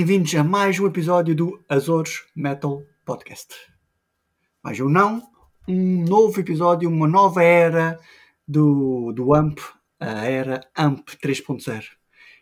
[0.00, 3.54] bem-vindos a mais um episódio do Azores Metal Podcast.
[4.62, 5.22] Mais um não,
[5.68, 8.00] um novo episódio, uma nova era
[8.48, 9.60] do, do AMP,
[9.98, 11.84] a era AMP 3.0.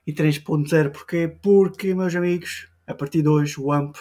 [0.07, 1.27] E 3.0 porquê?
[1.43, 3.97] Porque, meus amigos, a partir de hoje o AMP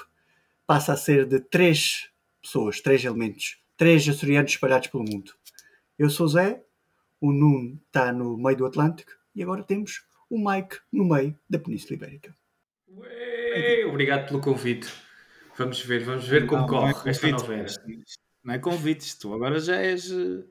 [0.67, 5.31] passa a ser de três pessoas, três elementos, três açorianos espalhados pelo mundo.
[5.97, 6.63] Eu sou o Zé,
[7.19, 11.57] o Nuno está no meio do Atlântico e agora temos o Mike no meio da
[11.57, 12.35] Península Ibérica.
[12.97, 14.87] Ué, obrigado pelo convite.
[15.57, 17.65] Vamos ver, vamos ver como Não, não é corre esta convite, era.
[17.65, 17.81] isto
[18.43, 20.11] Não é convites, tu agora já és.
[20.11, 20.43] eh,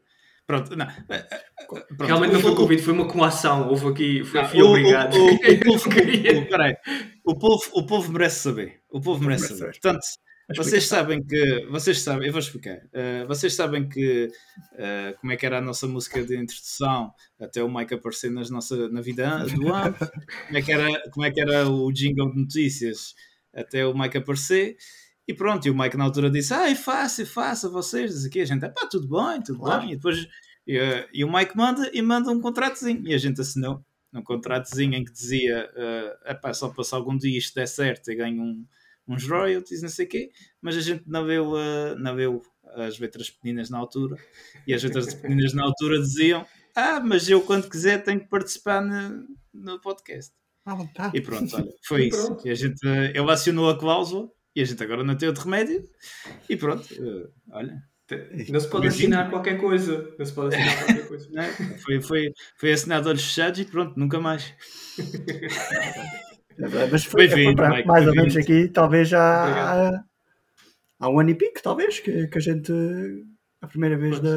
[0.46, 0.86] Pronto, não.
[0.86, 2.04] eh, eh, pronto.
[2.04, 3.68] Realmente não foi convite, foi uma coação.
[3.68, 5.14] Houve aqui, foi, fui o- obrigado.
[5.16, 6.38] o- o povo- Queria.
[6.38, 6.76] o- peraí.
[7.24, 8.80] O povo, o povo merece saber.
[8.90, 9.72] O povo merece saber.
[9.72, 10.06] Portanto.
[10.54, 11.66] Vocês sabem que.
[11.70, 12.78] Vocês sabem, eu vou explicar.
[12.92, 14.30] Eh, vocês sabem que.
[14.74, 18.48] eh, como é que era a nossa música de introdução até o Mike aparecer nas
[18.50, 19.98] nossa, na vida do AMP?
[20.46, 23.14] Como é, que era, como é que era o jingle de notícias
[23.54, 24.76] até o Mike aparecer?
[25.28, 28.12] E pronto, e o Mike na altura disse: Ai, faça, faça vocês.
[28.12, 29.82] Diz aqui a gente: pá, tudo bem, tudo Claro.
[29.82, 29.92] bem.
[29.92, 30.28] E depois
[30.66, 33.02] e, eh, e o Mike manda e manda um contratozinho.
[33.08, 35.68] E a gente assinou um contratozinho em que dizia:
[36.24, 38.64] é pá, só se algum dia isto der certo e ganho um,
[39.08, 40.30] uns royalties, não sei o quê.
[40.60, 42.42] Mas a gente não viu, eh, não viu
[42.76, 44.16] as letras pequeninas na altura.
[44.66, 48.80] E as letras pequeninas na altura diziam: Ah, mas eu quando quiser tenho que participar
[48.82, 50.32] no, no podcast.
[50.64, 51.16] Vontade.
[51.16, 52.26] E pronto, olha, foi E isso.
[52.26, 52.46] pronto.
[52.46, 55.44] E a gente, eh, ele acionou a cláusula e a gente agora não tem outro
[55.44, 55.88] remédio.
[56.48, 57.80] E pronto, eh, olha,
[58.48, 60.12] Não se pode assinar qualquer coisa.
[60.18, 61.30] Não se pode assinar qualquer coisa.
[61.30, 61.52] né?
[61.84, 64.52] foi, foi, foi assinado olhos fechados e pronto, nunca mais.
[66.90, 70.04] Mas foi, foi para- Mike, mais ou menos aqui, talvez já há,
[71.00, 72.72] há um ano e pico, talvez, que, que a gente.
[73.60, 74.28] A primeira vez da.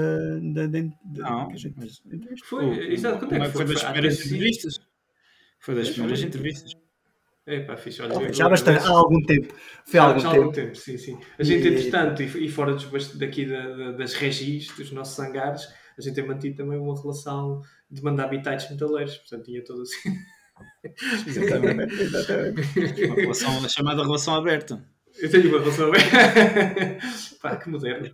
[0.54, 2.02] da, da, da- Não, que a gente, mas-
[2.46, 3.66] Foi, exato, quando é que foi?
[3.66, 3.74] foi?
[3.76, 4.80] das primeiras entrevistas.
[5.60, 6.72] Foi das primeiras entrevistas.
[7.46, 8.02] É pá, fixe.
[8.02, 9.54] Olha, Talvez, já há bastante, há algum tempo.
[9.86, 10.36] Foi há Já, algum tempo.
[10.36, 11.20] algum tempo, sim, sim.
[11.38, 15.68] A gente, E- entretanto, e, fora dos, daqui da- da- das regis, dos nossos hangares,
[15.98, 19.18] a gente tem mantido também uma relação de mandar bitites metaleiros.
[19.18, 19.94] Portanto, tinha todo assim.
[21.28, 23.06] Exatamente, exatamente.
[23.06, 24.84] Uma relação, chamada relação aberta.
[25.18, 25.92] Eu tenho uma relação.
[27.42, 28.14] Pá, que moderno.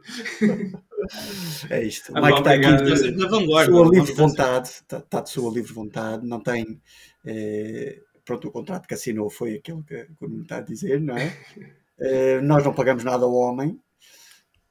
[1.69, 2.11] É isto.
[2.13, 3.71] O Ah, Mike está aqui de Na vanguarda.
[3.71, 4.67] sua livre vontade.
[4.69, 6.25] Está, está de sua livre vontade.
[6.27, 6.81] Não tem.
[7.25, 10.99] eh, pronto, o contrato que assinou foi aquilo que, que o Nuno está a dizer,
[11.01, 11.31] não é?
[11.97, 13.79] Eh, nós não pagamos nada ao homem.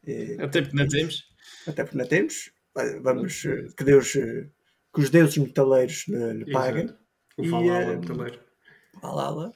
[0.06, 1.24] Eh, Até porque não temos.
[1.66, 2.50] até porque não temos.
[3.02, 3.40] Vamos,
[3.78, 6.90] que Deus, que os deuses metaleiros lhe, lhe paguem.
[7.36, 8.40] O E, Falala eh, metaleiro.
[9.02, 9.52] Lá, lá, lá.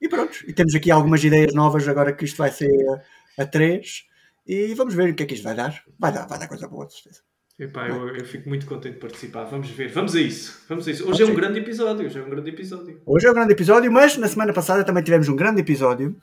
[0.00, 0.38] E pronto.
[0.46, 4.04] E temos aqui algumas ideias novas agora que isto vai ser a, a três.
[4.46, 5.82] E vamos ver o que é que isto vai dar.
[5.98, 7.22] Vai dar, vai dar coisa boa, de certeza.
[7.58, 9.44] Epá, eu, eu fico muito contente de participar.
[9.44, 9.88] Vamos ver.
[9.88, 10.64] Vamos a isso.
[10.68, 11.08] Vamos a isso.
[11.08, 12.06] Hoje é um grande episódio.
[12.06, 13.02] Hoje é um grande episódio.
[13.04, 16.16] Hoje é um grande episódio, mas na semana passada também tivemos um grande episódio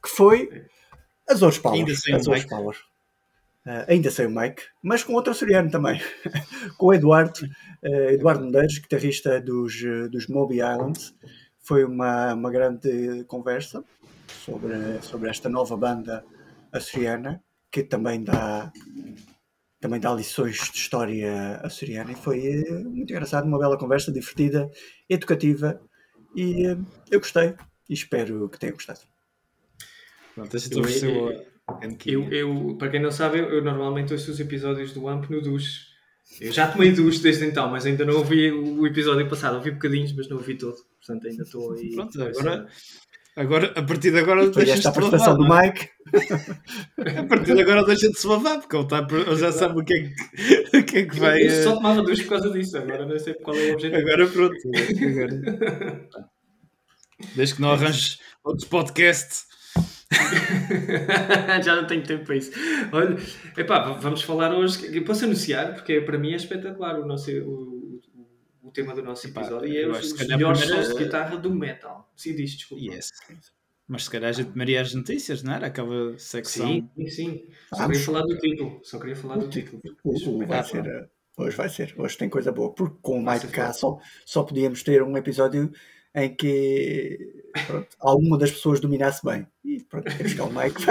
[0.00, 0.64] que foi
[1.28, 1.80] Azores Power.
[1.80, 2.95] Ainda sem o Azores Mike.
[3.66, 6.00] Ah, ainda sem o Mike, mas com outro açoriano também,
[6.78, 7.40] com o Eduardo,
[7.82, 11.14] eh, Eduardo Medeiros, guitarrista dos, eh, dos Moby Islands.
[11.58, 13.82] Foi uma, uma grande conversa
[14.28, 16.24] sobre, sobre esta nova banda
[16.72, 18.70] açoriana que também dá,
[19.80, 24.70] também dá lições de história açoriana e foi muito engraçado, uma bela conversa, divertida,
[25.08, 25.80] educativa
[26.34, 26.76] e eh,
[27.10, 27.54] eu gostei
[27.88, 29.00] e espero que tenham gostado.
[30.34, 31.55] Pronto, a gente Eu- eu-
[32.06, 35.42] Eu, eu, para quem não sabe, eu, eu normalmente ouço os episódios do AMP no
[35.42, 35.86] duche.
[36.40, 39.56] Eu já tomei duche desde então, mas ainda não ouvi o episódio passado.
[39.56, 40.76] Ouvi bocadinhos, mas não ouvi todo.
[40.98, 41.92] Portanto, ainda estou aí.
[41.92, 42.68] Pronto, agora,
[43.36, 45.66] agora, a partir de agora Foi esta a babar, do é?
[45.66, 45.88] Mike.
[47.18, 49.84] A partir de agora deixa de se babar, porque ele, está, ele já sabe o
[49.84, 51.42] que é que, o que, é que vai.
[51.42, 52.78] Eu só eh, tomava duche por causa disso.
[52.78, 54.00] Agora não sei qual é o objetivo.
[54.02, 54.56] Agora pronto.
[55.02, 56.08] Agora.
[57.34, 59.46] Desde que não arranjes outro podcast.
[61.64, 62.52] já não tenho tempo para isso.
[62.92, 63.16] Olha,
[63.56, 64.94] epá, vamos falar hoje.
[64.96, 68.00] Eu posso anunciar, porque para mim é espetacular o, nosso, o,
[68.62, 69.68] o, o tema do nosso Epá, episódio.
[69.68, 72.10] E é os, os se melhores primeiro- sons de guitarra do metal.
[72.16, 72.82] Sim, diz, desculpa.
[72.84, 73.10] Yes.
[73.88, 75.66] Mas se calhar a gente maria as notícias, não era?
[75.68, 76.66] Aquela secção.
[76.66, 77.44] Sim, sim, sim.
[77.70, 77.98] Só Vamos.
[77.98, 78.80] queria falar do título.
[78.82, 79.80] Só queria falar do título.
[80.46, 81.06] Vai Ah, ser, eh,
[81.36, 84.82] hoje vai ser, hoje tem coisa boa, porque com o Vai Mike só, só podíamos
[84.82, 85.70] ter um episódio
[86.16, 87.18] em que
[87.66, 89.46] pronto, alguma das pessoas dominasse bem.
[89.64, 90.82] E pronto, temos cá o Mike,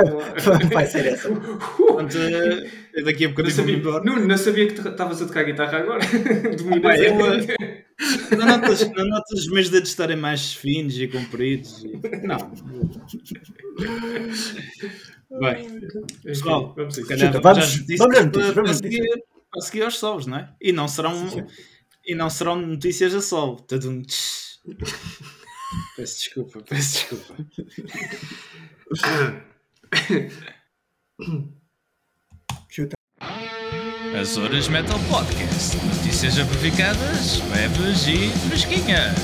[0.43, 1.29] vai, vai ser essa.
[1.31, 5.21] Uh, Portanto, eh, eu daqui a Não bocadinho vou-me sabia, não, não sabia que estavas
[5.21, 6.01] a tocar guitarra agora.
[6.57, 7.85] Dominas a- eh,
[8.37, 11.83] Não notas, não notas os meus dedos estarem mais finos e compridos?
[11.83, 11.99] E...
[12.27, 12.37] Não.
[15.39, 15.79] Bem,
[16.23, 20.37] pessoal, Vamos a Chuta, vamos, vamos- notícias vamos para seguir, para seguir aos solos, não
[20.37, 20.49] é?
[20.61, 21.45] E não serão, Sim, sim.
[22.05, 23.55] e não serão notícias a sol.
[23.57, 24.44] Tadum, tch.
[25.95, 27.35] Peço desculpa, peço desculpa.
[32.69, 32.95] Chuta.
[34.19, 35.77] Azores Metal Podcast.
[35.85, 39.15] Notícias amplificadas, leves e fresquinhas.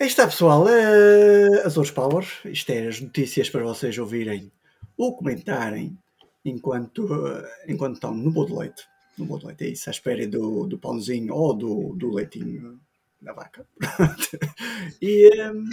[0.00, 0.64] Aí está, pessoal.
[0.64, 2.24] Uh, Azores Power.
[2.44, 4.50] Isto é as notícias para vocês ouvirem
[4.96, 5.98] ou comentarem
[6.44, 8.97] enquanto, uh, enquanto estão no bolo de leite.
[9.26, 12.80] De leite, é isso, à espera do, do pãozinho ou do, do leitinho
[13.20, 13.66] da vaca.
[15.02, 15.64] e um,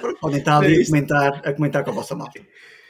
[0.00, 0.90] pronto, podem estar ali É a isto.
[0.90, 2.40] comentar, a comentar com a vossa malta.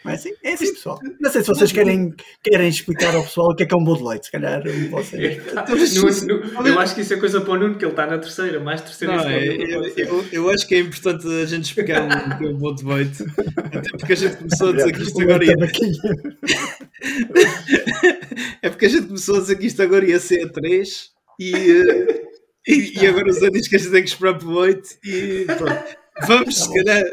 [0.02, 0.32] Não é assim?
[0.42, 0.98] É assim, pessoal.
[1.20, 3.84] Não sei se vocês querem, querem explicar ao pessoal o que é que é um
[3.84, 4.26] bolo de leite.
[4.26, 5.46] Se calhar um vocês.
[5.46, 8.06] Epá, no- no- eu acho que isso é coisa para o Nuno, que ele está
[8.06, 9.14] na terceira, mais terceira.
[9.14, 12.46] Não, isso é, eu, eu, eu acho que é importante a gente explicar o que
[12.46, 13.22] é o bom de leite.
[13.58, 15.54] Até porque a gente começou a dizer que isto agora ia.
[18.62, 21.52] É porque a gente começou a dizer que isto agora ia ser a 3 e,
[21.54, 22.22] eh,
[22.66, 24.88] e, e agora o Zé diz que a gente tem que esperar para o 8
[25.04, 26.00] e pronto.
[26.26, 26.74] Vamos, Tá se bom.
[26.74, 27.04] calhar,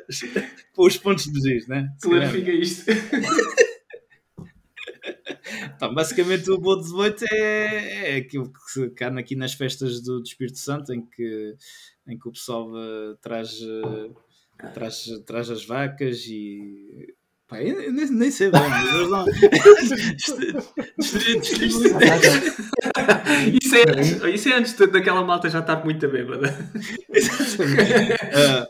[0.74, 1.90] pôr os pontos de giz, né?
[2.02, 2.86] Clarifica isto.
[5.76, 10.02] Então, basicamente o bolo de 18 é, é aquilo que se carne aqui nas festas
[10.02, 11.56] do, do Espírito Santo, em que,
[12.08, 17.16] em que o pessoal eh, traz, eh, traz, traz as vacas e.
[17.48, 19.26] Pá, eu nem, nem sei bem, mas eles não.
[23.62, 26.54] Isso é, antes, isso é antes daquela malta já estar muito bêbada.
[28.36, 28.68] Ah,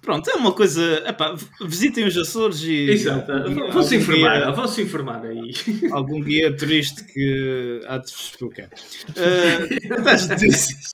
[0.00, 0.82] pronto, é uma coisa.
[1.06, 2.90] epá, visitem os Açores e.
[2.90, 3.32] Exato.
[3.72, 5.52] Vão-se informar, vão-se informar aí.
[5.92, 8.70] Algum guia turista que há de vos explicar.
[9.16, 10.90] Ah, das notícias.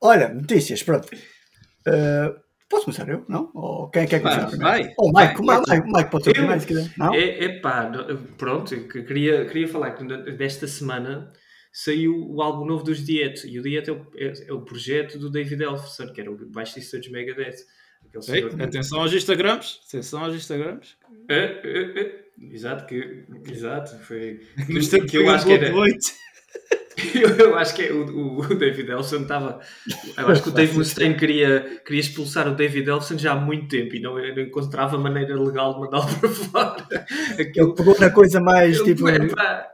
[0.00, 1.08] Olha, notícias, pronto.
[1.86, 3.24] Uh, posso começar eu?
[3.28, 3.50] Não?
[3.54, 4.84] Ou quem é que quer começar Vai, primeiro?
[4.84, 4.94] vai.
[4.98, 6.92] Ou o Mike, Vai, o Mike, o Mike pode ser primeiro se quiser.
[6.96, 7.14] Não?
[7.14, 7.90] É, é pá,
[8.36, 11.32] pronto, queria, queria falar que desta semana
[11.72, 15.18] saiu o álbum novo dos Diet, e o Diet é o, é, é o projeto
[15.18, 17.56] do David Elfson, que era o baixista dos Megadeth.
[18.28, 19.80] Ei, atenção aos Instagrams.
[19.86, 20.96] Atenção aos Instagrams.
[21.28, 22.26] É, é, é.
[22.50, 24.40] Exato, que, exato, foi.
[24.66, 25.72] Que, tem que eu acho que era.
[27.14, 29.60] Eu, eu acho que é, o, o David Elfson estava.
[30.16, 33.68] Eu acho que o Dave Mustaine queria, queria expulsar o David Elfson já há muito
[33.68, 36.86] tempo e não, não encontrava maneira legal de mandá-lo para fora.
[37.38, 37.68] Aquilo.
[37.68, 39.08] Ele pegou na coisa mais Ele, tipo.
[39.08, 39.68] epá,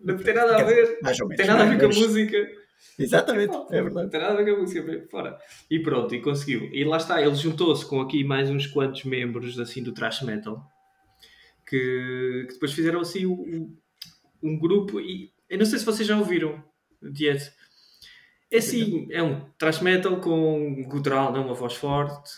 [0.00, 0.98] não tem nada a ver.
[1.02, 1.36] Mais ou Não menos.
[1.36, 2.48] tem nada a ver com a música.
[2.98, 4.10] Exatamente, é Não verdade.
[4.10, 5.06] tem nada a ver com a música.
[5.10, 5.38] Fora.
[5.70, 6.68] E pronto, e conseguiu.
[6.72, 10.62] E lá está, ele juntou-se com aqui mais uns quantos membros assim do thrash metal
[11.68, 13.70] que, que depois fizeram assim o-
[14.42, 15.00] um grupo.
[15.00, 16.62] E eu não sei se vocês já ouviram
[17.02, 17.52] Diet.
[18.50, 22.30] É assim, é um thrash metal com um gutural, não uma voz forte.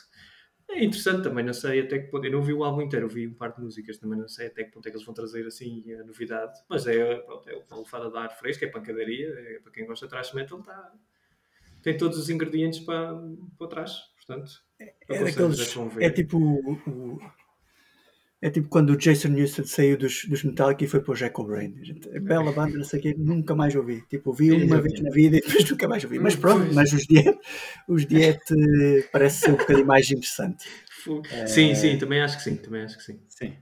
[0.70, 2.26] É interessante também, não sei até que ponto.
[2.26, 4.48] Eu não vi o álbum inteiro, eu vi um par de músicas, também não sei
[4.48, 6.58] até que ponto é que eles vão trazer assim a novidade.
[6.68, 10.06] Mas é, pronto, é uma lefada de ar fresco, é pancadaria, é, para quem gosta
[10.06, 10.92] de thrash metal, tá,
[11.82, 13.14] tem todos os ingredientes para,
[13.58, 13.92] para trás.
[14.16, 15.96] Portanto, É aconselho, daqueles.
[16.02, 16.38] É tipo.
[16.38, 17.18] o- o-
[18.40, 21.40] É tipo quando o Jason Newsted saiu dos, dos Metallica e foi para o Jack
[21.40, 21.74] O'Brien.
[21.82, 24.00] Gente, é Bela banda, não sei o quê, nunca mais ouvi.
[24.08, 26.20] Tipo, ouvi uma vez na vida e depois nunca mais ouvi.
[26.20, 27.36] Mas Hum, pronto, mas os Diet,
[27.88, 30.64] os diet eh, parece ser um bocadinho mais interessante.
[31.02, 32.56] Fu- Sim, sim, também acho que sim.
[32.56, 33.20] Também acho que sim.
[33.28, 33.56] Sim.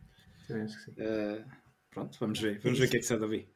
[0.46, 0.90] Também acho que sim.
[1.00, 1.44] Uh,
[1.90, 2.60] pronto, vamos ver.
[2.62, 3.46] Vamos ver o que é que sai daí.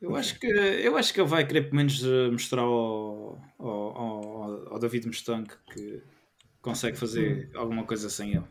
[0.00, 4.72] Eu acho que, eu acho que ele vai querer pelo menos mostrar ao, ao, ao,
[4.74, 6.02] ao David Mustang que
[6.60, 8.44] consegue fazer alguma coisa sem ele.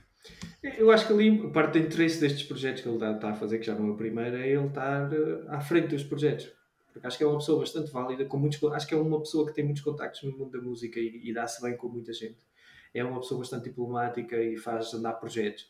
[0.77, 3.65] Eu acho que ali parte do interesse destes projetos que ele está, a fazer, que
[3.65, 6.51] já não é o primeiro, é ele estar eh, à frente dos projetos.
[6.91, 9.45] Porque acho que é uma pessoa bastante válida, com muitos, acho que é uma pessoa
[9.45, 12.39] que tem muitos contactos no mundo da música e, e dá-se bem com muita gente.
[12.93, 15.67] É uma pessoa bastante diplomática e faz andar projetos.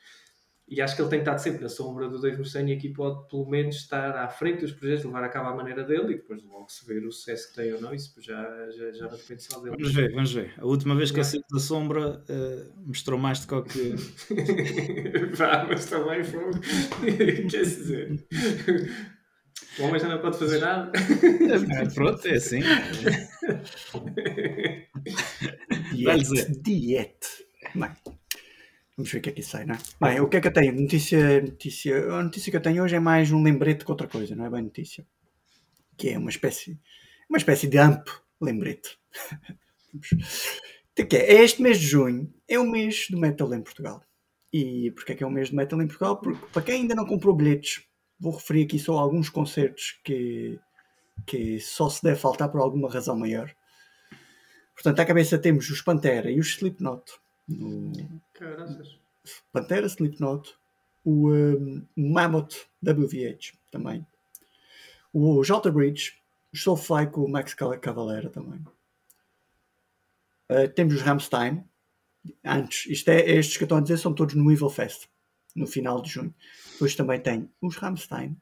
[0.67, 3.27] E acho que ele tem estado sempre na sombra do Dave Mustaine e aqui pode
[3.29, 6.43] pelo menos estar à frente dos projetos, levar a cabo à maneira dele e depois
[6.43, 8.41] logo se ver o sucesso que tem ou não, isso já,
[8.71, 9.75] já, já não depende só dele.
[9.77, 10.53] Vamos ver, vamos ver.
[10.57, 13.93] A última vez que ele saiu da sombra uh, mostrou mais do que o que.
[15.37, 16.49] Vá, mas também foi.
[17.47, 18.25] Quer dizer.
[19.77, 20.91] O homem já não pode fazer nada.
[20.95, 22.61] Ah, Pronto, é assim.
[25.93, 26.61] Dizer.
[26.61, 27.27] Diet.
[28.97, 29.79] Vamos ver o que é que isso sai, não é?
[29.99, 30.73] Bem, o que é que eu tenho?
[30.73, 34.35] Notícia, notícia, a notícia que eu tenho hoje é mais um lembrete que outra coisa,
[34.35, 35.05] não é bem notícia.
[35.97, 36.79] Que é uma espécie,
[37.29, 38.07] uma espécie de amp
[38.41, 38.97] lembrete.
[40.97, 44.01] Então, que é, este mês de junho é o mês do metal em Portugal.
[44.51, 46.21] E porquê é que é o mês do metal em Portugal?
[46.21, 47.83] Porque para quem ainda não comprou bilhetes,
[48.17, 50.57] vou referir aqui só alguns concertos que,
[51.27, 53.53] que só se deve faltar por alguma razão maior.
[54.73, 57.03] Portanto, à cabeça temos os Pantera e os Slipknot.
[57.45, 57.91] No
[59.51, 60.55] Pantera, Slipknot,
[61.03, 64.05] o um, Mammoth WVH também,
[65.13, 66.13] o Jalta Bridge,
[66.51, 68.63] os Soulfly com o Max Cavalera também.
[70.51, 71.63] Uh, temos os Ramstein.
[72.43, 75.07] Antes, isto é, estes que eu estou a dizer são todos no Evil Fest,
[75.55, 76.33] no final de junho.
[76.73, 78.35] Depois também tem os Ramstein.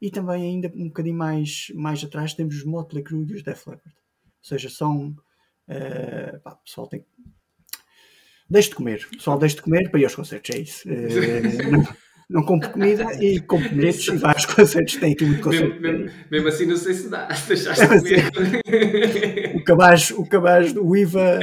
[0.00, 3.66] E também ainda um bocadinho mais, mais atrás temos os Motley Crue e os Def
[3.66, 3.96] Leppard.
[3.96, 5.16] Ou seja, são...
[5.68, 7.04] Uh, pá, pessoal tem...
[8.48, 9.06] Deixe de comer.
[9.16, 10.88] Pessoal, deixe de comer para ir aos concertos, é isso.
[10.88, 11.88] Uh, não,
[12.30, 14.96] não compro comida e compro bilhetes e vai aos concertos.
[14.96, 15.82] Tem aqui muito Mesmo, concerto.
[15.82, 17.26] mesmo, mesmo assim, não sei se dá.
[17.48, 19.56] Deixaste de comer.
[19.56, 21.38] O cabaz, o cabaz do IVA...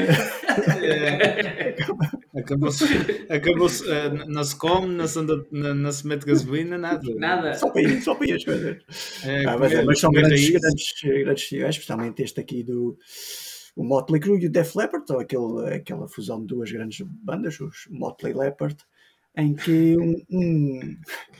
[2.36, 2.86] Acabou-se,
[3.30, 7.02] acabou-se eh, não se come, não se, anda, não, não se mete gasolina, nada.
[7.16, 7.54] Nada.
[7.56, 8.78] Só para ir, só para ir as coisas.
[9.26, 10.50] É, Ah, mas, comer- mas são grandes, raiz.
[10.62, 10.94] grandes,
[11.24, 12.98] grandes festivais, especialmente este aqui do
[13.76, 17.60] o Motley Crue e o Def Leppard, ou aquele, aquela fusão de duas grandes bandas,
[17.60, 18.78] os Motley Leppard,
[19.38, 20.98] em que um, um-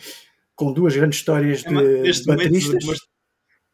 [0.56, 2.84] com duas grandes histórias É de neste, momento, bateristas.
[2.84, 3.10] como est-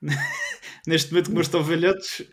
[0.87, 2.25] neste momento, como estão velhotes,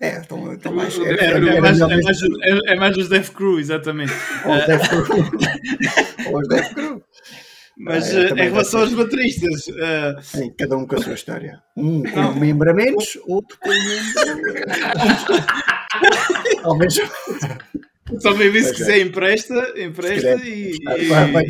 [0.00, 0.98] É, estão, estão mais.
[0.98, 4.12] É, é, é, é é, mais, é, mais, é- é mais os Def Crew, exatamente.
[4.44, 6.32] ou os Def Crew.
[6.32, 7.02] Ou os Def Crew.
[7.76, 11.14] Mas é, eh, também em relação aos bateristas, eh, Sim, cada um com a sua
[11.14, 11.60] história.
[11.76, 15.44] Um com um membro a menos, outro com um membro.
[16.62, 16.94] Talvez.
[18.20, 18.86] só mesmo isso Pois se é.
[18.86, 21.46] quiser empresta, empresta Se e, vai- vai-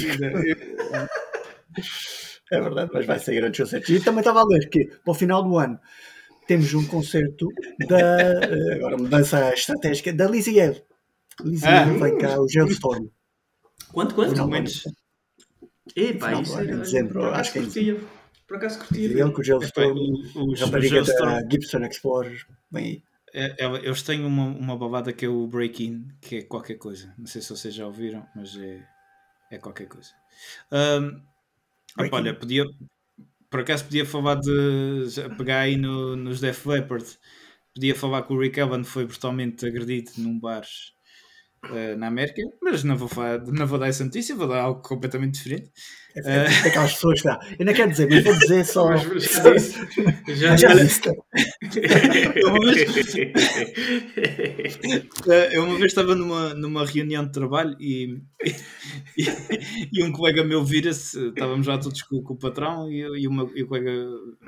[2.53, 3.93] É verdade, mas vai sair antes do concerto.
[3.93, 5.79] E também estava a ler que para o final do ano
[6.47, 7.49] temos um concerto
[7.89, 10.81] da eh, agora mudança estratégica da Lizzie L.
[11.43, 11.85] Lizzie Ah.
[11.85, 13.07] Vem cá o Geostorm.
[13.93, 14.31] Quanto, quanto?
[14.31, 14.63] Final do ano.
[14.63, 14.83] momentos.
[15.97, 16.73] Epá, Final do isso era.
[16.73, 18.01] em dezembro, por acho acaso é curtia.
[18.47, 19.09] Por acaso curtia.
[19.23, 20.13] L com o.
[20.13, 22.47] Os, os Rapariga da Gibson Explorer.
[22.71, 23.03] Bem aí.
[23.33, 27.13] é- é- eles têm uma, uma babada que é o break-in, que é qualquer coisa.
[27.19, 28.87] Não sei se vocês já ouviram, mas é,
[29.51, 30.11] é qualquer coisa.
[30.71, 31.21] Ahm,
[31.99, 32.65] opa, olha, podia,
[33.51, 34.51] por acaso podia falar de
[35.37, 37.07] pegar aí no- nos Def Leppard.
[37.75, 40.65] Podia falar que o Rick Evan foi brutalmente agredido num bar
[41.73, 44.83] eh, na América, mas não vou, falar, não vou dar essa notícia, vou dar algo
[44.83, 45.71] completamente diferente.
[46.17, 47.41] É, é, é aquelas pessoas que dá.
[47.59, 48.89] Eu não quero dizer, mas vou dizer só.
[48.89, 49.75] Mas já disse.
[50.37, 51.01] Já, Já disse.
[52.47, 53.15] Uma vez-
[55.27, 58.21] Eh, Eu uma vez estava numa, numa reunião de trabalho e,
[59.19, 59.25] e,
[59.93, 63.51] e um colega meu vira-se, estávamos lá todos com, com o patrão e, e, uma,
[63.55, 63.91] e o colega,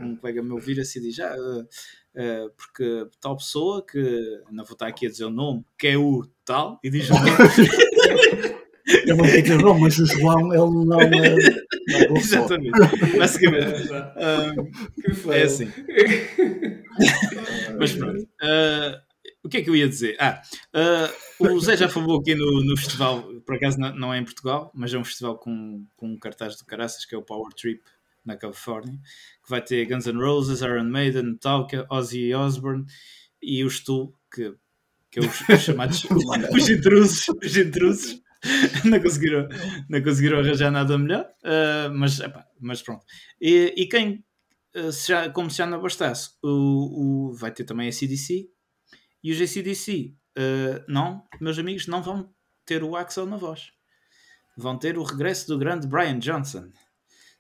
[0.01, 1.35] um colega meu vira-se e diz: ah,
[2.15, 3.99] eh, porque tal pessoa que
[4.51, 7.15] não vou estar aqui a dizer o nome, que é o tal, e diz o
[7.15, 7.31] nome.
[9.05, 11.01] Eu vou dizer, não, mas o João, ele não.
[11.01, 11.37] eh,
[11.89, 12.39] não gostou.
[12.39, 13.19] Exatamente.
[13.19, 13.93] Basicamente.
[13.93, 14.55] ah,
[15.03, 15.33] Que feio.
[15.33, 15.73] é assim.
[17.79, 18.29] Mas pronto.
[18.41, 19.03] Ah,
[19.43, 20.17] o que é que eu ia dizer?
[20.19, 20.41] Ah,
[20.73, 21.11] ah,
[21.41, 24.71] o Zé já falou aqui no, no festival, por acaso não, não é em Portugal,
[24.75, 27.83] mas é um festival com, com um cartaz do caraças, que é o Power Trip,
[28.25, 28.99] na Califórnia,
[29.45, 32.85] que vai ter Guns N' Roses, Iron Maiden, Metallica, Ozzy Osbourne
[33.41, 34.53] e os Tool, que,
[35.11, 36.05] que é os, os chamados
[36.55, 38.21] os intrusos, os intrusos.
[38.85, 39.49] Não conseguiram,
[39.89, 43.05] não conseguiram arranjar nada melhor, ah, mas, epá, mas pronto.
[43.41, 44.25] E, e quem,
[44.79, 48.47] Uh, se já- como se já não bastasse, o, o- vai ter também a CDC
[49.25, 52.31] e os ACDC uh, não, meus amigos, não vão
[52.67, 53.71] ter o Axel na voz.
[54.55, 56.71] Vão ter o regresso do grande Brian Johnson.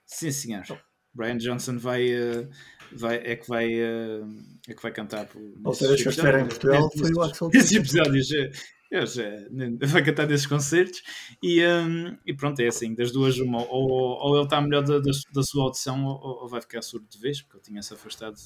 [0.06, 0.64] Sim, senhor.
[1.12, 2.48] Brian Johnson vai, uh,
[2.92, 4.26] vai, é, que vai, uh,
[4.68, 5.26] é que vai cantar.
[5.26, 7.50] por- A outra vez que eu em Portugal foi o Axel.
[7.54, 8.50] Esses episódios eh,
[8.90, 11.02] eu já, nem- vai cantar desses concertos
[11.42, 14.98] e, hum, e pronto, é assim, das duas uma, ou, ou ele está melhor da,
[14.98, 18.36] da, da sua audição ou, ou vai ficar surdo de vez, porque ele tinha-se afastado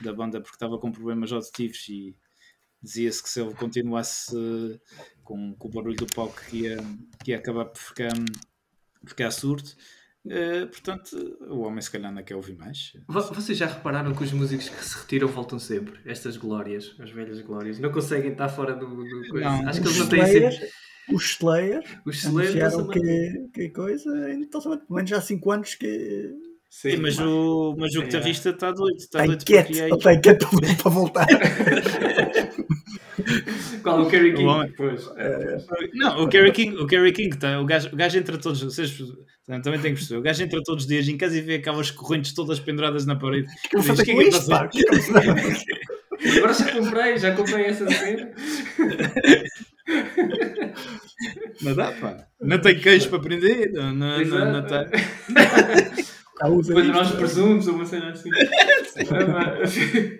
[0.00, 2.14] da banda porque estava com problemas auditivos e
[2.82, 4.78] dizia-se que se ele continuasse eh,
[5.22, 6.76] com, com o barulho do palco que ia,
[7.24, 8.12] que ia acabar por ficar,
[9.06, 9.68] ficar surdo.
[10.28, 11.16] Eh, portanto,
[11.48, 12.92] o homem se calhar não quer ouvir mais.
[13.08, 15.98] Vo- Vocês já repararam que os músicos que se retiram voltam sempre?
[16.04, 17.78] Estas glórias, as velhas glórias.
[17.78, 19.48] Não conseguem estar fora do, do coisa.
[19.48, 19.68] Não.
[19.68, 20.68] Acho que eles não têm Slayer, sempre.
[21.14, 25.74] os Slayer Os Slayer anunciaram que, que coisa, ainda estão pelo menos há 5 anos
[25.74, 26.34] que
[26.70, 28.04] Sim, mas, o, mas o É.
[28.04, 30.48] guitarrista está doido, está doido ele está inquieto
[30.80, 31.26] para voltar.
[33.82, 34.02] Qual?
[34.02, 34.48] O Kerry O King?
[34.48, 35.10] homem- Pois.
[35.16, 35.58] é.
[35.94, 38.96] Não, o Kerry King, o Kerry King tá, o, gajo, o gajo entra todos, vocês
[39.46, 41.90] também têm que perceber, o gajo entra todos os dias em casa e vê aquelas
[41.90, 43.48] correntes todas penduradas na parede.
[43.68, 44.70] que eu "O com que é que isto, pá?
[44.70, 45.64] faço?"
[46.38, 48.30] Agora já comprei, já comprei essa cena.
[51.62, 52.26] Não dá, pá.
[52.40, 54.86] Não tem queijo para prender, não, não, não, não tá.
[56.42, 56.92] Depois isto.
[56.92, 58.30] nós presumos uma cena assim.
[59.10, 59.60] Ah.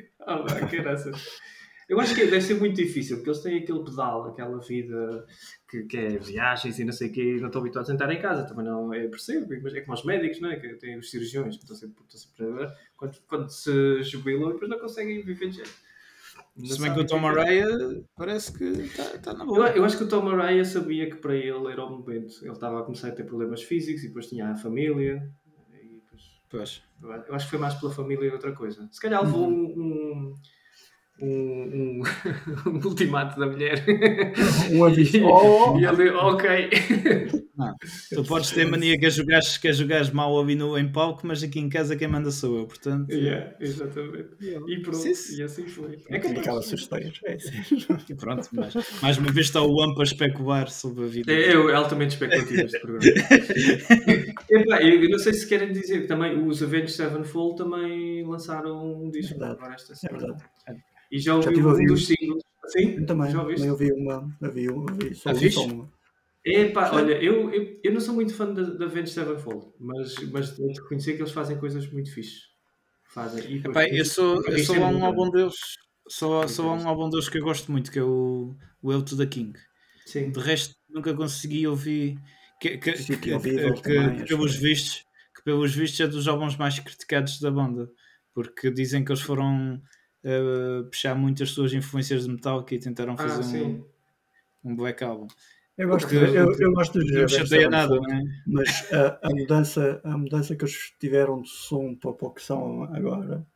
[0.26, 1.40] Ah, que graças.
[1.88, 5.26] Eu acho que deve ser muito difícil, porque eles têm aquele pedal, aquela vida
[5.68, 8.12] que, que é viagens e não sei o quê, e não estão habituados a sentar
[8.12, 10.56] em casa, também não é percebo, mas é como os médicos, não é?
[10.56, 14.52] Que têm os cirurgiões, que estão sempre, estão sempre a ver, quando, quando se jubilam,
[14.52, 15.90] depois não conseguem viver de jeito.
[16.56, 17.28] Não Se bem que o Tom é é.
[17.28, 19.70] Araya parece que está tá na Eu, boa.
[19.70, 22.34] eu acho que o Tom Araya sabia que para ele era o momento.
[22.42, 25.28] Ele estava a começar a ter problemas físicos e depois tinha a família.
[26.50, 26.82] Pois.
[27.00, 28.88] eu acho que foi mais pela família e outra coisa.
[28.90, 30.34] Se calhar levou um, um,
[31.22, 32.02] um, um,
[32.70, 33.84] um ultimato da mulher.
[34.72, 35.16] Um aviso.
[35.18, 35.78] E, Oh!
[35.78, 36.70] e ele, ok.
[38.14, 41.26] Tu podes ter mania que é jogares, que é jogares mal ali no, em palco,
[41.26, 43.10] mas aqui em casa quem manda sou eu, portanto.
[43.10, 44.30] Yeah, exatamente.
[44.40, 45.40] E pronto, Sim, sim.
[45.40, 45.98] e assim foi.
[46.08, 47.20] É É que que aquelas histórias.
[47.24, 47.36] É.
[48.08, 51.32] E pronto, mas mais uma vez está o AMP a especular sobre a vida.
[51.32, 53.04] É, é altamente especulativo este programa.
[54.50, 59.02] Epá, eu, eu não sei se querem dizer que também os Avenged Sevenfold também lançaram
[59.04, 59.58] um disco verdade.
[59.58, 60.18] agora esta É semana.
[60.26, 60.44] verdade.
[61.10, 61.86] E já ouvi tive a um ouvir.
[61.86, 62.42] dos singles.
[62.68, 62.96] Sim?
[62.98, 63.30] Eu também.
[63.30, 63.66] Já ouviste?
[63.66, 64.38] também ouvi uma.
[64.42, 65.54] Ouvi, ouvi só Ah, ouvi fixe?
[65.56, 65.92] só uma.
[66.44, 70.50] Epá, olha, eu, eu, eu não sou muito fã da, da Avenged Sevenfold, mas, mas
[70.56, 72.44] tenho de reconhecer que eles fazem coisas muito fixes.
[73.04, 73.44] Fazem.
[73.52, 75.56] E Epá, eu sou, eu sou um álbum deles.
[76.08, 79.26] Só, só um álbum deles que eu gosto muito, que é o Will to the
[79.26, 79.52] King.
[80.06, 80.30] Sim.
[80.30, 82.18] De resto, nunca consegui ouvir.
[82.60, 85.04] Que, que, Sim, que, que- também, que pelos vistos,
[85.36, 87.88] que pelos vistos é dos álbuns mais criticados da banda.
[88.34, 89.80] Porque dizem que eles foram
[90.24, 93.84] uh, puxar muito as suas influências de Metallica e tentaram Ah, fazer sim.
[94.64, 95.26] um, um black album.
[95.78, 98.42] Eu gosto, Porque- eu, eu gosto dos Não me Avenged chateia nada, Sevenfold, não é?
[98.46, 102.82] mas a, a mudança, a mudança que eles tiveram de som para o que são
[102.84, 103.46] agora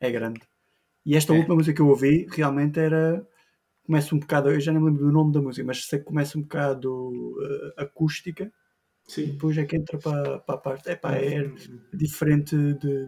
[0.00, 0.40] é grande.
[1.04, 1.36] E esta É.
[1.36, 3.26] última música que eu ouvi realmente era.
[3.84, 6.06] Começa um bocado, eu já não me lembro do nome da música, mas sei que
[6.06, 7.34] começa um bocado
[7.76, 8.44] eh, acústica
[9.06, 9.26] e Sim.
[9.32, 10.88] depois é que entra para, para a parte.
[10.88, 11.50] Epá, é
[11.92, 13.06] diferente de,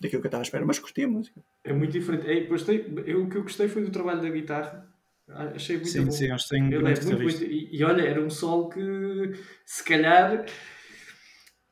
[0.00, 1.42] daquilo que eu estava à espera, mas curti a música.
[1.66, 2.30] É muito diferente.
[2.30, 4.86] É, gostei, eu, o que eu gostei foi do trabalho da guitarra.
[5.28, 6.10] Ah, Achei muito Sim, bom.
[6.12, 9.32] sim, eles têm um é grande muito, muito- e, e olha, era um solo que
[9.64, 10.46] se calhar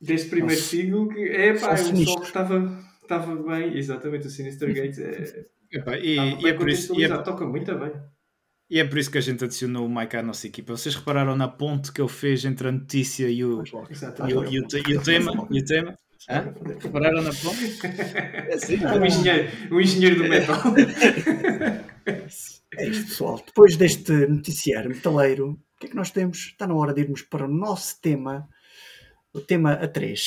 [0.01, 0.69] deste primeiro Nossa.
[0.69, 4.99] single que é pá, é um solo que estava, estava bem, exatamente, o Sinister Gates
[4.99, 7.91] é, Epá, e, e é por isso, e, é, toca muito bem.
[8.69, 10.75] e é por isso que a gente adicionou o Mike à nossa equipa.
[10.75, 14.59] Vocês repararam na ponte que ele fez entre a notícia e o, e o, e
[14.59, 15.47] o, e o tema?
[15.49, 15.97] E o tema?
[16.29, 16.53] Hã?
[16.81, 17.79] Repararam na ponte?
[17.85, 20.57] É assim, Um engenheiro, um engenheiro do metal.
[22.77, 23.41] É isto, pessoal.
[23.45, 26.37] Depois deste noticiário metaleiro, o que é que nós temos?
[26.47, 28.47] Está na hora de irmos para o nosso tema,
[29.33, 30.19] o tema A3,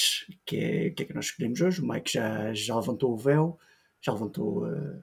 [0.47, 1.83] que é o que é que nós escolhemos hoje.
[1.83, 3.59] O Mike já, já levantou o véu,
[4.01, 4.99] já levantou eh,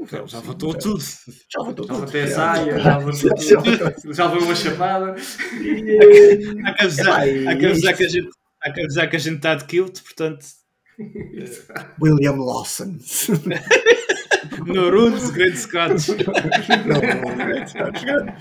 [0.00, 0.26] o véu.
[0.26, 0.54] Já véu.
[0.54, 0.80] tudo.
[0.80, 1.92] Já levantou Já tudo.
[1.92, 3.70] levantei a saia, já levantei Já tudo.
[3.70, 4.12] levantou.
[4.14, 5.14] Já levei uma chapada.
[5.14, 8.30] Que avisar isto- que a gente
[8.62, 10.44] há que avisar que a gente está de kilt, portanto,
[12.00, 12.98] William Lawson.
[14.66, 15.94] no Roots, Great Scott.
[16.86, 17.00] Não,
[17.36, 18.34] grande, grande,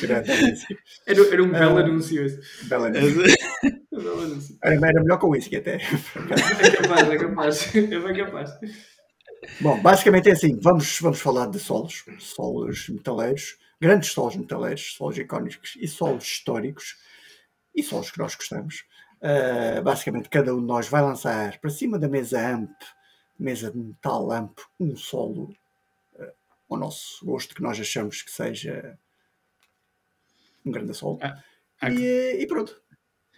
[0.00, 0.78] grande anúncio.
[1.06, 1.80] Era, era um belo Ah.
[1.80, 2.40] anúncio esse.
[2.68, 3.34] Belo anúncio.
[3.92, 4.58] Um belo anúncio.
[4.62, 5.76] Era, era melhor que o whisky até.
[5.76, 7.74] É capaz, é capaz.
[7.74, 8.50] É bem capaz.
[9.60, 15.16] Bom, basicamente é assim, vamos, vamos falar de solos, solos metaleiros, grandes solos metaleiros, solos
[15.16, 16.96] icónicos e solos históricos
[17.74, 18.84] e solos que nós gostamos.
[19.20, 22.70] Uh, basicamente, cada um de nós vai lançar para cima da mesa AMP,
[23.38, 25.54] mesa de metal AMP, um solo
[26.14, 26.32] uh,
[26.70, 28.96] ao nosso gosto que nós achamos que seja
[30.64, 31.18] um grande solo.
[31.22, 31.42] Ah,
[31.80, 32.80] há e, que- e pronto.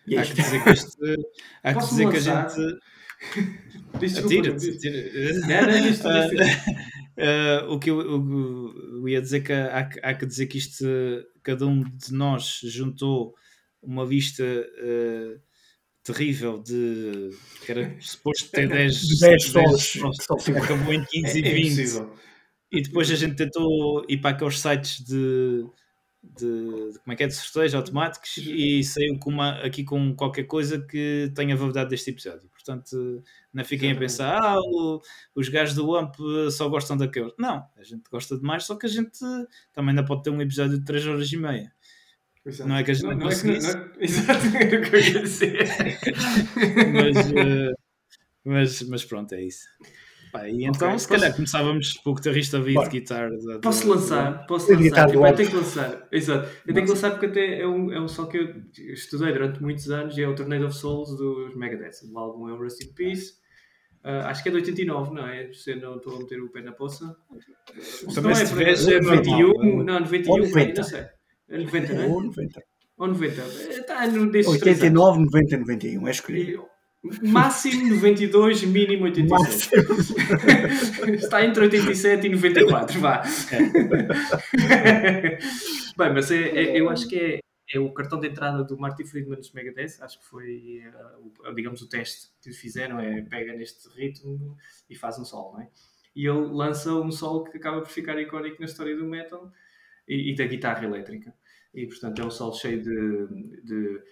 [0.06, 1.16] E é Há que dizer que este.
[1.62, 2.78] Há que dizer que a gente.
[4.24, 4.70] Atira-te.
[4.70, 6.38] atira- tu.
[7.22, 10.86] Ah, o que eu, eu ia dizer que há, que- há que dizer que isto
[11.42, 13.34] cada um de nós juntou
[13.82, 15.38] uma lista ah,
[16.02, 17.30] terrível de
[17.64, 20.58] que era suposto ter 10 De 10 solos, que são cinco.
[20.62, 22.14] acabou em 15 e É 20 impossível.
[22.72, 25.64] e depois a gente tentou ir para aqueles sites de,
[26.22, 30.14] de, de- como é que é de sorteios automáticos e saiu com uma, aqui com
[30.14, 32.48] qualquer coisa que tenha validade deste episódio.
[32.50, 35.00] Portanto não fiquem a pensar ah, o-
[35.34, 36.16] os gajos do AMP
[36.52, 37.32] só gostam daqueles.
[37.38, 39.18] Não, a gente gosta de mais só que a gente
[39.72, 41.72] também ainda pode ter um episódio de 3 horas e meia
[42.46, 42.68] Exato.
[42.68, 43.74] Não é que a gente não não é conseguisse.
[43.76, 45.68] não é- Exato, era o que eu ia dizer.
[46.92, 47.72] mas, eh,
[48.44, 49.64] mas, mas pronto, é isso
[50.32, 52.88] Pá, e então Ok, se posso- calhar começávamos pelo guitarrista lead Bora.
[52.88, 54.46] guitarra da- Posso lançar?
[54.46, 55.12] Posso lançar?
[55.12, 56.08] Eu tenho que lançar.
[56.12, 56.48] Exato.
[56.66, 58.54] Eu tenho que lançar porque até é um, é um som que eu
[58.94, 62.04] estudei durante muitos anos e é o Tornado of Souls dos Megadeth.
[62.12, 63.34] O álbum é o Rust in Peace.
[64.04, 65.52] Ah, acho que é de 89, não é?
[65.52, 67.14] Se não estou a meter o pé na poça.
[67.80, 69.24] Se Também não se é, tiveres, é é normal.
[69.24, 70.80] 91, não, 91, Ou 90.
[70.80, 71.06] não sei.
[71.50, 72.06] É 90, não é?
[72.06, 72.62] Ou 90.
[72.96, 73.42] Ou 90.
[73.42, 76.08] Está no desses três 89, 90, 91.
[76.08, 76.66] É escolhido.
[77.22, 79.88] Máximo 92, mínimo 87.
[79.88, 81.14] Máximo.
[81.14, 83.22] Está entre 87 e 94, vá.
[85.96, 87.40] Bem, mas é, é- eu acho que é,
[87.74, 89.96] é o cartão de entrada do Marty Friedman dos Megadeth.
[90.00, 92.98] Acho que foi, eh, o- digamos, o teste que fizeram.
[93.00, 94.56] É pega neste ritmo
[94.88, 95.68] e faz um solo, não é?
[96.14, 99.50] E ele lança um solo que acaba por ficar icónico na história do metal
[100.08, 101.32] e, e da guitarra elétrica.
[101.72, 104.02] E, portanto, é um solo cheio de, de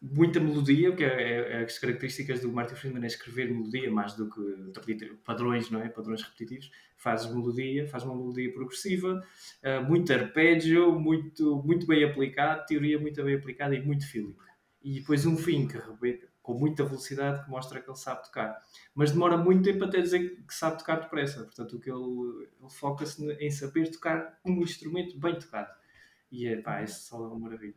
[0.00, 4.28] muita melodia, que é, é as características do Martin Friedman é escrever melodia mais do
[4.28, 4.40] que
[5.24, 5.88] padrões, não é?
[5.88, 6.70] Padrões repetitivos.
[6.96, 9.22] Faz melodia, faz uma melodia progressiva,
[9.62, 14.36] eh, muito arpeggio, muito, muito bem aplicado, teoria muito bem aplicada e muito feeling.
[14.82, 18.56] E depois um fim que rebenta com muita velocidade que mostra que ele sabe tocar.
[18.94, 21.42] Mas demora muito tempo até dizer que sabe tocar depressa.
[21.42, 25.68] Portanto, o que ele, ele foca-se em saber tocar um instrumento bem tocado.
[26.30, 27.76] E é pá, esse solo é uma maravilha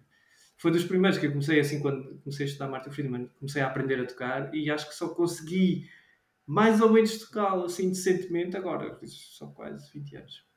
[0.60, 3.68] foi dos primeiros que eu comecei assim quando comecei a estudar Martin Friedman, comecei a
[3.68, 5.90] aprender a tocar e acho que só consegui
[6.46, 10.49] mais ou menos tocá-lo assim decentemente agora, só quase 20 anos.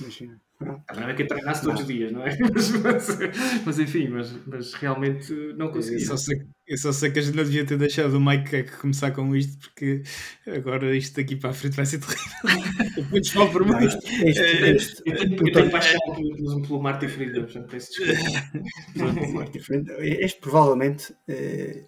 [0.00, 0.40] Imagina.
[0.88, 2.36] A não é que eu treinasse todos os dias, não é?
[2.54, 3.18] Mas, mas-
[3.66, 6.00] mas enfim, mas, mas realmente não Eu consegui.
[6.04, 9.10] só, sei, eu só sei que a gente não devia ter deixado o Mike começar
[9.10, 10.02] com isto, porque
[10.46, 12.94] agora isto daqui para a frente vai ser terrível.
[12.96, 13.72] Depois falo por mim.
[13.84, 18.64] este, Eu tenho, eu paixão pelo, pelo Martin Friedman, portanto peço desculpa.
[20.00, 21.84] Este provavelmente, eh,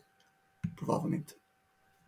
[0.74, 1.34] provavelmente,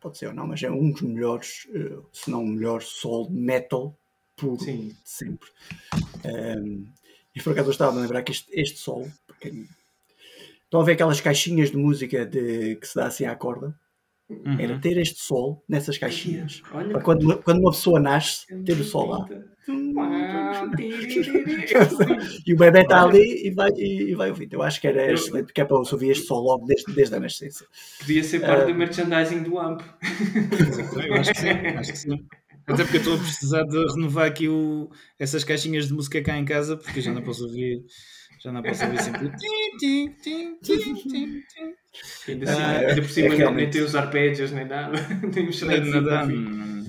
[0.01, 3.31] pode ser ou não, mas é um dos melhores, eh, se não o melhor soul
[3.31, 3.97] metal
[4.39, 4.95] puro Sim.
[5.05, 5.49] sempre.
[6.25, 6.87] Um,
[7.35, 9.53] e por acaso eu estava a lembrar que este, este sol, porque
[10.65, 13.75] estão a ver aquelas caixinhas de música de, que se dá assim à corda?
[14.59, 14.81] Era Uhum.
[14.81, 16.61] ter este sol nessas caixinhas.
[16.73, 19.27] Olha, Para quando, uma- quando uma pessoa nasce, ter o sol lá.
[22.47, 24.49] E o bebê está ali e vai, e, e vai ouvir.
[24.53, 27.21] Eu acho que era excelente, porque é para ouvir este sol logo desde, desde a
[27.21, 27.65] nascença.
[28.01, 28.67] Podia ser parte Ah.
[28.67, 29.83] do merchandising do AMP.
[31.09, 32.27] Eu acho que sim, acho que sim.
[32.69, 36.37] Até porque eu estou a precisar de renovar aqui o, essas caixinhas de música cá
[36.37, 37.85] em casa, porque já não posso ouvir,
[38.43, 39.31] já não posso ouvir sempre.
[42.29, 44.93] Ainda, assim, Ah, ainda por cima é nem- nem tem os arpédios nem nada.
[45.33, 46.85] tem os Não shreds nada, Um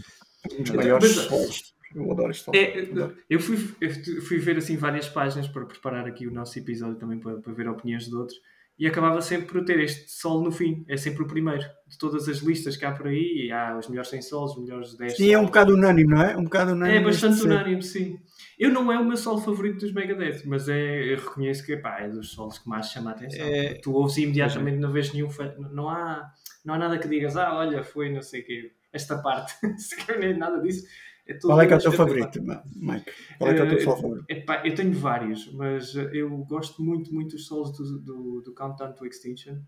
[0.64, 1.74] dos maiores.
[1.96, 2.54] Eu adoro sol.
[2.56, 2.88] É,
[3.30, 7.18] eu fui, eu fui ver assim várias páginas para preparar aqui o nosso episódio também
[7.20, 8.38] para, para ver opiniões de outros
[8.80, 12.30] e acabava sempre por ter este sol no fim, é sempre o primeiro de todas
[12.30, 15.18] as listas que há por aí, e há os melhores 100 solos, os melhores 10
[15.18, 16.38] Sim, é um bocado unânime, não é?
[16.38, 16.98] Um bocado unânime.
[17.00, 18.18] É bastante unânime, sim.
[18.58, 22.00] Eu não é o meu solo favorito dos Megadeth, mas é, eu reconheço que pá,
[22.00, 23.46] é dos solos que mais chama a atenção.
[23.46, 25.30] É- Tu ouves imediatamente não vês nenhum.
[25.30, 26.30] fa- Não há,
[26.64, 29.54] não há nada que digas, ah, olha, foi não sei o quê, esta parte.
[29.78, 30.86] Se calhar nem nada disso.
[31.30, 33.12] É Qual é que é o teu favorito, Mike?
[33.38, 34.26] Qual é que é o teu Eh, sol favorito?
[34.30, 38.54] Epá, eu tenho vários, mas eh, eu gosto muito, muito dos solos do, do, do
[38.54, 39.60] Countdown to Extinction,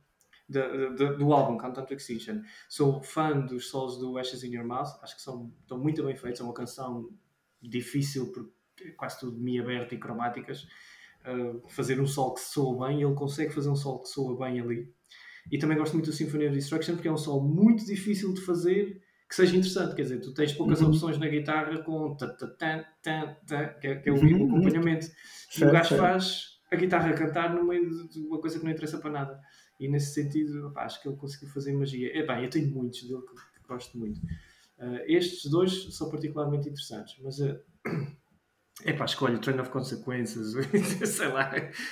[0.49, 2.41] da- da- do álbum Countdown to Extinction.
[2.67, 6.15] Sou fã dos solos do Ashes in Your Mouth, acho que são, estão muito bem
[6.15, 6.41] feitos.
[6.41, 7.09] É uma canção
[7.61, 8.51] difícil, porque
[8.83, 10.67] é quase tudo mi aberto e cromáticas.
[11.23, 14.59] Uh, fazer um sol que soa bem, ele consegue fazer um sol que soa bem
[14.59, 14.91] ali.
[15.51, 18.41] E também gosto muito do Symphony of Destruction, porque é um sol muito difícil de
[18.41, 19.00] fazer
[19.31, 19.95] que seja interessante.
[19.95, 20.89] Quer dizer, tu tens poucas Uhum.
[20.89, 22.83] opções na guitarra com ta, ta,
[23.79, 24.57] que é, que é o, Uhum, uhum.
[24.57, 25.07] acompanhamento.
[25.57, 26.01] E o gajo certo.
[26.01, 29.39] faz a guitarra cantar no meio de- uma coisa que não interessa para nada.
[29.79, 32.11] E nesse sentido, acho que ele conseguiu fazer magia.
[32.13, 34.19] É bem, eu tenho muitos dele que, que gosto muito.
[34.77, 37.57] Uh, estes dois são particularmente interessantes, mas uh,
[38.83, 40.53] é pá, escolho Train of Consequences,
[41.07, 41.51] sei lá,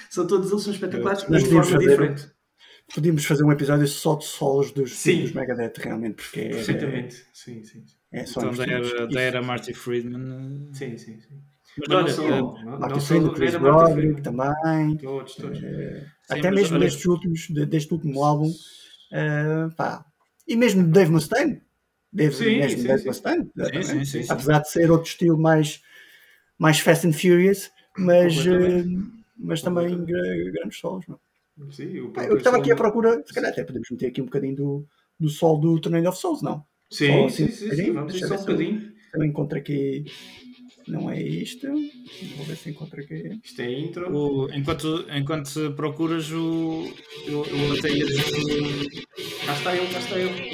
[0.10, 2.32] são todos eles são espetaculares, mas de forma diferente.
[2.94, 5.22] Podíamos fazer um episódio só de solos dos, Sim.
[5.22, 7.84] dos Megadeth, realmente, porque é, Perfeitamente, sim, sim.
[8.12, 10.70] é só Então da era, da era Marty Friedman.
[10.72, 11.42] eh, Sim, sim, sim.
[11.78, 14.98] Mas olha, só, eh, não, Martin Friedman, Chris Roderick também.
[14.98, 15.58] Todos, todos.
[15.60, 15.66] Sim,
[16.30, 18.52] até mesmo olha- destes últimos, de- deste último álbum.
[19.12, 20.06] eh, pá.
[20.48, 21.62] E mesmo Dave Mustaine.
[22.12, 23.08] Dave, Sim, mesmo sim, Dave sim.
[23.08, 23.52] Mustaine.
[23.56, 24.34] Sim, sim, sim, sim.
[24.34, 25.82] Apesar de ser outro estilo mais,
[26.60, 28.84] mais Fast and Furious, mas, eh,
[29.38, 31.08] mas também grandes solos.
[31.08, 31.20] não?
[31.72, 34.56] Sim, próprio Eu estava aqui à procura, se calhar até podemos meter aqui um bocadinho
[34.56, 34.86] do,
[35.20, 36.64] do sol do Tornado of Souls, não?
[36.92, 38.92] Sim, Só sim, assim, sim, sim, bocadinho, vamos só um ver se eu- bocadinho.
[39.14, 40.06] Eu encontro aqui.
[40.88, 41.68] Não é isto.
[42.38, 43.40] Vou ver se encontro aqui.
[43.44, 44.12] Isto é intro.
[44.16, 46.92] O- enquanto, enquanto procuras o.
[47.28, 48.24] Eu, eu até ia dizer
[49.46, 50.50] Cá está ele, cá está ele.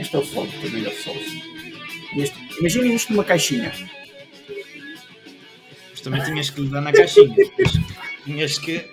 [0.00, 1.26] Este é o sol do Tornado of Souls.
[2.60, 3.72] Imaginem isto numa caixinha.
[6.10, 7.34] Mas também tinhas que lhe dar na caixinha.
[8.24, 8.84] Tinhas que.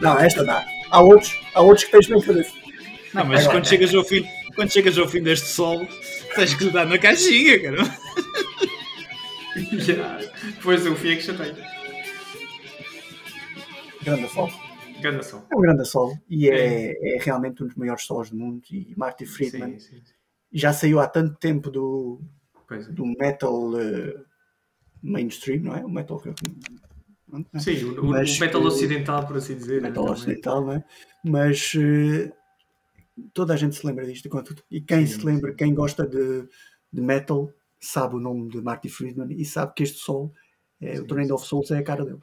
[0.00, 0.64] Não, esta dá.
[0.90, 2.46] Há outros, há outros que tens que fazer.
[3.14, 3.58] Não, mas Agora.
[3.58, 5.86] quando chegas ao fim, quando chegas ao fim deste sol,
[6.34, 7.76] tens que lhe dar na caixinha, cara.
[9.72, 10.18] Yeah.
[10.62, 11.54] Pois o fio é que chateia.
[14.02, 14.50] Grande sol.
[15.00, 15.46] Grande som.
[15.50, 18.62] É um grande solo e é, é realmente um dos maiores solos do mundo.
[18.70, 20.02] E Marty Friedman Sim, sim.
[20.52, 22.20] já saiu há tanto tempo do,
[22.66, 22.92] Pois é.
[22.92, 24.14] do metal eh,
[25.02, 25.84] mainstream, não é?
[25.84, 27.60] O metal que pronto, não é?
[27.60, 29.82] Sim, o, o- Mas, o metal eh, ocidental, por assim dizer.
[29.82, 30.84] metal né, ocidental, não é?
[31.24, 32.32] Mas eh,
[33.32, 34.28] toda a gente se lembra disto.
[34.70, 35.56] E quem Sim, se lembra, sim.
[35.56, 36.48] quem gosta de,
[36.92, 40.32] de metal, sabe o nome de Marty Friedman e sabe que este sol,
[40.80, 42.20] é, o Sim, Tornado of Souls, é a cara dele.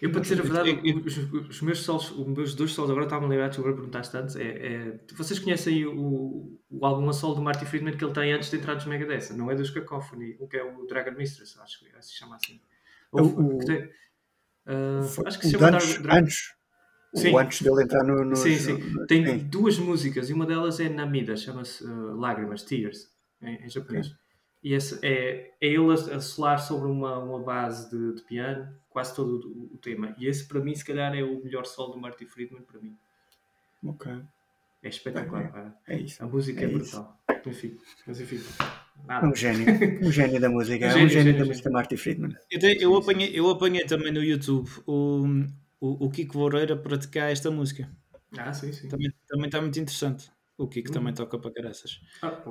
[0.00, 1.16] Eu, para dizer a verdade, os,
[1.48, 4.36] os meus solos, os meus dois solos, agora estava-me a lembrar, tu agora perguntaste antes,
[4.36, 8.32] é, é- vocês conhecem o, o álbum a solo do Marty Friedman que ele tem
[8.32, 9.32] antes de entrar nos Megadeth?
[9.36, 12.60] Não é dos Cacophony, o que é o Dragon Mistress, acho que se chama assim.
[13.16, 13.90] É o- que tem-
[15.14, 16.54] Foi- acho que se o chama de antes, Dra- Dra- antes,
[17.14, 17.32] Sim.
[17.32, 18.24] o antes dele entrar no.
[18.24, 18.72] nos- Sim, sim.
[18.78, 19.38] no- Tem sim.
[19.48, 23.08] duas músicas e uma delas é Namida, chama-se ah, Lágrimas, Tears,
[23.40, 24.14] em, em japonês.
[24.62, 28.68] E esse é, é ele a, a solar sobre uma, uma base de, de piano,
[28.90, 30.14] quase todo o, o tema.
[30.18, 32.96] E esse, para mim, se calhar, é o melhor solo do Marty Friedman, para mim.
[33.84, 34.12] Ok,
[34.82, 35.74] É espetacular, pá.
[35.86, 36.22] é isso.
[36.22, 36.96] A música é, É isso.
[36.96, 37.18] brutal.
[37.46, 38.40] Enfim, mas enfim.
[39.06, 39.26] É Nada.
[39.30, 39.66] um gênio,
[40.02, 41.48] um gênio da música, é um Gênio, gênio, gênio, da gênio.
[41.48, 42.36] música Marty Friedman.
[42.50, 45.24] Eu, te- eu apanhei, eu apanhei também no YouTube o,
[45.80, 47.88] o, o Kiko Loureiro a praticar esta música.
[48.36, 48.88] Ah, sim, sim.
[48.88, 50.30] Também, também está muito interessante.
[50.58, 50.92] O Kiko Hum.
[50.92, 52.00] também toca para caraças.
[52.20, 52.42] Ah,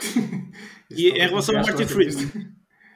[0.00, 0.18] Esse
[0.90, 2.30] e em relação ao Marty Friedman?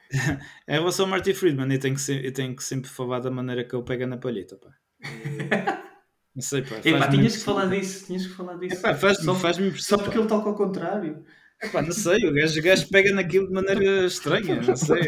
[0.67, 3.63] em relação ao Marty Friedman, eu tenho, que, eu tenho que sempre falar da maneira
[3.63, 4.57] que ele pega na palheta.
[4.57, 4.69] Pá.
[6.35, 6.75] Não sei, pá.
[6.83, 8.77] Epá, tinhas que falar disso, tinhas que falar disso.
[8.77, 10.19] Epá, faz-me Só- faz-me Só porque pá.
[10.19, 11.23] ele toca ao contrário.
[11.61, 14.61] Epá, não sei, o gajo, o gajo pega naquilo de maneira estranha.
[14.61, 15.01] Não sei.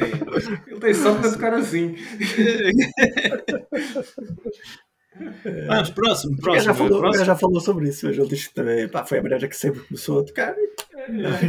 [0.67, 1.95] Ele tem sorte de tocar assim.
[5.67, 6.75] Vamos, próximo, O gajo já próximo.
[6.75, 7.25] falou, próximo.
[7.25, 9.81] já falou sobre isso, mas ele disse que também pá, foi a maneira que sempre
[9.81, 10.55] começou a tocar.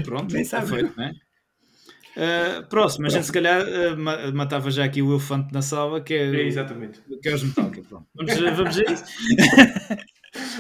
[0.05, 0.68] Pronto, Nem sabe.
[0.68, 1.12] feito, não é?
[2.14, 5.98] Uh, próximo, a gente se calhar uh, ma- matava já aqui o elefante na sala,
[6.03, 7.01] que é, É, exatamente.
[7.22, 7.81] que é os Metallica.
[7.88, 8.07] Pronto.
[8.14, 9.05] Vamos, vamos a isso.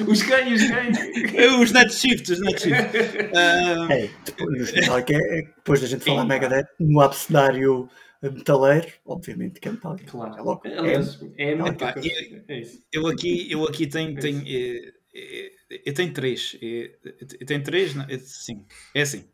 [0.06, 0.98] Os ganhos, os ganhos.
[1.62, 2.74] Os Night Shift, os Night Shift.
[2.74, 6.28] Uh, É, depois, Metallica, é, depois da gente falar Sim.
[6.28, 7.88] Megadeth, no abcedário
[8.30, 10.10] metaleiro, obviamente que é Metallica.
[10.10, 10.36] Claro.
[10.38, 10.62] É logo.
[10.64, 10.94] É, é,
[11.36, 12.82] é, e- é isso.
[12.92, 15.52] eu aqui, eu aqui tenho, tenho, eh, eh,
[15.86, 16.56] eu tenho três.
[16.62, 16.92] Eh,
[17.40, 18.64] Eu tenho três, não, eh, sim.
[18.94, 19.24] É assim.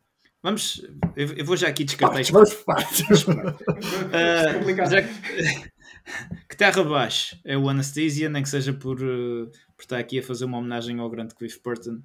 [0.41, 0.81] Vamos,
[1.15, 2.31] eu eu vou já aqui descartar isto.
[2.33, 3.03] vamos partes.
[4.13, 4.91] É complicado.
[4.91, 5.69] já que,
[6.49, 10.23] que terra abaixo é o Anesthesia, nem que seja por, eh, por estar aqui a
[10.23, 12.01] fazer uma homenagem ao grande Cliff Burton.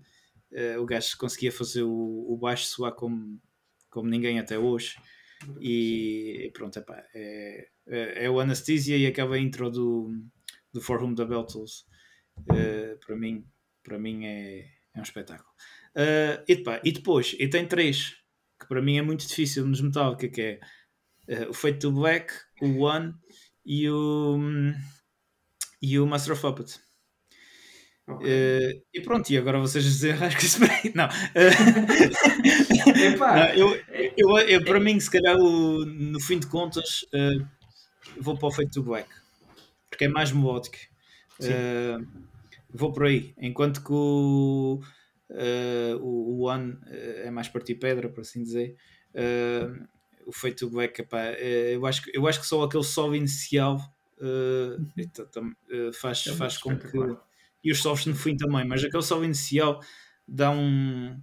[0.52, 3.40] Eh, o gajo conseguia fazer o, o baixo soar como,
[3.90, 4.96] como ninguém até hoje.
[5.60, 10.12] E pronto, epá, é, é, é o Anesthesia e aquela intro do,
[10.72, 11.84] do For Whom the Bell Tolls.
[12.52, 13.46] Eh, para mim,
[13.82, 15.48] para mim é, é um espetáculo.
[15.94, 18.16] Eh, e, epá, e depois, e tem três
[18.58, 20.60] que para mim é muito difícil nos Metallica, que é
[21.28, 23.14] eh, o Fate to Black, o One
[23.64, 24.38] e o,
[25.80, 26.80] e o Master of Puppets.
[28.06, 28.26] Ok.
[28.28, 30.92] Eh, e pronto, e agora vocês desenrascam-se bem.
[30.94, 31.08] Não.
[32.86, 33.80] Epá, Não, eu,
[34.16, 37.38] eu, eu- para mim, se calhar, o- no fim de contas, eh,
[38.20, 39.08] vou para o Fate to Black
[39.90, 40.76] porque é mais melódico.
[41.40, 41.96] Eh,
[42.72, 43.32] vou por aí.
[43.38, 44.80] Enquanto que o,
[45.30, 48.76] eh, o, One é mais partir pedra, por assim dizer.
[50.26, 53.78] O Fate to Black, epá, eu, acho, que- eu acho que só aquele solo inicial
[56.00, 56.98] faz, É faz com que.
[57.62, 59.80] E os solos no fim também, mas aquele solo inicial
[60.26, 61.20] dá um.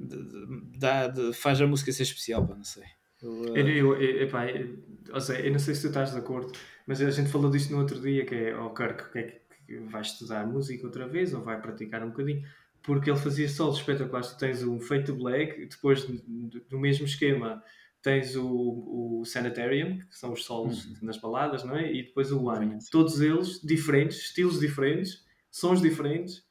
[0.00, 2.84] De- de- dá, de- faz a música ser especial, pá, não sei.
[3.22, 4.78] Eu, eh, Eu, eu, eu, epá, eu,
[5.12, 6.52] ou seja, eu não sei se tu estás de acordo,
[6.86, 9.78] mas a gente falou disto no outro dia, que é, oh Kirk, que é que
[9.80, 12.42] vai estudar música outra vez, ou vai praticar um bocadinho,
[12.82, 14.30] porque ele fazia solos espetaculares.
[14.30, 17.62] Tu tens um Fate Black, depois do, mesmo esquema
[18.02, 20.94] tens o, o Sanitarium, que são os solos Uhum.
[21.02, 21.92] nas baladas, não é?
[21.92, 22.78] E depois o One.
[22.90, 26.42] Todos eles diferentes, estilos diferentes, sons diferentes,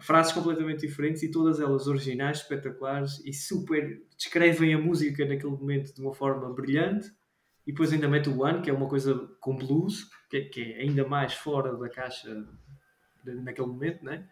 [0.00, 5.94] frases completamente diferentes e todas elas originais, espetaculares e super descrevem a música naquele momento
[5.94, 7.08] de uma forma brilhante.
[7.66, 10.60] E depois ainda mete o One, que é uma coisa com blues, que é, que
[10.60, 12.44] é ainda mais fora da caixa
[13.24, 14.26] naquele momento, né?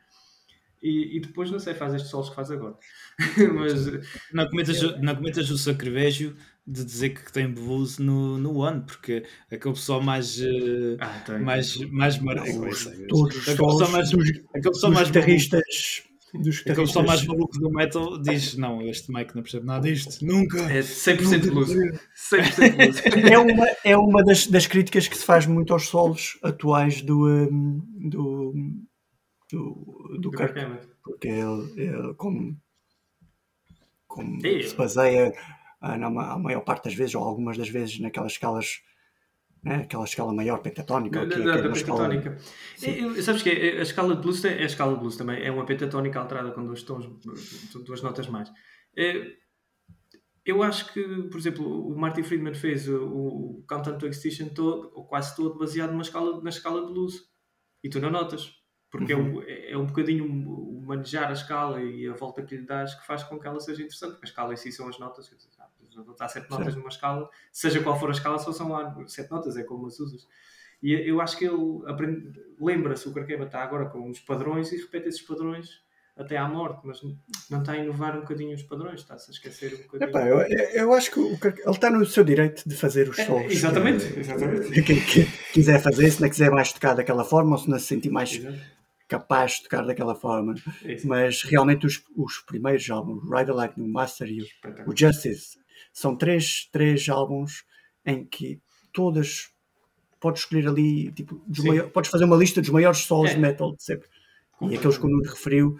[0.82, 2.76] E, e depois, não sei, faz estes solos que faz agora.
[3.54, 3.86] Mas
[4.32, 6.36] Não cometas, não cometas o sacrilégio
[6.70, 10.38] de dizer que tem blues no, no One, porque aquele pessoal mais.
[10.40, 11.38] eh, Ah, tem.
[11.40, 12.36] mais, mais mar...
[12.36, 16.02] Não, eu os- todos os Aquele pessoal solos mais, dos, aquele pessoal mais guitarristas.
[16.34, 20.22] Dos aquele pessoal mais maluco do metal diz: Não, este Mike não percebe nada disto,
[20.26, 20.58] nunca.
[20.70, 21.70] É 100% Nunca- blues.
[21.70, 23.02] 100% blues.
[23.32, 27.26] É uma, é uma das, das críticas que se faz muito aos solos atuais do,
[27.26, 28.52] um, do,
[29.50, 30.52] do, do Kirk.
[31.02, 32.54] Porque ele, ele como,
[34.06, 34.62] como É.
[34.62, 35.32] se baseia
[35.80, 38.80] na ma- a maior parte das vezes, ou algumas das vezes, naquelas escalas
[39.62, 39.76] né?
[39.82, 41.26] aquela escala maior pentatónica.
[41.26, 42.38] Da, que é escala- pentatónica.
[42.82, 45.42] É, eu- sabes que é, a escala de blues é a escala de blues também,
[45.44, 47.06] é uma pentatónica alterada com dois tons,
[47.84, 48.50] duas notas mais.
[48.96, 49.32] É,
[50.44, 54.90] eu acho que, por exemplo, o Martin Friedman fez o, o Countdown to Extinction todo,
[54.94, 57.28] ou quase todo, baseado numa escala, na escala de blues.
[57.84, 58.56] E tu não notas.
[58.90, 59.42] Porque Uhum.
[59.42, 62.94] é, um, é um bocadinho o manejar a escala e a volta que lhe dás
[62.94, 64.12] que faz com que ela seja interessante.
[64.12, 65.28] Porque a escala em si são as notas.
[65.28, 65.50] Quer dizer,
[66.20, 69.30] ah, Há sete notas numa escala, seja qual for a escala, só são lá sete
[69.30, 70.26] notas, é como as usas.
[70.82, 74.76] E eu acho que ele aprende, lembra-se, o Carquema está agora com uns padrões e
[74.76, 75.82] repete esses padrões
[76.16, 77.00] até à morte, mas
[77.48, 80.10] não está a inovar um bocadinho os padrões, está-se a esquecer um bocadinho.
[80.10, 83.24] Epá, eu, eu acho que o ele está no seu direito de fazer os É,
[83.24, 83.52] solos.
[83.52, 84.82] exatamente, que- exatamente.
[84.82, 87.86] Quem que quiser fazer, se não quiser mais tocar daquela forma ou se não se
[87.86, 88.58] sentir mais Exato.
[89.06, 90.54] capaz de tocar daquela forma.
[90.84, 91.06] É isso.
[91.06, 94.42] Mas realmente os, os primeiros álbuns, Ride the Lightning, o Master e
[94.86, 95.56] o Justice,
[96.00, 97.64] são três, três álbuns
[98.04, 98.60] em que
[98.92, 99.50] todas
[100.20, 101.68] podes escolher ali, tipo, dos Sim.
[101.68, 103.34] maior- podes fazer uma lista dos maiores solos É.
[103.34, 104.08] de metal de sempre.
[104.62, 105.78] E aqueles que o Nuno referiu,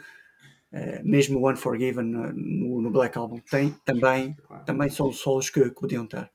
[0.71, 4.65] eh, mesmo o Unforgiven no, no- no Black Album, tem também, Claro.
[4.65, 6.31] também são solos que, que podiam estar.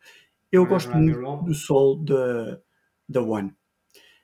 [0.52, 2.60] Eu gosto muito do sol da
[3.08, 3.54] da One.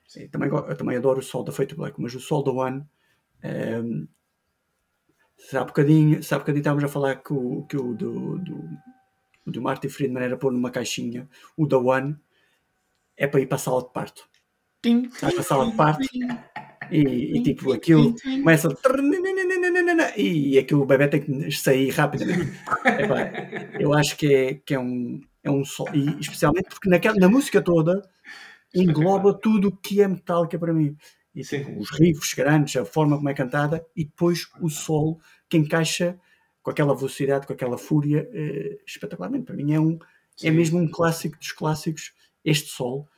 [0.06, 2.84] Sim, também, eu também adoro o sol da Fate Black, mas o sol da One.
[3.42, 4.06] ehm,
[5.36, 8.68] se há bocadinho, se há bocadinho estávamos a falar que o, que o do, do,
[9.46, 12.16] o do Martin Friedman era pôr numa caixinha, o da One
[13.16, 14.28] é para ir para a sala de parto.
[14.82, 16.08] Tim, Vais para a sala de parto
[16.90, 20.18] e, e, tipo aquilo começa a...
[20.18, 22.52] e aquilo o bebê tem que sair rapidamente.
[22.98, 27.16] Epá, eu acho que é, que é um é um sol, e especialmente porque naquela,
[27.16, 28.02] na música toda
[28.74, 30.96] engloba tudo o que é metálica para mim.
[31.34, 35.56] E, tipo, os riffs grandes, a forma como é cantada e depois o sol que
[35.56, 36.18] encaixa
[36.62, 39.46] com aquela velocidade, com aquela fúria, eh, espetacularmente.
[39.46, 39.98] Para mim é um
[40.42, 43.08] é mesmo um clássico dos clássicos, este sol.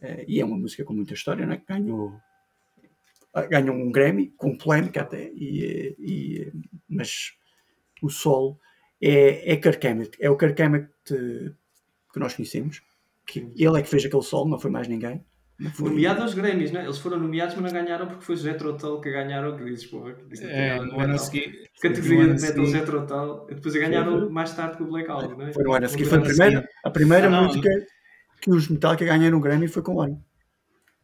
[0.00, 1.58] Eh, e é uma música com muita história, não é?
[1.58, 2.12] Que ganhou,
[3.32, 6.52] ah, ganhou um Grammy, com polémica até, e, eh, e,
[6.88, 7.32] mas
[8.02, 8.60] o sol
[9.00, 12.82] é, é Kirk Hammett, é o Kirk Hammett que nós conhecemos,
[13.26, 15.24] que ele é que fez aquele sol, não foi mais ninguém.
[15.58, 16.82] Não foi- Nomeado aos Grammys, né?
[16.84, 20.02] Eles foram nomeados, mas não ganharam porque foi Jethro Tull que ganharam, que dizes, pô,
[20.02, 21.18] que não É, no ano a metal.
[21.18, 21.70] seguir.
[21.80, 23.46] Categoria ano de a metal Tull.
[23.54, 25.52] Depois ganharam mais tarde que o Black Album, não é?
[25.52, 27.44] Foi no ano a seguir, foi a ano a primeira, a primeira Ah, não.
[27.44, 27.68] música
[28.40, 30.24] que os Metallica ganharam um Grammy foi com o ano.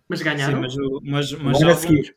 [0.08, 0.60] Mas Sim, ganharam?
[0.60, 2.16] mas, o- mas, mas ano a álbum- seguir.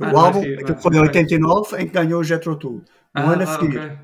[0.00, 1.08] Ah, o não é álbum, seguir, aquilo vai, foi em vai.
[1.08, 2.74] 89, em que ganhou o Jethro Tull.
[2.74, 3.80] No Ah, ano a ah, seguir, ok.
[3.82, 3.98] eh,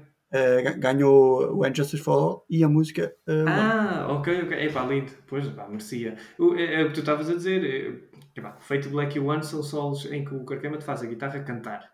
[0.62, 3.49] ga- ganhou o Injustice for All e a música One.
[3.49, 4.53] Ah, ok, ok.
[4.66, 5.12] Epá, lindo.
[5.27, 6.16] Pois, pá, merecia.
[6.38, 7.64] O, é, é o que tu estavas a dizer.
[7.64, 11.07] É, epá, feito Black e One são solos em que o Carquema te faz a
[11.07, 11.88] guitarra cantar.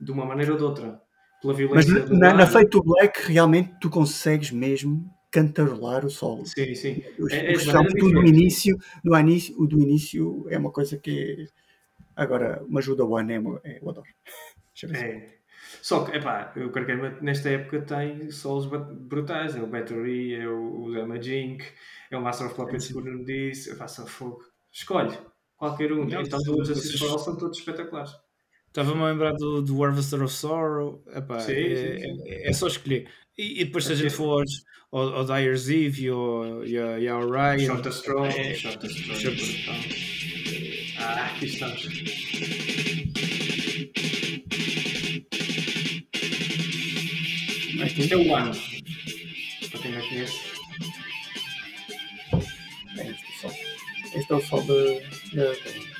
[0.00, 1.00] De uma maneira ou de outra.
[1.40, 1.56] Pela Mas
[1.86, 2.50] violência do na, na ar.
[2.50, 6.44] Fate to Black, realmente tu consegues mesmo cantarolar o solo.
[6.46, 7.02] Sim, sim.
[7.18, 10.58] Os- É- é de especialmente maneira o do início, do início, o do início é
[10.58, 11.46] uma coisa que
[12.16, 14.06] agora, mas o da One é, uma- é, eu adoro.
[14.74, 15.39] Deixa eu ver se- É.
[15.82, 19.54] Só que, epá, o Carquema nesta época tem solos brutais.
[19.56, 21.64] É o Battery, é o, o Jink,
[22.10, 22.94] é o Master of Puppets, Sim.
[22.94, 23.74] como disse.
[23.88, 24.38] Só fogo.
[24.72, 25.16] Escolhe.
[25.56, 26.04] Qualquer um.
[26.06, 28.10] Não, então, todos esses solos são todos espetaculares.
[28.68, 31.02] Estava-me a lembrar do, do Harvester of Sorrow.
[31.14, 32.22] Epá, Sim, é, sim, sim.
[32.26, 33.08] é- é só escolher.
[33.36, 34.44] E, e depois, se a É gente for
[34.92, 37.58] ao, ao Dyer's Eve e ao, e ao, e ao Ryan.
[37.66, 38.86] Short é- Short.
[40.98, 41.88] Ah, aqui estamos.
[48.00, 48.50] Este é o One.
[49.70, 50.40] Para quem não conhece.
[52.98, 53.54] é este, o sol.
[54.14, 55.00] este é o sol de.
[55.30, 55.90] de-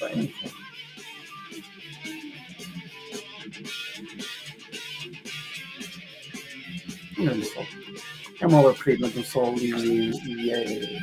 [0.00, 0.50] Bem, enfim.
[7.18, 7.66] Um grande sol.
[8.40, 9.70] É uma obra-prima do sol e,
[10.26, 10.98] e é.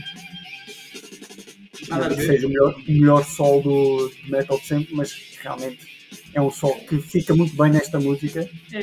[1.89, 5.79] Nada é que seja o melhor, o melhor sol do metal de sempre, mas realmente
[6.33, 8.41] é um sol que fica muito bem nesta música.
[8.73, 8.79] É,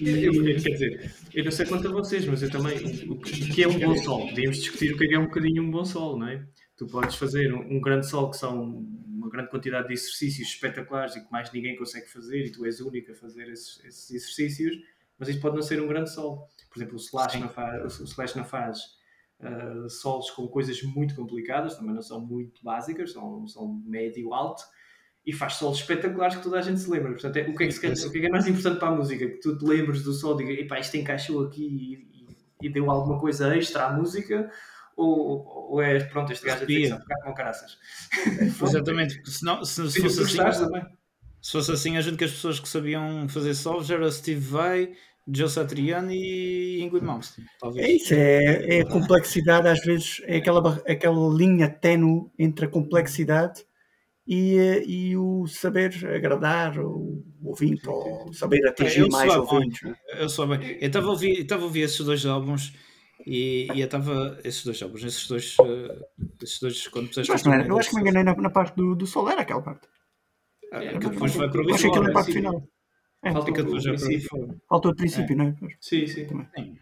[0.00, 2.78] eu, eu- quer dizer, eu não sei quanto a vocês, mas eu também.
[3.08, 4.28] O, o que é um bom sol?
[4.28, 6.46] Podíamos discutir o que é, que é um bocadinho um bom sol, não é?
[6.76, 11.16] Tu podes fazer um, um grande sol que são uma grande quantidade de exercícios espetaculares
[11.16, 14.76] e que mais ninguém consegue fazer e tu és único a fazer esses, esses exercícios,
[15.18, 16.48] mas isso pode não ser um grande sol.
[16.70, 18.78] Por exemplo, o Slash não faz, o Slash não faz
[19.40, 24.62] ah, solos com coisas muito complicadas, também não são muito básicas, são, são médio-alto,
[25.28, 27.12] e faz solos espetaculares que toda a gente se lembra.
[27.12, 28.88] Portanto, é- o, que é que, se o que é que é mais importante para
[28.88, 29.26] a música?
[29.28, 32.72] Que tu te lembres do sol e diga, epá, isto encaixou aqui e, e- e
[32.72, 34.50] deu alguma coisa extra à música,
[34.96, 37.76] ou, ou é, pronto, este gajo dizer que tocar com caraças.
[38.62, 40.82] Exatamente, porque senão, se, se Se fosse assim, também.
[41.42, 44.92] se fosse assim, a gente que as pessoas que sabiam fazer solos era Steve Vai
[45.30, 47.86] Joe Satriani e Ingrid Malmsteen, talvez.
[47.86, 52.68] É isso, é, é a complexidade, às vezes, é aquela, aquela linha ténue entre a
[52.68, 53.62] complexidade
[54.28, 59.82] e, e o saber agradar o ouvinte, ou saber atingir É, eu mais ouvintes.
[59.82, 59.96] né?
[60.18, 60.76] Eu sou bem.
[60.80, 62.74] Eu estava a ouvir, estava a ouvir esses dois álbuns
[63.26, 64.38] e, e eu estava.
[64.44, 65.56] Esses dois álbuns, esses dois.
[65.64, 65.98] eh,
[66.42, 68.36] esses dois quando puseste acho, que não era- Tornado eu acho que me enganei na,
[68.36, 69.88] na parte do, do sol, era aquela parte.
[70.72, 72.32] Ah, É, mas depois vai para o achei que na parte sim.
[72.34, 72.68] final.
[73.24, 75.56] É, Falta Fica o depois para o faltou o princípio, não é?
[75.80, 76.28] Sim, sim.
[76.28, 76.76] Sim.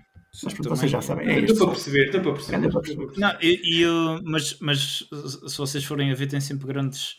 [0.45, 1.57] Mas Também- vocês já sabem, é isto.
[1.57, 3.09] para perceber, deu para perceber.
[3.17, 5.09] Não, e, e eu- mas, mas
[5.49, 7.15] se vocês forem a ver, tem sempre grandes,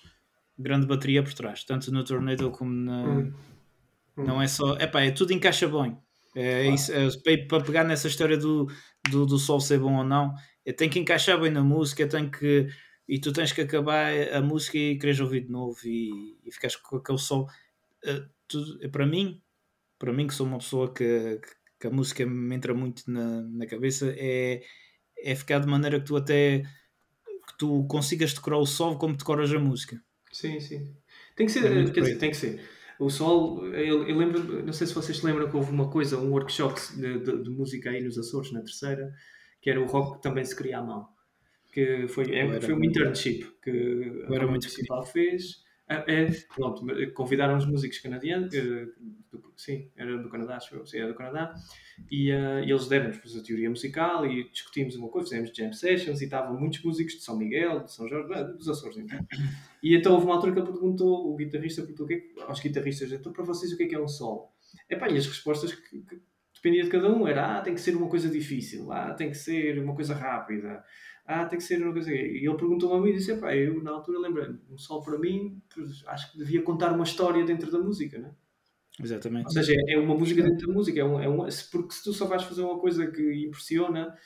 [0.58, 3.04] grande bateria por trás, tanto no Tornado como na.
[3.04, 3.34] Hum.
[4.18, 4.76] Não é só.
[4.78, 5.98] Epá, é tudo encaixa bem.
[6.36, 6.76] É, Claro.
[6.76, 6.92] isso,
[7.30, 8.68] é, para- pegar nessa história do,
[9.10, 10.34] do, do sol ser bom ou não,
[10.66, 12.68] é, tem que encaixar bem na música, tem que.
[13.08, 16.76] E tu tens que acabar a música e queres ouvir de novo e, e ficares
[16.76, 17.48] com aquele sol.
[18.04, 19.42] Eh, tudo- é para mim,
[19.98, 21.40] para mim que sou uma pessoa que,
[21.80, 24.62] que a música me entra muito na, na cabeça, é,
[25.24, 26.64] é ficar de maneira que tu até
[27.48, 30.02] que tu consigas decorar o sol como decoras a música.
[30.40, 30.96] Sim, sim.
[31.36, 32.62] Tem que ser, É quer dizer, tem que ser.
[33.00, 36.18] O sol, eu, eu lembro, não sei se vocês se lembram que houve uma coisa,
[36.20, 39.12] um workshop de, de- de música aí nos Açores, na terceira,
[39.62, 41.08] que era o rock que também se cria à mão.
[41.74, 45.64] Que foi, é- foi muito- internship que a Câmara muito Municipal fez.
[45.90, 48.88] Ah, É, pronto, convidaram os músicos canadianos, eh,
[49.56, 51.54] sim, era do Canadá, acho eu, sim, era do Canadá,
[52.12, 56.20] e, eh, e eles deram-nos a teoria musical e discutimos uma coisa, fizemos jam sessions
[56.22, 58.28] e estavam muitos músicos de São Miguel, de São Jorge,
[58.58, 59.18] dos Açores, então.
[59.82, 62.60] E então houve uma altura que ele perguntou, o guitarrista perguntou o que é aos
[62.60, 64.54] guitarristas, então para vocês o que é que é um sol?
[64.90, 66.22] Epá, e as respostas que, que
[66.54, 69.38] dependia de cada um era, ah, tem que ser uma coisa difícil, ah, tem que
[69.38, 70.84] ser uma coisa rápida,
[71.28, 72.12] ah, tem que ser uma coisa...
[72.12, 75.20] E ele perguntou a mim e disse, epá, eu na altura lembrei-me, um sol para
[75.20, 75.62] mim,
[76.08, 78.36] acho que devia contar uma história dentro da música, não é?
[79.00, 79.46] Exatamente.
[79.46, 82.14] Ou seja, é uma música dentro da música, é um, é um, porque se tu
[82.14, 84.18] só vais fazer uma coisa que impressiona,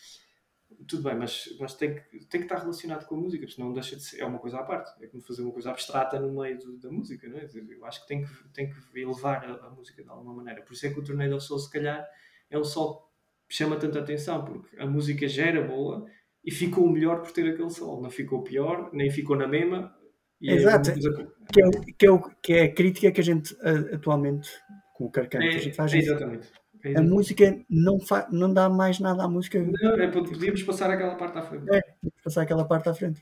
[0.87, 3.95] tudo bem, mas, mas tem, que, tem que estar relacionado com a música, senão deixa
[3.97, 6.57] de ser, é uma coisa à parte, é como fazer uma coisa abstrata no meio
[6.57, 7.49] do- da música, não é?
[7.53, 10.73] Eu acho que tem que, tem que elevar a, a música de alguma maneira, por
[10.73, 12.07] isso é que o Tornado of Soul, se calhar,
[12.49, 13.11] é um sol
[13.49, 16.05] que chama tanta atenção, porque a música já era boa
[16.43, 19.93] e ficou melhor por ter aquele sol, não ficou pior, nem ficou na mesma.
[20.41, 20.91] E é Exato.
[20.91, 23.55] coisa- Que é, o- que, é o- que é a crítica que a gente
[23.93, 24.49] atualmente,
[24.95, 26.09] com o carcante, É, a gente faz é isso.
[26.11, 26.47] exatamente.
[26.83, 29.63] É A música não, fa, não dá mais nada à música.
[29.63, 31.65] Não, é, podíamos passar aquela parte à frente.
[31.71, 31.81] É,
[32.23, 33.21] passar aquela parte à frente.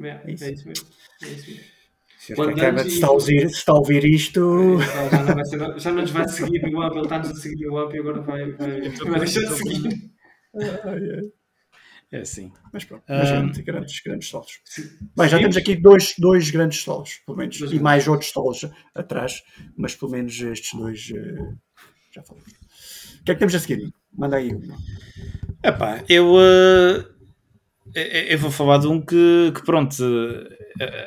[0.00, 0.44] É, É é isso.
[0.52, 0.86] isso mesmo.
[1.24, 1.64] É isso mesmo.
[2.18, 4.78] Se antes- está a ouvir, se está a ouvir isto.
[4.78, 7.34] Já, já não vai ser- já não nos vai seguir no AMP, ele está-nos a
[7.34, 10.10] seguir no AMP e agora vai, vai, vai deixar de seguir.
[12.12, 12.52] É assim.
[12.72, 13.36] Mas pronto, mas Ah.
[13.40, 14.58] grandes, grandes, grandes solos.
[14.64, 14.90] Sim.
[15.16, 18.68] Bem, já temos aqui dois, dois grandes solos, pelo menos, Dois e mais outros solos
[18.94, 19.42] atrás,
[19.76, 21.54] mas pelo menos estes dois eh,
[22.12, 22.50] já falamos.
[22.50, 23.92] O que é que temos a seguir?
[24.12, 24.52] Manda aí.
[24.52, 24.60] um.
[25.62, 26.34] Epá, eu,
[27.94, 29.94] eh, eu- vou falar de um que, que pronto,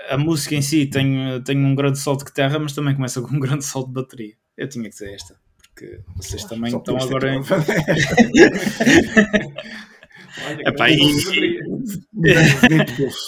[0.09, 3.19] a, a música em si tem, tem um grande sol de guitarra, mas também começa
[3.21, 4.35] com um grande sol de bateria.
[4.55, 7.41] Eu tinha que dizer esta, porque vocês também Só estão ter agora em.
[10.37, 11.59] Olha, Epá, grande e-.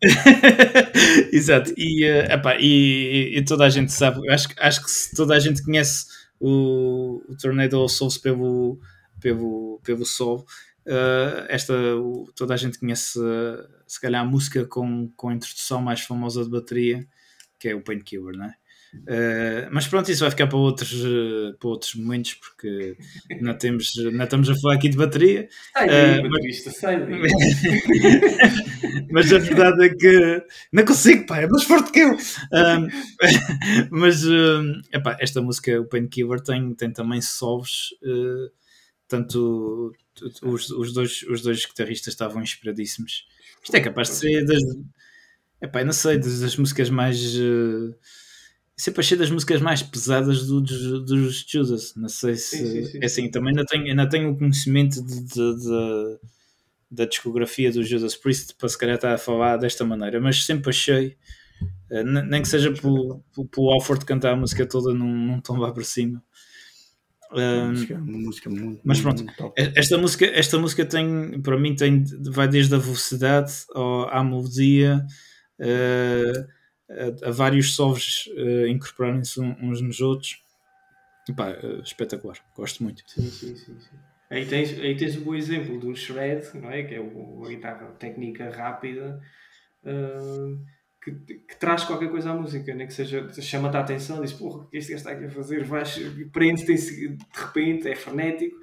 [1.32, 5.14] Exato, e, eh, epá, e, e toda a gente sabe, acho, que- acho que se
[5.14, 6.06] toda a gente conhece
[6.38, 8.78] o, o Tornado of Souls pelo,
[9.20, 10.46] pelo, pelo Sol,
[10.86, 15.34] eh, esta, o- toda a gente conhece eh, se calhar a música com, com a
[15.34, 17.06] introdução mais famosa de bateria,
[17.58, 18.54] que é o Painkiller, não é?
[19.06, 22.96] Eh, mas pronto, isso vai ficar para outros, eh, para outros momentos, porque
[23.40, 27.20] não, temos, não estamos a falar aqui de bateria, Sai Eh, daí, baterista, sai daí.
[29.12, 32.16] mas a verdade é que não consigo, pá, é mais forte que eu.
[33.90, 34.22] Mas
[34.92, 37.94] epá, esta música, o Painkiller, tem, tem também solos.
[39.08, 39.92] tanto
[40.42, 43.26] os, os, dois, os dois guitarristas estavam inspiradíssimos.
[43.62, 44.62] Isto é capaz de ser das.
[45.62, 47.18] Epá, não sei, das, das músicas mais.
[48.80, 51.94] Sempre achei das músicas mais pesadas do- dos, dos Judas.
[51.96, 52.56] Não sei se.
[52.58, 52.98] Sim, sim, sim.
[53.02, 56.18] É assim, também ainda tenho, ainda tenho o conhecimento de- de- de-
[56.90, 60.70] da discografia do Judas Priest para se calhar estar a falar desta maneira, mas sempre
[60.70, 61.16] achei,
[61.90, 63.22] eh, ne- nem que seja pelo,
[63.52, 66.22] pelo, Alford cantar a música toda num, num tom lá para cima.
[67.32, 68.80] Um, música- uma música muito.
[68.82, 69.22] mas pronto.
[69.24, 74.24] muito esta música, esta música tem, para mim, tem, vai desde a velocidade ao, à
[74.24, 75.06] melodia,
[75.60, 76.32] eh,
[77.24, 80.42] a, a vários solos eh, incorporarem-se um- uns nos outros.
[81.28, 83.04] Epá, eh, espetacular, gosto muito.
[83.06, 83.78] Sim, sim, sim.
[83.80, 83.96] sim.
[84.30, 86.84] Aí, tens, aí tens o bom exemplo do shred, não é?
[86.84, 89.20] que é o, a guitarra técnica rápida,
[89.84, 90.56] ah,
[91.02, 94.64] que, que traz qualquer coisa à música, nem que seja, chama-te a atenção, diz, porra,
[94.64, 95.64] o que este gajo está aqui a fazer?
[95.64, 95.98] Vais,
[96.32, 96.74] prende-te
[97.08, 98.56] de repente, é frenético,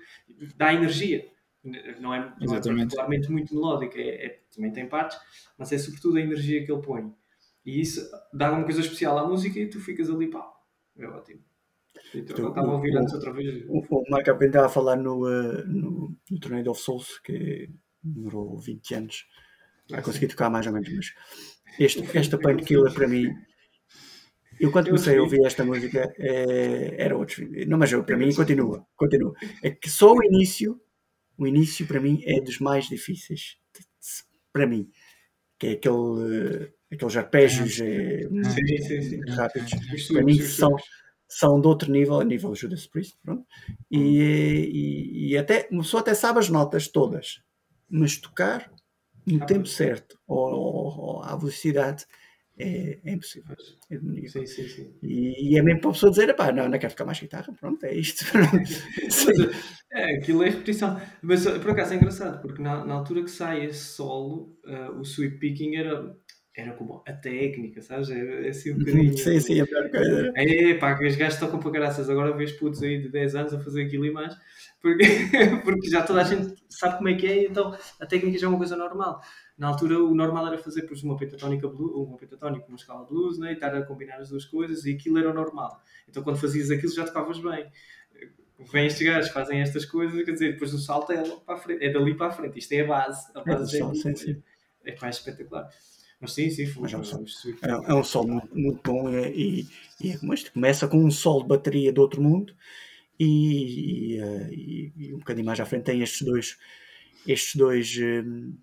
[0.56, 1.28] dá energia.
[2.00, 5.18] Não é, não é particularmente muito melódica, é, é, também tem partes,
[5.58, 7.14] mas é sobretudo a energia que ele põe.
[7.68, 10.50] E isso dá uma coisa especial à música e tu ficas ali, pá,
[10.98, 11.42] é ótimo.
[12.16, 13.66] Então, estava a ouvir antes outra vez.
[13.68, 17.70] O, o Marco estava a falar no, uh, no, no Tornado of Souls, que
[18.02, 19.26] demorou 20 anos
[19.92, 21.14] a conseguir tocar mais ou menos, mas
[21.78, 23.34] este, esta Painkiller para mim,
[24.62, 27.46] eu quando comecei a ouvir esta música é, era outro.
[27.68, 29.34] Não, mas eu, para mim continua, continua.
[29.62, 30.80] É que só o início,
[31.38, 33.58] o início para mim é dos mais difíceis.
[34.54, 34.90] Para mim.
[35.60, 39.20] Que é aquele, aqueles arpejos é, sim, sim, sim.
[39.30, 39.72] rápidos.
[40.08, 40.76] Para mim são,
[41.28, 43.46] são de outro nível, a nível Judas Priest, pronto.
[43.92, 47.42] E, e, e até, uma pessoa até sabe as notas todas,
[47.90, 48.72] mas tocar
[49.26, 52.06] no tempo certo ou, ou, ou à velocidade
[52.60, 53.56] é, é impossível.
[53.92, 54.94] É sim, sim, sim.
[55.04, 57.54] E, e, é mesmo para a pessoa dizer: pá, não, não quero tocar mais guitarra,
[57.54, 58.26] pronto, é isto.
[59.92, 61.00] é, aquilo é repetição.
[61.22, 65.06] Mas por acaso é engraçado, porque na, na altura que sai esse solo, uh, o
[65.06, 66.16] sweep picking era
[66.58, 68.10] era como a técnica, sabes?
[68.10, 69.16] É, é assim um bocadinho.
[69.16, 70.34] sim, sim, a pior coisa.
[70.36, 72.10] É, pá, que os gajos tocam para graças.
[72.10, 74.36] Agora vês putos aí de 10 anos a fazer aquilo e mais,
[74.82, 75.04] porque,
[75.64, 78.50] porque já toda a gente sabe como é que é, então a técnica já é
[78.50, 79.22] uma coisa normal.
[79.56, 83.38] Na altura, o normal era fazer por uma pentatónica blues, uma pentatónica, uma escala blues,
[83.38, 83.52] né?
[83.52, 85.80] e estar a combinar as duas coisas, e aquilo era o normal.
[86.10, 87.72] Então quando fazias aquilo já tocavas bem.
[88.72, 91.86] Vêm estes gajos, fazem estas coisas, quer dizer, depois o salto é, para a frente,
[91.86, 92.58] é dali para a frente.
[92.58, 93.32] Isto é a base.
[93.36, 95.70] A base é, é, é, é espetacular.
[96.20, 97.26] Mas sim, sim, foi, é, um sol,
[97.62, 99.68] é, é, um sol muito, muito bom e, e,
[100.02, 100.52] e é como este.
[100.52, 102.56] Começa com um sol de bateria de outro mundo
[103.20, 104.50] e, e, eh,
[104.96, 106.58] e, um bocadinho mais à frente tem estes dois
[107.28, 108.56] estes dois um,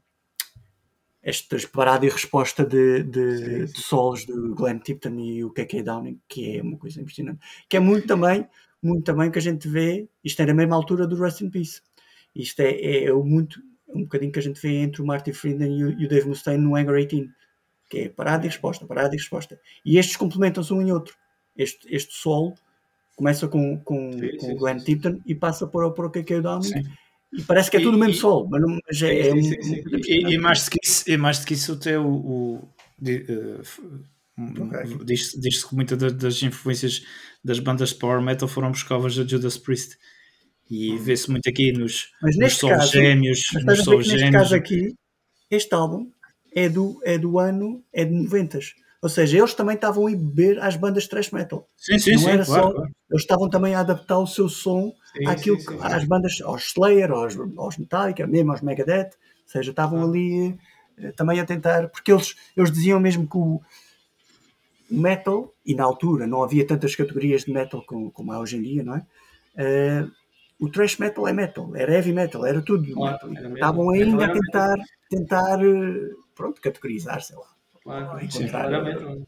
[1.22, 3.72] estas parada e resposta de, de, sim, sim.
[3.72, 7.76] de solos de Glenn Tipton e o KK Downing que é uma coisa impressionante que
[7.76, 8.46] é muito também
[8.82, 11.80] muito também que a gente vê isto é na mesma altura do Rest in Peace
[12.34, 15.78] isto é, é, é muito um bocadinho que a gente vê entre o Marty Friedman
[15.78, 17.43] e o, e o Dave Mustaine no Anger 18
[17.94, 19.60] que é parada e resposta, parada e resposta.
[19.84, 21.14] E estes complementam-se um em outro.
[21.56, 22.54] Este, este solo
[23.14, 26.10] começa com, com, sim, com sim, o Glenn sim, Tipton e passa para, para o
[26.10, 26.84] KK Downing.
[27.32, 30.34] E parece que é tudo o mesmo solo, mas, não, mas é, é um, e,
[30.34, 33.26] e, mais do que isso, e mais do que isso até o, o de,
[34.38, 35.04] uh, okay.
[35.04, 37.04] diz-se diz que muitas das influências
[37.42, 39.98] das bandas de power metal foram buscadas da Judas Priest
[40.70, 40.98] e hum.
[40.98, 44.30] vê-se muito aqui nos, mas nos solos gêmeos nos solos gêmeos.
[44.30, 44.94] caso aqui
[45.50, 46.08] este álbum
[46.54, 48.58] é do, é do ano, é de 90.
[49.02, 51.68] Ou seja, eles também estavam a beber às bandas thrash metal.
[51.76, 52.30] Sim, sim, não sim.
[52.30, 52.90] Era claro, só, claro.
[53.10, 56.40] Eles estavam também a adaptar o seu som sim, àquilo sim, sim, que, às bandas,
[56.42, 59.10] aos Slayer, aos, aos Metallica, mesmo aos Megadeth.
[59.42, 60.04] Ou seja, estavam ah.
[60.04, 60.58] ali
[60.98, 63.60] eh, também a tentar, porque eles, eles diziam mesmo que o
[64.90, 68.62] metal, e na altura não havia tantas categorias de metal como, como há hoje em
[68.62, 69.06] dia, não é?
[69.56, 70.10] Uh,
[70.58, 73.44] o thrash metal é metal, era heavy metal, era tudo claro, metal.
[73.44, 74.76] Era Estavam ainda a tentar,
[75.10, 77.54] tentar eh, pronto, categorizar, sei lá.
[77.82, 79.24] Claro, sim, claramente.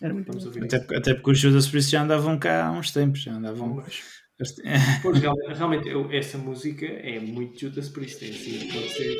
[0.00, 0.32] Era muito
[0.64, 3.76] até, até porque os Judas Priest já andavam cá há uns tempos, já andavam.
[3.76, 4.02] Mas...
[5.02, 9.16] Pois, realmente, realmente eu, essa música é muito Judas Priest, é assim, pode ser.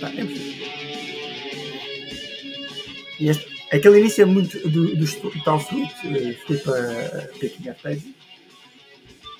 [0.00, 0.56] Tá, é
[3.18, 7.80] e este, aquele início é muito do, do tal Sweet, uh, Flip uh, Picking Up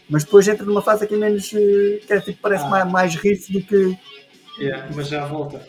[0.09, 1.53] mas depois entra numa fase aqui menos.
[1.53, 2.69] Eh, que é, tipo, parece ah.
[2.69, 3.99] mais, mais riff do que.
[4.59, 5.61] Yeah, mas já volta.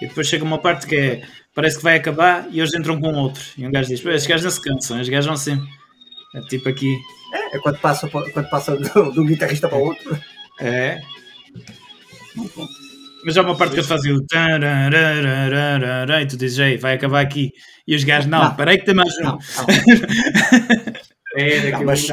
[0.00, 1.22] E depois chega uma parte que é.
[1.54, 3.42] Parece que vai acabar e eles entram com outro.
[3.56, 5.68] E um gajo diz: estes gajos não se cansam, estes gajos vão sempre.
[6.34, 6.96] É tipo aqui.
[7.34, 10.18] É, é quando passa, quando passa do, do guitarrista para o outro.
[10.60, 11.00] É.
[12.34, 12.87] Muito bom.
[13.24, 14.20] Mas há uma parte que eles fazem o
[16.20, 17.52] e tu dizes, ei, vai acabar aqui.
[17.86, 19.22] E os gajos, não, parei que tem mais um.
[19.24, 19.38] Não,
[21.36, 22.08] é, não, mas,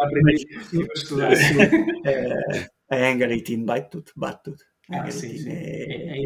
[2.06, 4.58] é, a Anger 18 bate tudo, bate tudo.
[4.92, 5.50] Ah, sim, sim.
[5.50, 6.26] É, é,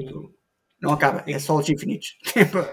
[0.82, 2.18] não acaba, é só os infinitos.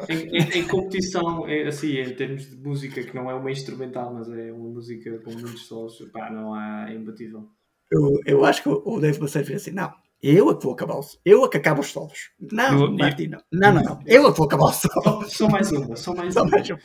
[0.08, 4.14] em, em, em, competição, é, assim, em termos de música, que não é uma instrumental,
[4.14, 7.48] mas é uma música com muitos solos, pá, não há é imbatível.
[7.90, 9.92] Eu, eu acho que o Dave Bussard fez assim, não,
[10.22, 11.18] eu é que vou acabar os.
[11.24, 12.30] Eu é que acabo os solos.
[12.52, 13.40] Não, eu, Martim, não.
[13.52, 14.00] Não, não, não.
[14.06, 15.32] Eu é que vou acabar os solos.
[15.32, 16.50] Só mais uma, só mais só uma.
[16.50, 16.80] Mais uma.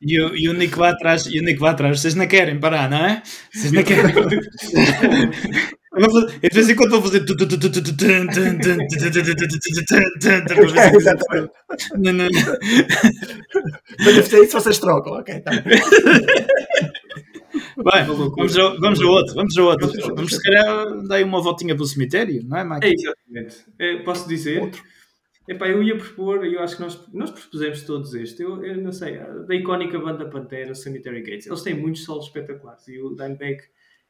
[0.00, 2.58] E, o, e o Nico lá atrás, e o Nico lá atrás, vocês não querem
[2.58, 3.22] parar, não é?
[3.52, 4.14] Vocês não querem.
[5.92, 7.24] Eu de vez em quando vou fazer.
[10.94, 12.38] Exatamente.
[13.98, 15.40] Mas eu sei isso vocês trocam, ok?
[15.40, 15.50] Tá.
[15.50, 15.64] Bem,
[18.06, 19.90] vamos ao, vamos ao outro, vamos ao outro.
[20.14, 22.86] Vamos se calhar dar uma voltinha pelo cemitério, não é, Mike?
[22.86, 23.56] É, exatamente.
[23.78, 24.60] É, posso dizer?
[24.60, 24.80] Outro.
[25.48, 28.42] Epá, eu ia propor, eu acho que nós, nós propusemos todos este.
[28.42, 31.48] Eu, eu não sei, da icónica banda Pantera, Cemetery Gates.
[31.48, 33.60] Eles têm muitos solos espetaculares e o Dimebag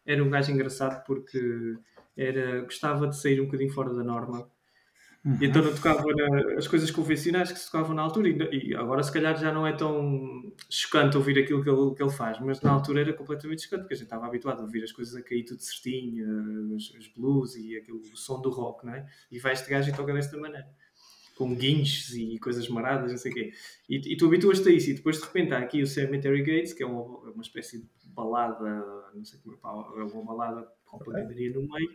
[0.05, 1.77] era um gajo engraçado porque
[2.17, 4.51] era, gostava de sair um bocadinho fora da norma.
[5.23, 5.37] Uhum.
[5.39, 8.29] E então não tocava na- as coisas convencionais que se tocavam na altura.
[8.29, 12.03] E, e agora, se calhar, já não é tão chocante ouvir aquilo que ele, que
[12.03, 14.83] ele faz, mas na altura era completamente chocante, porque a gente estava habituado a ouvir
[14.83, 18.87] as coisas a cair tudo certinho, os, os blues e aquele, o som do rock,
[18.87, 19.07] não é?
[19.31, 20.67] E vai este gajo e toca desta maneira
[21.37, 23.53] com guinches e coisas maradas, não sei o quê.
[23.89, 26.75] E, e tu habituas-te a isso, e depois de repente há aqui o Cemetery Gates,
[26.75, 30.99] que é uma, uma espécie de balada, não sei como é, é uma balada com
[30.99, 31.91] pancadaria no meio,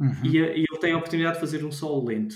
[0.00, 0.24] Uhum.
[0.24, 2.34] e, a- e ele tem a oportunidade de fazer um solo lento.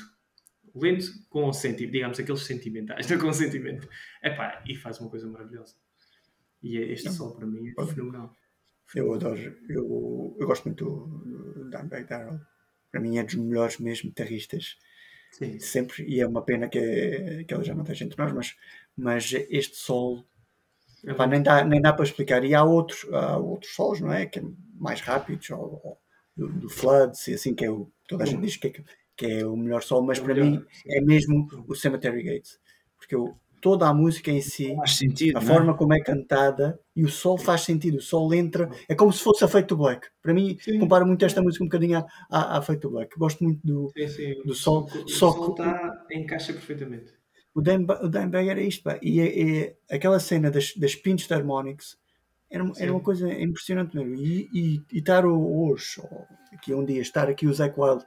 [0.74, 3.88] Lento com sentimento, digamos, aqueles sentimentais, não com sentimento.
[4.22, 5.74] Epá, e faz uma coisa maravilhosa.
[6.62, 8.34] E é- este solo para mim é fenomenal.
[8.94, 12.40] Eu adoro, eu, eu gosto muito do, Dimebag Darrell.
[12.92, 14.76] Para mim é dos melhores mesmo guitarristas
[15.32, 18.56] Sim, sempre, e é uma pena que, que ele já não esteja entre nós, mas,
[18.96, 20.24] mas este solo
[21.14, 21.26] bom.
[21.26, 22.44] nem, dá, nem dá para explicar.
[22.44, 24.26] E há outros, há outros solos, não é?
[24.26, 24.42] Que é
[24.78, 25.98] mais rápidos, ou, ou
[26.36, 28.72] do, do Floods, e assim, que é o, toda a gente diz que é,
[29.16, 30.88] que é o melhor solo, mas É o para melhor, mim sim.
[30.90, 32.58] é mesmo o Cemetery Gates,
[32.98, 34.76] porque eu, toda a música em si.
[34.86, 35.52] Sentido, A não é?
[35.54, 39.22] forma como é cantada e o sol faz sentido, o sol entra, é como se
[39.22, 40.06] fosse a Fate to Black.
[40.22, 40.78] Para mim, Sim.
[40.78, 43.18] comparo muito esta música um bocadinho à, à, à Fate to Black.
[43.18, 43.90] Gosto muito do.
[43.96, 44.42] Sim, sim.
[44.44, 44.86] Do sol.
[45.04, 47.14] O Só sol que- está, encaixa perfeitamente.
[47.58, 48.94] O Dimebag o Dimebag era isto, pá.
[49.02, 49.34] E, é-
[49.90, 51.88] é aquela cena das, das pinch de harmonics
[52.54, 54.14] era, uma- era uma coisa impressionante mesmo.
[54.14, 58.04] E, e, e estar hoje, ou aqui um dia, estar aqui o Zac Wild,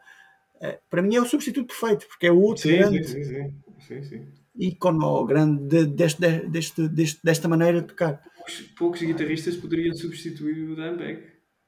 [0.62, 3.24] eh, para mim é o substituto perfeito, porque é o outro Sim, grande sim, sim,
[3.24, 3.62] sim.
[3.80, 4.34] sim, sim.
[4.68, 8.14] ícone ou grande de- deste, deste, deste, desta maneira de tocar.
[8.36, 11.18] Poucos, poucos guitarristas poderiam substituir o Dimebag.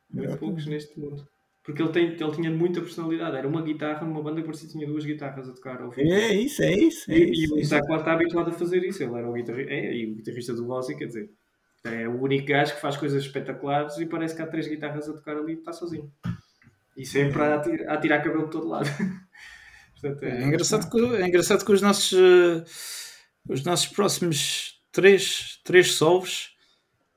[0.09, 1.27] Muito poucos neste mundo.
[1.64, 3.38] Porque ele, tem, ele tinha muita personalidade.
[3.38, 6.09] Era uma guitarra numa banda que parecia que tinha duas guitarras a tocar ao vivo.
[6.12, 7.12] É isso, é isso.
[7.12, 9.03] É E, isso, e é o Wild está habituado a fazer isso.
[9.03, 11.30] Ele era o guitarrista, é, e o guitarrista do Ozzy, quer dizer,
[11.84, 15.14] é o único gajo que faz coisas espetaculares e parece que há três guitarras a
[15.14, 16.12] tocar ali e está sozinho.
[16.97, 18.89] E sempre a ati- a tirar cabelo de todo lado.
[20.01, 22.64] Portanto, É engraçado que, é engraçado que os nossos, eh,
[23.49, 26.55] os nossos próximos três, três solos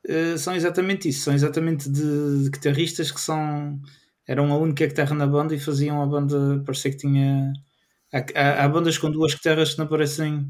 [0.09, 1.23] eh, são exatamente isso.
[1.25, 3.81] São exatamente de, de guitarristas que são,
[4.27, 7.53] eram a única guitarra na banda e faziam a banda parecer que tinha.
[8.13, 10.49] Há, há- bandas com duas guitarras que não parecem.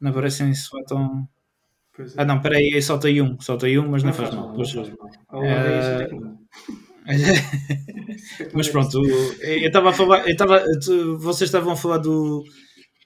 [0.00, 1.28] Não parecem só tão.
[1.98, 2.04] É.
[2.18, 4.48] Ah, não, peraí, só tem um, só tem um, mas não, faz mal.
[4.48, 5.10] não Pois- faz mal.
[5.28, 6.38] A ordem é isso é que não.
[8.54, 9.02] Mas pronto,
[9.42, 12.44] eu estava a falar, eu estava, tu- vocês estavam a falar do.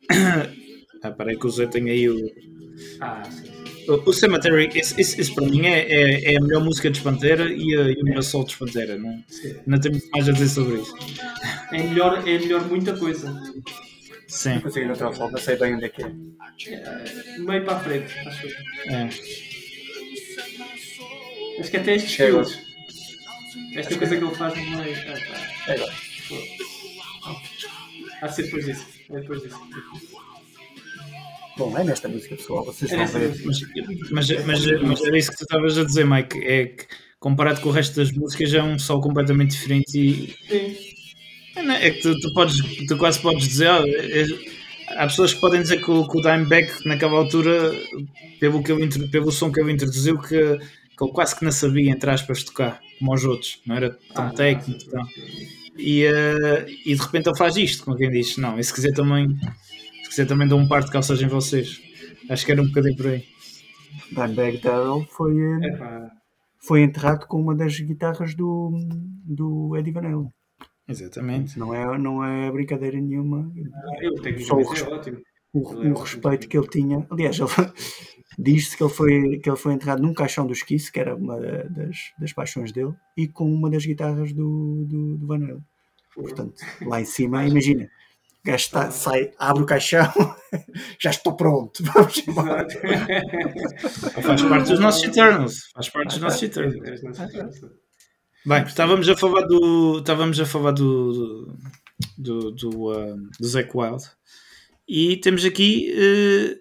[1.00, 2.16] Ah, peraí que o Zé tem aí o.
[3.00, 3.57] Ah, sim.
[3.88, 6.98] O, o Cemetery, esse, esse- esse para mim é, é, é a melhor música de
[6.98, 8.98] Espantera e, a- e o melhor sol de Espantera.
[8.98, 9.24] Não,
[9.66, 10.94] não tenho muito mais a dizer sobre isso.
[11.72, 13.34] É melhor, é melhor muita coisa.
[14.26, 16.12] Sim, Não consigo encontrar o sol, não sei bem onde é que é.
[16.68, 18.52] É, meio para a frente, acho eu.
[18.94, 19.08] é.
[21.60, 22.44] Acho que até estes Chega.
[22.44, 22.68] filmes.
[23.74, 24.96] Esta coisa que ele faz no meio.
[25.08, 25.14] Ah,
[25.66, 25.72] tá.
[25.72, 25.92] É agora.
[28.20, 28.86] Há de ser depois disso.
[29.10, 29.56] É depois disso.
[31.58, 32.64] Bom, é nesta música, pessoal.
[32.64, 33.34] Vocês É vão nesta ver.
[33.44, 33.60] Mas,
[34.10, 36.38] mas, mas, mas era isso que tu estavas a dizer, Mike.
[36.44, 36.86] É que
[37.18, 40.76] comparado com o resto das músicas é um sol completamente diferente e Sim.
[41.56, 41.86] É, não é?
[41.88, 42.56] É que tu, tu podes,
[42.86, 44.26] tu quase podes dizer, ah, é-
[44.96, 47.72] há pessoas que podem dizer que o, que o Dimebag naquela altura,
[48.38, 51.90] pelo, que ele, pelo som que ele introduziu, que, que ele quase que não sabia,
[51.90, 54.84] entre aspas, tocar, como os outros, não era tão Ah, técnico.
[54.88, 55.48] tão- sim.
[55.76, 58.92] E, eh, e de repente ele faz isto, como quem diz, não, e se quiser
[58.92, 59.28] também,
[60.18, 61.80] quiser também dou um par de calças em vocês.
[62.28, 63.24] Acho que era um bocadinho por aí.
[64.10, 66.08] Dimebag Darrell foi, eh, É
[66.60, 68.72] foi enterrado com uma das guitarras do,
[69.24, 70.28] do Eddie Van Halen.
[70.88, 71.58] Exatamente.
[71.58, 73.50] Não é, não é brincadeira nenhuma.
[73.54, 73.70] Ele
[74.44, 75.18] Só o tecnicamente res- é ótimo.
[75.54, 77.06] O, é o respeito que ele tinha.
[77.10, 77.48] Aliás, ele
[78.38, 81.38] diz-se que ele foi, que ele foi enterrado num caixão dos Kiss, que era uma
[81.40, 85.64] das, das paixões dele, e com uma das guitarras do, do, do Van Halen.
[86.14, 87.88] Portanto, lá em cima, imagina.
[88.44, 90.10] O gajo está- sai, abre o caixão,
[91.00, 92.66] já estou pronto, vamos embora.
[92.66, 94.22] Exato.
[94.22, 95.70] Faz parte dos nossos Eternals.
[95.74, 97.60] Faz parte dos nossos Eternals.
[98.46, 99.98] Bem, estávamos a falar do.
[99.98, 101.54] Estávamos a falar do.
[102.16, 104.04] do, do, ah, do Zac Wild.
[104.88, 106.56] E temos aqui eh,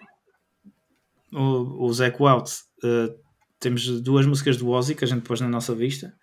[1.31, 2.49] o, o Zac Wild.
[2.83, 3.15] eh,
[3.59, 6.13] temos duas músicas do Ozzy que a gente pôs na nossa vista.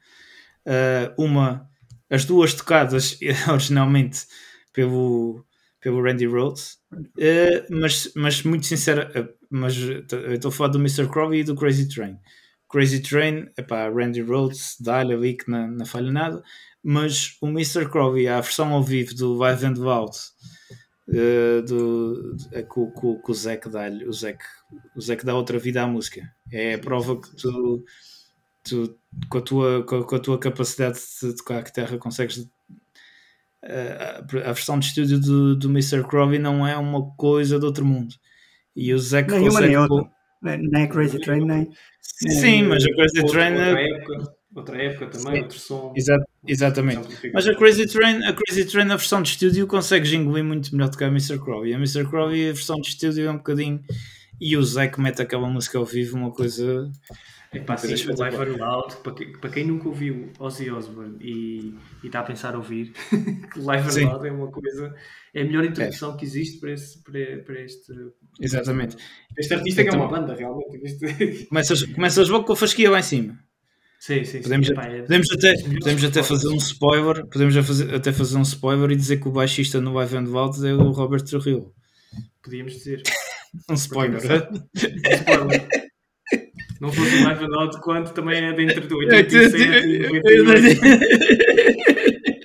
[0.66, 1.68] Eh, uma,
[2.10, 4.26] as duas tocadas originalmente
[4.74, 5.46] pelo,
[5.80, 6.78] pelo Randy Rhodes.
[7.16, 11.08] Eh, mas, mas muito sincera, eh, mas eu estou a falar do Mr.
[11.08, 12.18] Crowley e do Crazy Train.
[12.68, 16.42] Crazy Train, epá, Randy Rhodes, dá-lhe ali que não, não falha nada,
[16.82, 17.88] mas o Mr.
[17.88, 20.18] Crowley, a versão ao vivo do Vai Vendo Vault,
[21.08, 24.44] uh, do, é, o Zeke dá-lhe, o Zeke,
[24.96, 26.28] o Zeke dá outra vida à música.
[26.50, 27.84] É a prova que tu,
[28.64, 28.98] tu
[29.30, 32.50] com, a tua, com, a tua capacidade de tocar a guitarra consegues uh,
[33.66, 36.02] a versão de estúdio do, do Mr.
[36.04, 38.14] Crowley não é uma coisa de outro mundo.
[38.76, 39.66] E o Zeke Nem consegue.
[39.68, 40.10] nem outra.
[40.42, 41.68] Nem nem é Crazy Train, nem.
[42.02, 45.42] Sim, mas a Crazy Outra, Train outra é- época, outra época também, Sim.
[45.42, 45.92] outro som.
[45.96, 47.30] Exa- exatamente.
[47.32, 50.90] Mas a Crazy Train, a Crazy Train, a versão de estúdio, consegue engolir muito melhor
[50.90, 51.38] do que a Mr.
[51.38, 51.72] Crowley.
[51.72, 52.04] A Mr.
[52.06, 53.80] Crowley, a versão de estúdio é um bocadinho.
[54.40, 56.90] E o Zack mete aquela música ao vivo, uma coisa.
[57.54, 58.16] Epá, Coisa sim, o.
[58.18, 62.22] Live and Loud, para, que- para quem nunca ouviu Ozzy Osbourne e, e está a
[62.22, 62.92] pensar ouvir,
[63.52, 64.04] que Live Sim.
[64.06, 64.94] Loud é uma coisa,
[65.32, 67.92] é a melhor introdução que existe para, esse, para, para este,
[68.40, 68.96] Exatamente.
[69.38, 70.80] este artista que é Então- uma banda, realmente.
[70.82, 73.38] Este- Começas, começas logo com a fasquia lá em cima.
[74.00, 74.42] sim, sim, sim.
[74.42, 77.26] Podemos, Epá, é- podemos até, podemos até fazer um spoiler.
[77.26, 80.74] Podemos até fazer um spoiler e dizer que o baixista no Live and Vault é
[80.74, 81.72] o Robert Trujillo.
[82.42, 83.02] Podíamos dizer.
[83.70, 84.20] Um spoiler.
[84.20, 85.68] Spoiler.
[86.80, 90.80] Não fosse o Live quanto também é dentro do 87 e 98.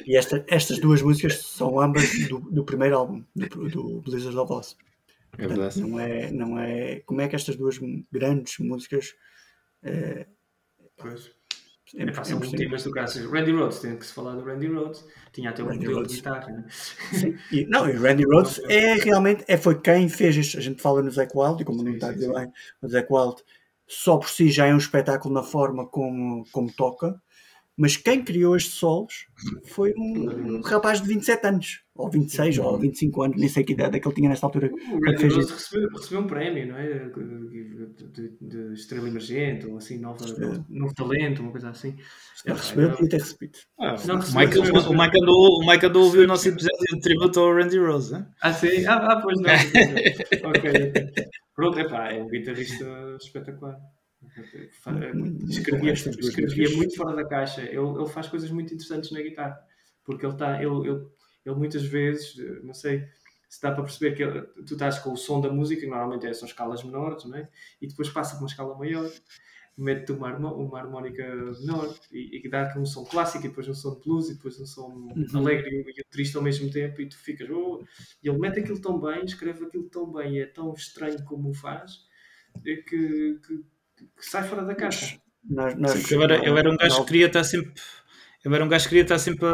[0.05, 4.51] E esta- estas duas músicas são ambas do, do primeiro álbum, do, do Blizzard of
[4.51, 4.75] Oz.
[5.37, 5.79] É verdade.
[5.81, 7.01] Não é, não é.
[7.05, 7.79] Como é que estas duas
[8.11, 9.13] grandes músicas.
[10.97, 11.31] Pois.
[11.95, 13.27] É, Epá, são temas do caso.
[13.31, 15.03] Randy Rhodes, tem que se falar do Randy Rhodes.
[15.33, 16.11] Tinha até um Randy modelo Rhodes.
[16.11, 16.47] de guitarra.
[16.51, 16.65] Né?
[16.69, 17.35] Sim.
[17.51, 20.57] E, não, e Randy Rhodes é realmente é, foi quem fez isto.
[20.59, 22.33] A gente fala no Zac Wild, e como não Sim, está a sim, dizer sim.
[22.39, 22.51] bem,
[22.83, 23.41] o Zac Wild
[23.89, 27.19] só por si já é um espetáculo na forma como, como toca,
[27.79, 29.13] mas quem criou estes solos
[29.69, 33.73] foi um, um rapaz de 27 anos, ou 26, ou 25 anos, nem sei que
[33.73, 34.67] idade é que ele tinha nesta altura.
[34.67, 37.09] O quando Randy fez recebeu, recebeu um prémio, não é?
[37.09, 40.25] De, de- de estrela emergente, ou assim, nova,
[40.69, 41.95] novo talento, uma coisa assim.
[42.45, 43.57] Ele recebeu, eu- podia ter recebido.
[43.79, 44.63] Ah, Não, o, recebeu.
[44.63, 48.15] o, andou, o Mike andou a ouvir o nosso episódio de tributo ao Randy Rose.
[48.15, 48.25] Hein?
[48.41, 48.85] Ah, sim?
[48.85, 49.49] Ah, ah, pois não.
[50.49, 50.93] ok.
[51.55, 52.85] Pronto, epá, é um guitarrista
[53.21, 53.75] espetacular.
[55.47, 57.61] Escrevia, escrevia muito fora da caixa.
[57.61, 59.59] Ele, ele faz coisas muito interessantes na guitarra.
[60.03, 60.61] Porque ele está.
[60.61, 61.05] Ele, ele,
[61.45, 63.07] ele muitas vezes, eh, não sei
[63.49, 66.33] se dá para perceber que ele- tu estás com o som da música, normalmente é,
[66.33, 67.49] são escalas menores, não é?
[67.81, 69.09] E depois passa para uma escala maior,
[69.77, 71.23] mete uma, uma harmónica
[71.59, 74.35] menor e, e dá aqui um som clássico, e depois um som de blues, e
[74.35, 75.25] depois um som Uhum.
[75.35, 77.49] alegre e, e triste ao mesmo tempo, e tu ficas.
[77.49, 77.83] Oh!
[78.21, 81.49] E ele mete aquilo tão bem, escreve aquilo tão bem, e é tão estranho como
[81.49, 82.05] o faz,
[82.65, 83.63] é que- que
[84.19, 85.17] sai fora da caixa.
[85.49, 87.73] Nós, nós, Sim, eu era, eu era um gajo que queria estar sempre.
[88.43, 89.51] Eu era um gajo que queria estar sempre a,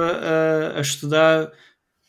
[0.75, 1.51] a- a estudar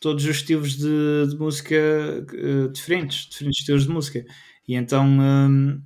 [0.00, 4.24] todos os estilos de, de música eh, diferentes, diferentes estilos de música.
[4.68, 5.82] E então hum,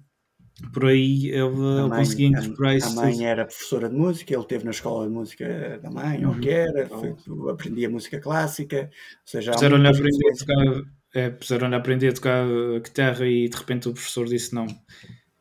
[0.73, 2.95] por aí eu, A eu mãe, conseguia a- incorporar a, isso.
[2.97, 3.25] mãe tudo.
[3.25, 6.51] era professora de música, ele esteve na escola de música da mãe, ou o que
[6.51, 7.15] era, foi-
[7.51, 12.13] aprendia música clássica, ou seja, Puseram-lhe a aprender a tocar, é, puseram-lhe a aprender a
[12.13, 14.67] tocar a guitarra e de repente o professor disse não.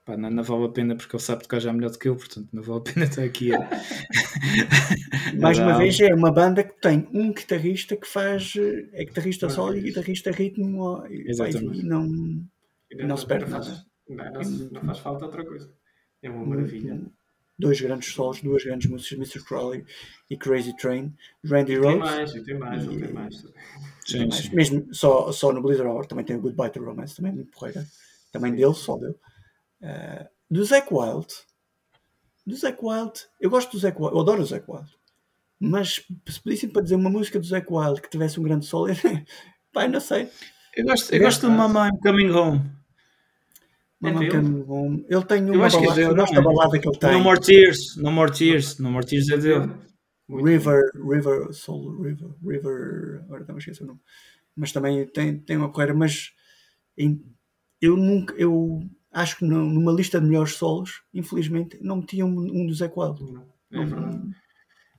[0.10, 2.16] Pá, não, não vale a pena porque ele sabe tocar já melhor do que eu,
[2.16, 3.53] portanto não vale a pena estar aqui.
[3.53, 3.70] a-
[5.39, 8.53] Mais uma vez, é uma banda que tem um guitarrista que faz,
[8.93, 11.82] é guitarrista solo e guitarrista ritmo, ó, e, Exatamente.
[11.82, 12.10] e não,
[13.05, 13.86] não se perde faz, nada.
[14.10, 15.72] não, não, não faz falta outra coisa.
[16.24, 16.99] É uma maravilha.
[17.57, 19.43] dois grandes solos, duas grandes músicas, Mr.
[19.45, 19.86] Crowley
[20.30, 21.14] e Crazy Train,
[21.45, 21.99] Randy Tem Rhodes.
[21.99, 23.45] mais, e tem mais, tem mais.
[24.07, 24.55] Sim, Mas sim.
[24.55, 27.51] mesmo só, só no Blizzard Hour também tem o Goodbye to Romance, também é muito
[27.51, 27.86] porreira.
[28.32, 29.16] Também dele, só dele.
[29.82, 31.28] Eh, do Zac Wild.
[32.46, 33.14] Do Zac Wild.
[33.40, 34.90] Eu gosto do Zac Wild, eu adoro o Zac Wild.
[35.60, 38.88] Mas se pedissem para dizer uma música do Zac Wild que tivesse um grande solo,
[39.74, 40.30] pai, não sei.
[40.76, 42.62] Eu gosto, eu gosto do Mama I'm Coming Home.
[44.00, 44.32] Mamma dele?
[44.32, 45.06] Coming Home.
[45.10, 46.54] Ele tem Eu uma acho que é balada, dele, eu gosto não da é?
[46.54, 47.12] balada que ele tem.
[47.12, 49.74] No More Tears, No More Tears, No More Tears é dele.
[50.30, 54.00] River, River, Soul River, River, agora estava a esquecer o nome.
[54.56, 56.32] Mas também tem, tem uma correira, mas
[56.98, 57.22] em-
[57.82, 58.80] eu nunca, eu
[59.12, 62.88] acho que não- numa lista de melhores solos, infelizmente, não metiam um, um do Zé
[62.88, 63.43] bom.
[63.72, 64.30] É verdade.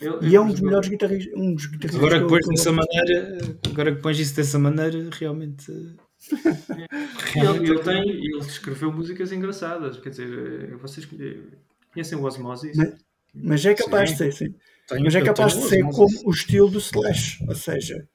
[0.00, 1.32] Ele- E é um dos melhores guitarristas.
[1.36, 3.38] Um dos guitarristas Agora que eu- pões eu- dessa maneira,
[3.70, 5.70] agora que pões isso dessa maneira, realmente.
[7.34, 11.44] Ele, ele tem, ele escreveu músicas engraçadas, quer dizer, eh, vocês conhe-
[11.92, 12.76] conhecem o Osmosis?
[12.76, 12.94] Mas-
[13.32, 14.16] Mas é capaz Sim.
[14.16, 14.54] de ser, sim.
[14.88, 18.06] Tenho- Mas é eu capaz de ser como o estilo do Slash, ou seja,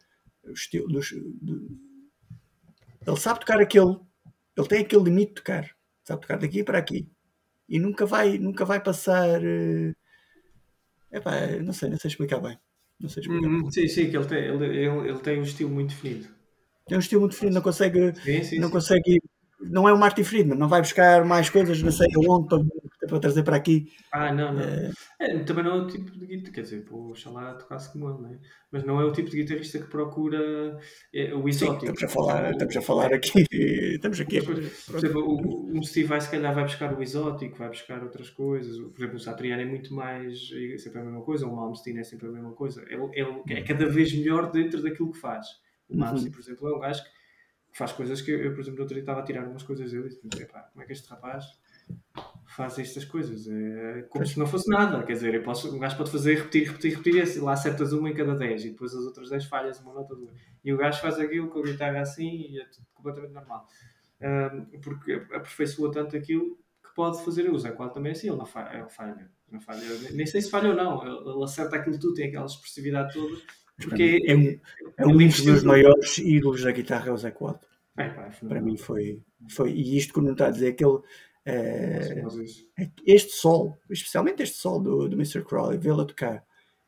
[0.43, 1.09] o estilo dos,
[1.41, 1.69] do-
[3.07, 3.95] ele sabe tocar aquele,
[4.57, 5.69] ele tem aquele limite de tocar,
[6.05, 7.09] sabe tocar daqui para aqui
[7.69, 9.43] e nunca vai, nunca vai passar.
[9.43, 9.93] eh,
[11.11, 11.31] Epá,
[11.63, 12.59] não sei, não sei explicar bem.
[12.99, 13.51] Não sei explicar.
[13.51, 16.27] Hum, sim, sim, que ele tem, ele, ele, ele tem um estilo muito definido.
[16.87, 18.71] Tem um estilo muito fino, não consegue, Sim, sim, não sim.
[18.71, 19.21] consegue ir
[19.70, 23.20] não é o Martin Friedman, não vai buscar mais coisas, não sei aonde, para, para
[23.20, 23.91] trazer para aqui.
[24.11, 24.61] Ah, não, não.
[25.20, 28.22] É, também não é o tipo de guitarrista, quer dizer, pô, oxalá tocasse como ele,
[28.22, 28.39] né?
[28.76, 30.78] mas não é o tipo de guitarrista que procura
[31.13, 31.86] é, o Sim, exótico.
[31.86, 33.45] estamos a falar, estamos a falar aqui,
[33.95, 34.41] estamos aqui.
[34.43, 38.30] Por exemplo, o, o Steve vai se calhar vai buscar o exótico, vai buscar outras
[38.30, 38.78] coisas.
[38.78, 42.03] Por exemplo, o Satriani é muito mais é sempre a mesma coisa, o Malmsteen é
[42.03, 42.84] sempre a mesma coisa.
[42.89, 45.47] É, é, é cada vez melhor dentro daquilo que faz.
[45.88, 47.09] O Malmsteen, por exemplo, é um gajo que
[47.76, 49.91] faz coisas que eu, eu, por exemplo, no outro dia estava a tirar umas coisas
[49.91, 51.45] dele e disse, "Epá, como é que este rapaz
[52.55, 53.47] faz estas coisas?
[53.47, 55.03] É como se não fosse nada.
[55.03, 58.09] Quer dizer, eu posso, um gajo pode fazer repetir, repetir, repetir, e lá acertas uma
[58.09, 60.32] em cada 10 e depois as outras 10 falhas uma nota duas.
[60.63, 63.67] E o gajo faz aquilo com a guitarra assim e é tudo completamente normal.
[64.21, 68.38] Um, porque aperfeiçoa tanto aquilo que pode fazer o Zé Qual também é assim, ele
[68.38, 69.82] não falha, ele falha, não falha.
[70.13, 73.36] Nem sei se falha ou não, ele acerta aquilo tudo, tem aquela expressividade toda.
[73.78, 74.59] Porque é, um,
[74.97, 77.67] é um dos meus maiores ídolos da guitarra, é o Zé Quadro.
[77.97, 79.71] É, pá, é Para mim foi, foi.
[79.71, 80.99] E isto que não está a dizer que ele.
[81.45, 82.67] É, Mas isso.
[83.05, 85.43] este sol, especialmente este sol do, do Mr.
[85.43, 86.43] Crowley, vê-lo a tocar.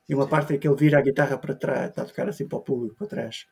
[0.10, 2.48] E uma parte é que ele vira a guitarra para trás, está a tocar assim
[2.48, 3.46] para o público, para trás.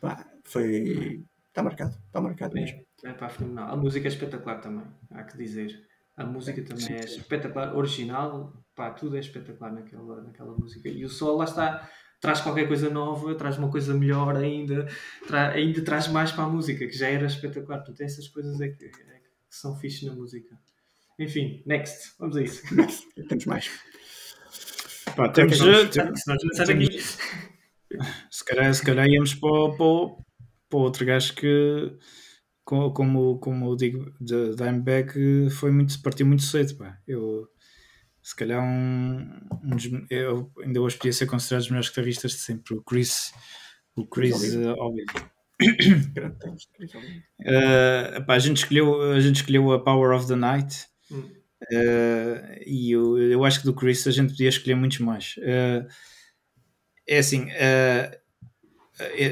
[0.00, 1.22] Pá, foi.
[1.48, 2.82] Está marcado, está marcado mesmo.
[3.04, 3.70] É, é pá, fenomenal.
[3.70, 5.86] A música é espetacular também, há que dizer.
[6.16, 10.88] A música também é espetacular, original, pá, tudo é espetacular naquela, naquela música.
[10.88, 11.88] E o sol lá está,
[12.22, 14.88] traz qualquer coisa nova, traz uma coisa melhor ainda,
[15.26, 17.78] tra ainda traz mais para a música, que já era espetacular.
[17.80, 18.96] Portanto, essas coisas é que, é que
[19.50, 20.58] são fixe na música.
[21.18, 22.62] Enfim, next, vamos a isso.
[23.28, 23.70] Temos mais.
[25.16, 26.22] Pá, temos, temos-
[26.56, 26.88] sai daqui.
[28.30, 30.24] se, calhar, se calhar íamos para, o- para,
[30.70, 31.92] para outro gajo que,
[32.64, 36.76] co- como, como digo, de Dimebag, foi muito, partiu muito cedo.
[36.76, 36.98] Pá.
[37.06, 37.48] Eu,
[38.22, 42.38] se calhar, um, um dos- eu ainda hoje podia ser considerado os melhores guitarristas de
[42.38, 43.32] sempre, o Chris,
[43.96, 45.30] o Chris eh, Oliver.
[47.40, 51.28] Uh, a, gente escolheu, a gente escolheu a Power of the Night Hum.
[51.72, 55.34] uh, e eu, eu acho que do Chris a gente podia escolher muitos mais.
[55.38, 55.86] Uh,
[57.06, 58.18] é assim, é,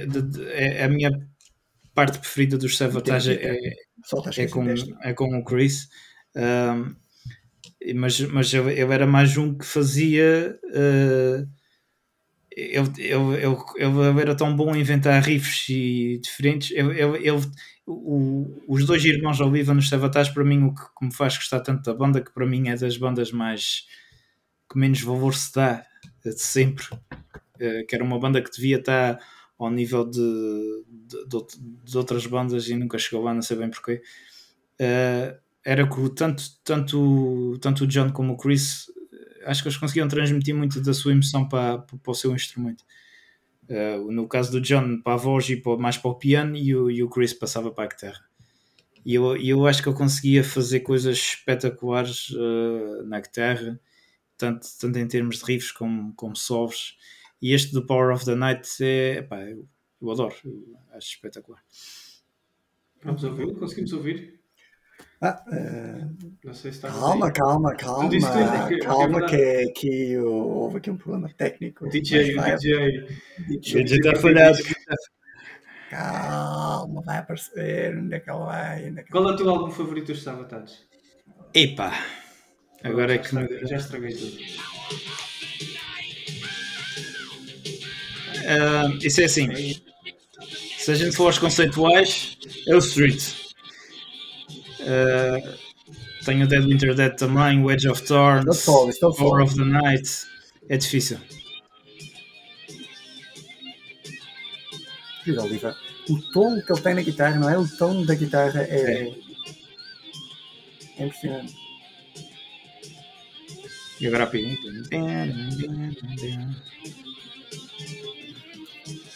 [0.06, 1.10] de- de- é- a minha
[1.94, 3.74] parte preferida dos Savatage é, é,
[4.10, 4.64] coisas com,
[5.02, 5.88] é com o Chris,
[6.36, 6.94] um,
[7.94, 10.58] mas, mas eu, eu era mais um que fazia.
[10.66, 11.48] uh,
[12.56, 13.34] eu, eu,
[13.76, 16.70] eu, eu era tão bom a inventar riffs e diferentes.
[16.72, 17.40] Eu, eu, eu-
[17.86, 21.60] o- os dois irmãos Oliva nos Savatage, para mim, o que, que me faz gostar
[21.60, 23.86] tanto da banda, que para mim é das bandas mais
[24.70, 25.84] que menos valor se dá
[26.24, 26.86] eh, de sempre.
[27.60, 29.20] Eh, que era uma banda que devia estar
[29.58, 30.20] ao nível de,
[30.90, 31.46] de, de
[31.84, 34.02] de outras bandas e nunca chegou lá, não sei bem porquê.
[34.78, 39.78] Eh, era que tanto, tanto, tanto o John como o Chris eh, acho que eles
[39.78, 42.84] conseguiam transmitir muito da sua emoção para, para, o seu instrumento.
[43.68, 46.74] Eh, no caso do John, para a voz e para, mais para o piano, e
[46.74, 48.24] o, e o Chris passava para a guitarra.
[49.04, 53.80] E eu, eu acho que eu conseguia fazer coisas espetaculares eh, na guitarra,
[54.36, 56.98] tanto, tanto em termos de riffs como, como solos.
[57.40, 59.66] E este do Power of the Night é, epá, eu,
[60.00, 61.62] eu adoro, eu acho espetacular.
[63.02, 63.54] Vamos ouvir?
[63.54, 64.39] Conseguimos ouvir?
[65.22, 65.42] Ah,
[66.42, 69.26] Não sei se está calma, calma, calma, é que- é calma, verdade.
[69.36, 71.86] que é aqui houve aqui um problema técnico.
[71.90, 73.82] DJ, vai- DJ.
[73.84, 74.56] DJ, falhado.
[75.90, 77.98] Calma, vai aparecer.
[77.98, 78.86] Onde é que ela vai?
[78.86, 80.86] É que Qual é o teu álbum favorito dos Sabotages?
[81.52, 81.92] Epá,
[82.82, 84.36] agora é que estraguei, já estraguei tudo.
[88.46, 89.48] Ah, isso é assim.
[90.78, 93.34] Se a gente for aos conceituais, é o Street.
[94.86, 95.54] Ah,
[96.24, 99.42] tenho o Dead Winter Dead também, o Edge of Thorns, Power fall.
[99.42, 100.08] of the Night.
[100.68, 101.18] É difícil.
[105.38, 105.74] Oliver.
[106.08, 107.58] O tom que ele tem na guitarra, não é?
[107.58, 109.12] O tom da guitarra é.
[110.98, 111.54] É impressionante.
[114.00, 114.56] E agora a piano.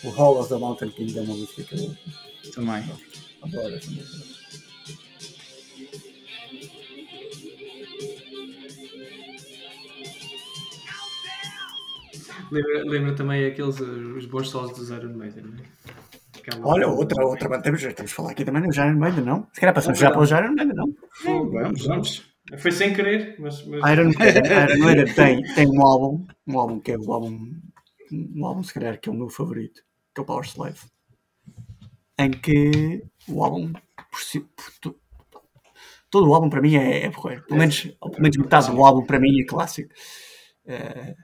[0.04, 1.96] O Hall of the Mountain King é uma música que eu
[2.52, 2.84] Também.
[3.42, 3.74] adoro.
[3.74, 4.43] Essa música.
[12.54, 15.66] Lembra, lembra também aqueles uh, os bons solos dos Iron Maiden, não é?
[16.38, 17.62] Aquela- Olha, outra, outra banda.
[17.62, 19.48] Temos, estamos a falar aqui também no Iron Maiden, não?
[19.52, 20.94] Se calhar passamos já para o Iron Maiden, não?
[21.50, 22.34] Vamos, vamos.
[22.58, 23.64] Foi sem querer, mas.
[23.66, 23.80] mas...
[23.92, 27.50] Iron Maiden, Iron Maiden tem, tem um álbum, um álbum que é o álbum,
[28.12, 29.82] um álbum se calhar que é o meu favorito,
[30.14, 30.78] que é o Power Slave,
[32.18, 33.72] em que o álbum,
[34.10, 34.96] por si, por to-
[36.10, 39.04] todo o álbum para mim é, é porreiro, pelo menos, pelo menos metade do álbum
[39.06, 39.88] para mim é clássico.
[40.66, 41.14] Eh,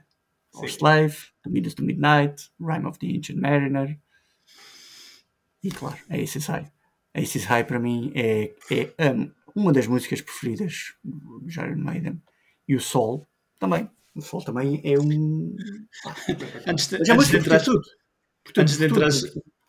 [0.53, 0.65] Sim.
[0.67, 3.97] Slave, The Midnight to Midnight, Rhyme of the Ancient Mariner,
[5.63, 6.71] e claro, é esse sai.
[7.13, 8.53] Aces High para mim é,
[8.97, 12.21] é um, uma das músicas preferidas do Iron Maiden.
[12.67, 13.27] E o Sol
[13.59, 13.89] também.
[14.15, 15.55] O Sol também é um.
[16.67, 17.81] Antes de, Mas é antes de entrar, tudo.
[18.43, 19.09] Por tudo, antes de entrar,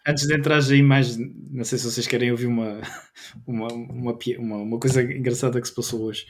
[0.07, 2.81] antes de entrar aí mais, não sei se vocês querem ouvir uma,
[3.47, 6.27] uma, uma, uma, uma coisa engraçada que se passou hoje.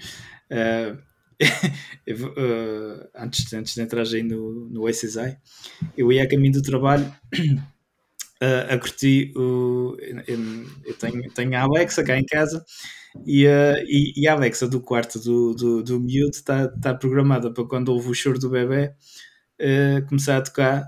[0.50, 0.96] Eh,
[2.06, 5.36] eh, antes, de- antes de entrar aí no, no ACSI,
[5.96, 7.12] eu ia a caminho do trabalho
[8.40, 9.96] eh, a curtir o.
[10.00, 10.38] Eu,
[10.84, 12.64] eu tenho, tenho a Alexa cá em casa
[13.26, 17.52] e, eh, e, e a Alexa do quarto do, do, do miúdo está tá programada
[17.52, 18.92] para quando ouve o choro do bebê
[19.58, 20.84] eh, começar a tocar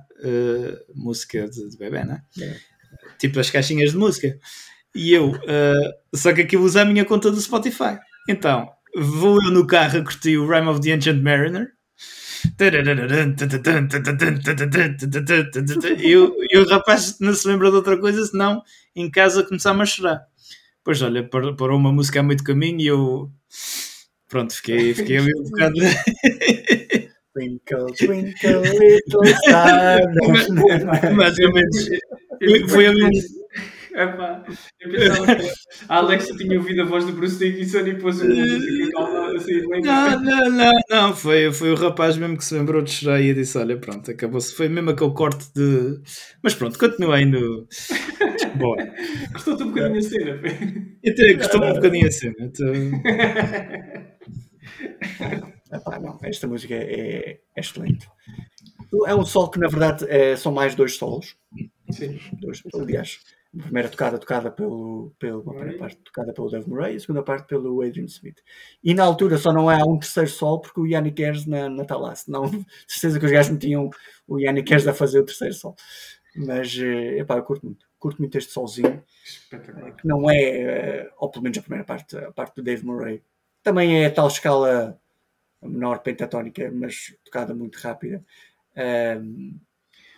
[0.95, 2.23] música de, de bebê, né?
[2.41, 2.57] É.
[3.19, 4.39] Tipo as caixinhas de música.
[4.95, 5.33] E eu,
[6.15, 7.99] só que aquilo usa a minha conta do Spotify.
[8.29, 11.73] Então, vou eu no carro a curtir o Rime of the Ancient Mariner.
[15.99, 18.63] E o, e o rapaz não se lembra de outra coisa senão
[18.95, 20.21] em casa começar-me a chorar.
[20.85, 23.31] Pois olha, par- parou uma música a muito caminho e eu
[24.29, 25.75] pronto, fiquei, fiquei ali um bocado.
[27.35, 30.01] Twinkle, twinkle, little star.
[31.17, 31.89] Mais ou menos.
[32.71, 32.85] Foi.
[33.95, 34.45] Epá,
[34.81, 35.49] eu pensava que
[35.89, 39.61] a Alexa tinha ouvido a voz do Bruce Dickinson e pôs uma música calma assim,
[39.63, 43.33] Não, não, não, não, foi, foi o rapaz mesmo que se lembrou de chorar e
[43.33, 44.53] disse: Olha, pronto, acabou-se.
[44.55, 46.01] Foi mesmo aquele corte de.
[46.43, 47.69] Mas pronto, continua aí no.
[48.57, 48.75] Bom,
[49.33, 51.11] Gostou-te um bocadinho a cena, foi?
[51.11, 52.35] até gostou um bocadinho a cena.
[52.41, 52.73] Então,
[55.73, 58.09] Epá, não, esta música é, é excelente.
[59.07, 61.37] É um solo que, na verdade, é- são mais dois solos.
[61.91, 62.19] Sim.
[62.41, 63.19] Dois, aliás,
[63.59, 67.23] a primeira tocada tocada pelo, pelo a primeira parte tocada pelo Dave Murray, a segunda
[67.23, 68.43] parte pelo Adrian Smith.
[68.83, 71.85] E na altura só não há um terceiro solo porque o Yannick Ayres na, na
[71.97, 73.91] lá, senão de certeza que os gajos metiam
[74.27, 75.77] o Yannick Ayres a fazer o terceiro solo.
[76.37, 77.87] Mas, eh, epá, eu curto muito.
[77.99, 79.97] Curto muito este solzinho, Espetacular.
[79.97, 83.23] que não é, eh, ou pelo menos a primeira parte, a parte do Dave Murray.
[83.63, 85.01] Também é a tal escala
[85.63, 88.23] menor pentatónica, mas tocada muito rápida.
[88.77, 89.59] Ahm,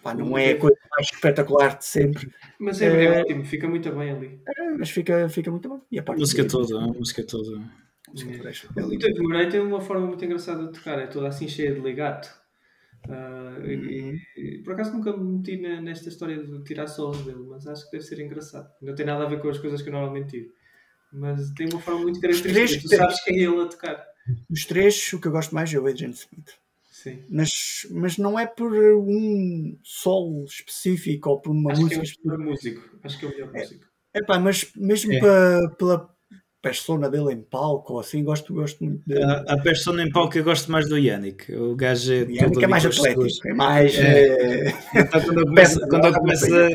[0.07, 3.04] pá, não é a coisa mais espetacular de sempre, Mas é, É.
[3.04, 4.40] é ótimo, fica muito bem ali.
[4.78, 5.80] mas fica, fica muito bom.
[5.90, 7.57] E a a parte música toda, a música toda.
[7.59, 8.50] a música toda
[8.80, 8.98] é O.
[8.98, 12.28] Dave Murray tem uma forma muito engraçada de tocar, é toda assim cheia de legato.
[13.09, 14.18] Ah, e- Uhum.
[14.36, 17.84] e- por acaso nunca me meti na- nesta história de tirar solos dele, mas acho
[17.84, 18.68] que deve ser engraçado.
[18.82, 20.48] Não tem nada a ver com as coisas que eu normalmente tiro.
[21.12, 22.82] Mas tem uma forma muito três característica.
[22.82, 24.04] Tu tem- sabes que é ele a tocar.
[24.50, 26.50] Dos três, o que eu gosto mais é o Adrian Smith.
[27.07, 27.22] Sim.
[27.30, 32.00] Mas, mas não é por um solo específico ou por uma Acho que é música
[32.00, 32.36] o específica.
[32.38, 32.98] melhor músico.
[33.04, 33.86] Acho que é o melhor músico.
[34.14, 35.20] Epá, mas mesmo É.
[35.20, 36.16] pa- pela
[36.62, 39.22] persona dele em palco ou assim, gosto, gosto muito dele.
[39.22, 41.54] A, a persona em palco eu gosto mais do Yannick.
[41.54, 43.94] O gajo é O Yannick é mais atlético, é mais.
[43.94, 44.66] É.
[44.68, 46.68] eh, Então, quando eu começo, quando eu começo a,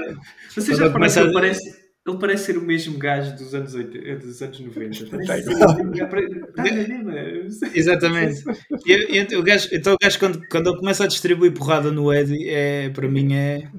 [0.49, 4.41] Vocês Quando já que parece, ele parece ser o mesmo gajo dos anos, 80, dos
[4.41, 5.05] anos 90.
[5.27, 5.55] Parece Sei.
[5.55, 7.67] ser o mesmo gajo, pare- Dá na mesma.
[7.75, 8.43] Exatamente.
[8.87, 12.49] E- o gajo, então o gajo quando, quando ele começa a distribuir porrada no Eddie,
[12.49, 13.69] é, para mim é,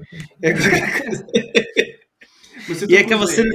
[0.41, 1.27] é qualquer coisa.
[2.89, 3.49] E é aquela cena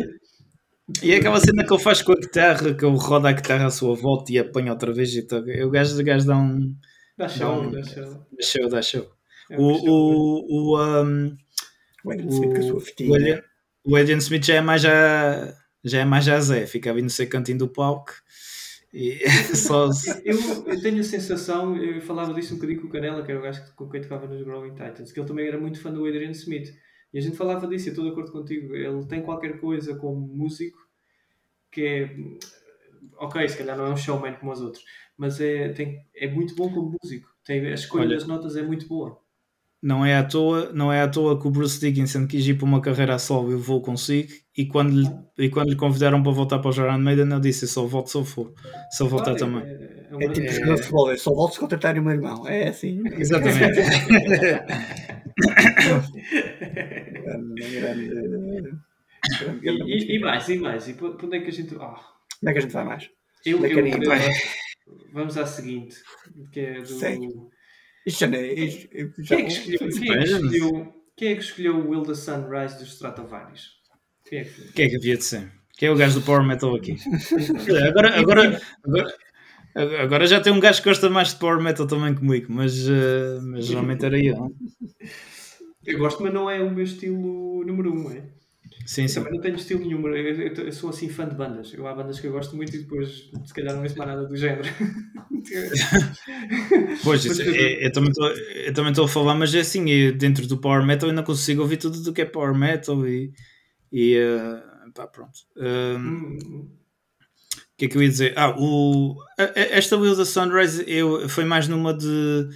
[1.03, 3.67] E é aquela cena que ele faz com a guitarra, que ele roda a guitarra
[3.67, 5.51] à sua volta e apanha outra vez e toca.
[5.67, 6.75] O gajo, o gajo dá um
[7.17, 7.71] Dá show, Não.
[7.73, 8.05] dá show.
[8.05, 9.11] dá show, dá show.
[9.51, 11.37] É O, um o, o, um,
[12.05, 13.11] O sua o, fitinha.
[13.11, 13.43] o, Adrian,
[13.89, 17.11] o Adrian Smith já é mais já, já é mais já Zé, fica ali no
[17.11, 18.13] seu cantinho do palco
[18.93, 19.19] e
[19.55, 19.89] só
[20.25, 23.41] Eu, eu tenho a sensação, eu falava disso um bocadinho com o Canela, que era
[23.41, 25.93] o gajo que- com quem tocava nos Growing Titans, que ele também era muito fã
[25.93, 26.75] do Adrian Smith.
[27.13, 28.75] E a gente falava disso, eu estou de acordo contigo.
[28.75, 30.79] Ele tem qualquer coisa como músico
[31.71, 32.17] que é.
[33.17, 34.85] Ok, se calhar não é um showman como os outros,
[35.17, 37.29] mas é, tem, é muito bom como músico.
[37.45, 38.17] Tem, a escolha Olha.
[38.17, 39.21] das notas é muito boa.
[39.83, 42.65] Não é à toa, não é à toa que o Bruce Dickinson quis ir para
[42.67, 45.09] uma carreira a solo e levou consigo e quando, lhe,
[45.39, 48.11] e quando lhe convidaram para voltar para o Iron Maiden eu disse, eu só volto
[48.11, 48.53] se eu for
[48.91, 49.63] se eu voltar Claro, também
[50.21, 52.47] É, é É tipo jogador de futebol, eu só volto se contratarem o meu irmão.
[52.49, 53.03] É assim.
[53.19, 53.81] exatamente
[59.63, 60.89] E, e- mais, e mais.
[60.89, 61.75] E por onde é que a gente.
[61.77, 62.01] Ah,
[62.41, 63.11] Como é que a gente vai mais?
[63.45, 64.33] eu, Onde é eu, eu-
[65.13, 65.97] vamos à seguinte,
[66.53, 67.51] que é do.
[68.07, 68.55] Isto já não é.
[68.55, 72.15] Quem é que escolheu, quem é que escolheu, quem é que escolheu o Will the
[72.15, 73.79] Sunrise dos Stratovarius?
[74.29, 74.65] Quem é que foi?
[74.67, 75.53] que é que havia de ser?
[75.77, 76.97] Quem é o gajo do Power Metal aqui?
[77.89, 79.15] Agora, agora, agora,
[80.03, 83.39] agora já tem um gajo que gosta mais de Power Metal também comigo, mas, eh,
[83.43, 84.55] mas geralmente era eu.
[85.85, 88.23] Eu gosto, mas não é o meu estilo número um, é?
[88.87, 89.15] Sim, Eu sim.
[89.17, 90.07] também não tenho estilo nenhum.
[90.09, 91.73] Eu, eu- eu sou assim fã de bandas.
[91.75, 94.27] Eu, há bandas que eu gosto muito e depois, se calhar, não ouço mais nada
[94.27, 94.63] do género.
[97.03, 100.13] Pois, Mas isso, eu- é- eu também estou- eu a falar, mas é assim, eu,
[100.17, 103.33] dentro do Power Metal eu não consigo ouvir tudo do que é Power Metal e,
[103.93, 104.63] e, eh,
[104.95, 105.39] Tá, pronto.
[105.57, 106.69] Um, Hum,
[107.55, 108.35] O que é que eu ia dizer?
[108.37, 109.17] Ah, o,
[109.55, 112.49] esta Will da Sunrise eu, foi mais numa de.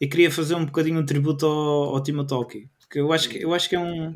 [0.00, 2.70] Eu queria fazer um bocadinho um tributo ao, ao Timo Tolkki.
[2.78, 4.14] Porque eu acho que, eu acho que é um.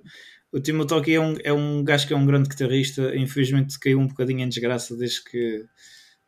[0.53, 3.17] O Timo Tolkki é um, é um gajo que é um grande guitarrista.
[3.17, 5.65] Infelizmente caiu um bocadinho em desgraça desde que,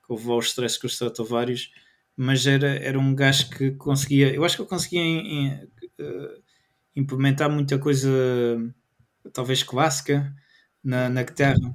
[0.09, 1.71] houve aos stress com os Stratovarius.
[2.17, 4.33] Mas era, era um gajo que conseguia.
[4.35, 5.69] Eu acho que ele conseguia em- em,
[5.99, 6.39] eh,
[6.97, 8.09] implementar muita coisa,
[9.33, 10.35] talvez clássica,
[10.83, 11.75] na, na guitarra.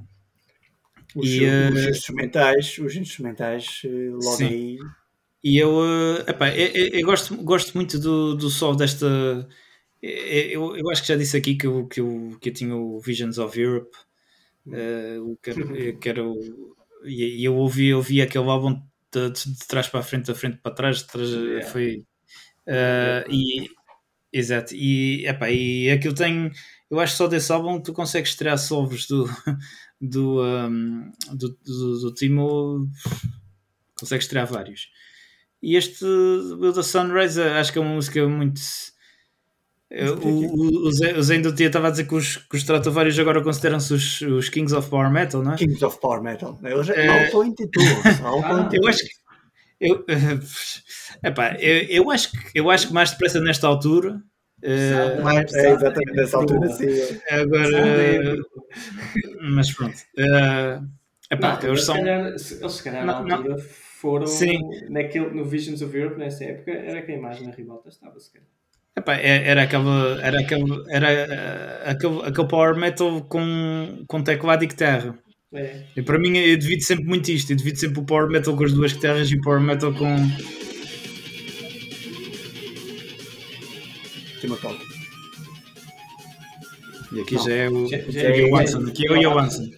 [1.14, 4.46] Os, E, eh, os instrumentais, os instrumentais, eh, logo Sim.
[4.46, 4.90] aí.
[5.44, 9.48] E eu, eh, epá, eu, eu- eu gosto, gosto muito do, do sol desta.
[10.02, 12.74] Eh, Eu, eu acho que já disse aqui que eu, que eu, que eu tinha
[12.76, 13.96] o Visions of Europe,
[14.72, 18.74] eh, o que era, eh, que era o- e eu ouvi, ouvi aquele álbum
[19.12, 21.66] de, de- trás para a frente, da frente para trás, trás Yeah.
[21.70, 22.04] foi.
[22.66, 23.68] eh, e,
[24.32, 26.50] exato, e, epá, e aquilo tem.
[26.90, 29.26] Eu acho que só desse álbum tu consegues tirar solos do,
[30.00, 32.88] do, um, do, do, do Timo,
[33.98, 34.90] consegues tirar vários.
[35.62, 38.60] E este Will the Sunrise eh, acho que é uma música muito.
[39.92, 43.18] O, o, o Zé, o Zé ainda estava a dizer que os, que os Stratovarius
[43.18, 45.56] agora consideram-se os, os Kings of Power Metal, não é?
[45.56, 46.56] Kings of Power Metal.
[46.62, 48.22] Eh, auto-intitulam-se.
[48.22, 48.76] auto-intitulam-se.
[48.76, 49.10] Eu acho que.
[49.80, 50.04] Eu,
[51.24, 54.22] epá, eu, eu, acho que, eu acho que mais depressa nesta altura.
[54.62, 56.86] eh, Mas, é exatamente nessa altura, sim.
[57.30, 58.36] agora.
[59.50, 59.96] mas pronto.
[60.18, 60.80] eh,
[61.30, 61.96] epá, Não, eles se são.
[61.96, 64.58] calhar, se- eles se calhar Não, na altura foram Sim.
[64.88, 68.46] naquele, no Visions of Europe nessa época, era quem mais na ribalta estava, se calhar.
[68.98, 74.64] Epá, é- era aquele, era aquele, era eh, aquele, aquele power metal com, com teclado
[74.64, 75.16] e guitarra.
[75.54, 75.84] É.
[75.96, 77.50] E para mim eu devido sempre muito isto.
[77.52, 80.16] Eu devido sempre o power metal com as duas guitarras e o power metal com.
[84.40, 84.88] Timo Tolkien.
[87.12, 87.44] E aqui Não.
[87.44, 88.56] já é o, Já- já é é- o.
[88.88, 89.70] Aqui é o Johansson.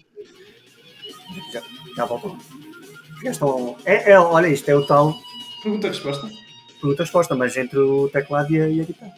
[1.53, 1.63] Já,
[1.97, 2.37] já voltou.
[3.85, 5.15] É, é, olha, isto é o tal
[5.63, 6.29] Pergunta-resposta.
[6.83, 9.15] Pergunta-resposta, mas entre o teclado e a, e a guitarra.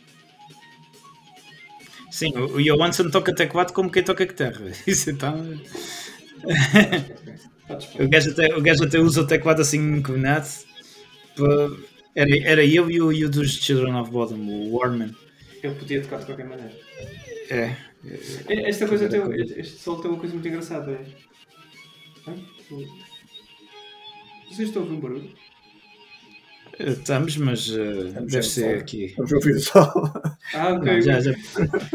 [2.11, 4.71] Sim, o Johansson toca teclado como quem toca guitarra.
[4.87, 5.35] Isso então.
[7.99, 10.47] O gajo até, o gajo até usa o teclado assim inclinado.
[11.37, 11.77] Pa-
[12.15, 15.13] Era, era eu e o, e o dos Children of Bodom, o Warman.
[15.63, 16.73] Ele podia tocar de qualquer maneira.
[17.51, 17.77] É.
[18.49, 19.21] É, Esta coisa tem,
[19.59, 20.93] este solo tem uma coisa muito engraçada.
[20.93, 21.05] É...
[24.49, 25.31] Vocês estão a ouvir um barulho?
[26.79, 29.15] Estamos, mas eh, Estamos deve a ser aqui.
[29.17, 29.93] Vamos ouvir o sol.
[30.55, 30.93] Ah, ok.
[30.93, 31.33] Não, já, já.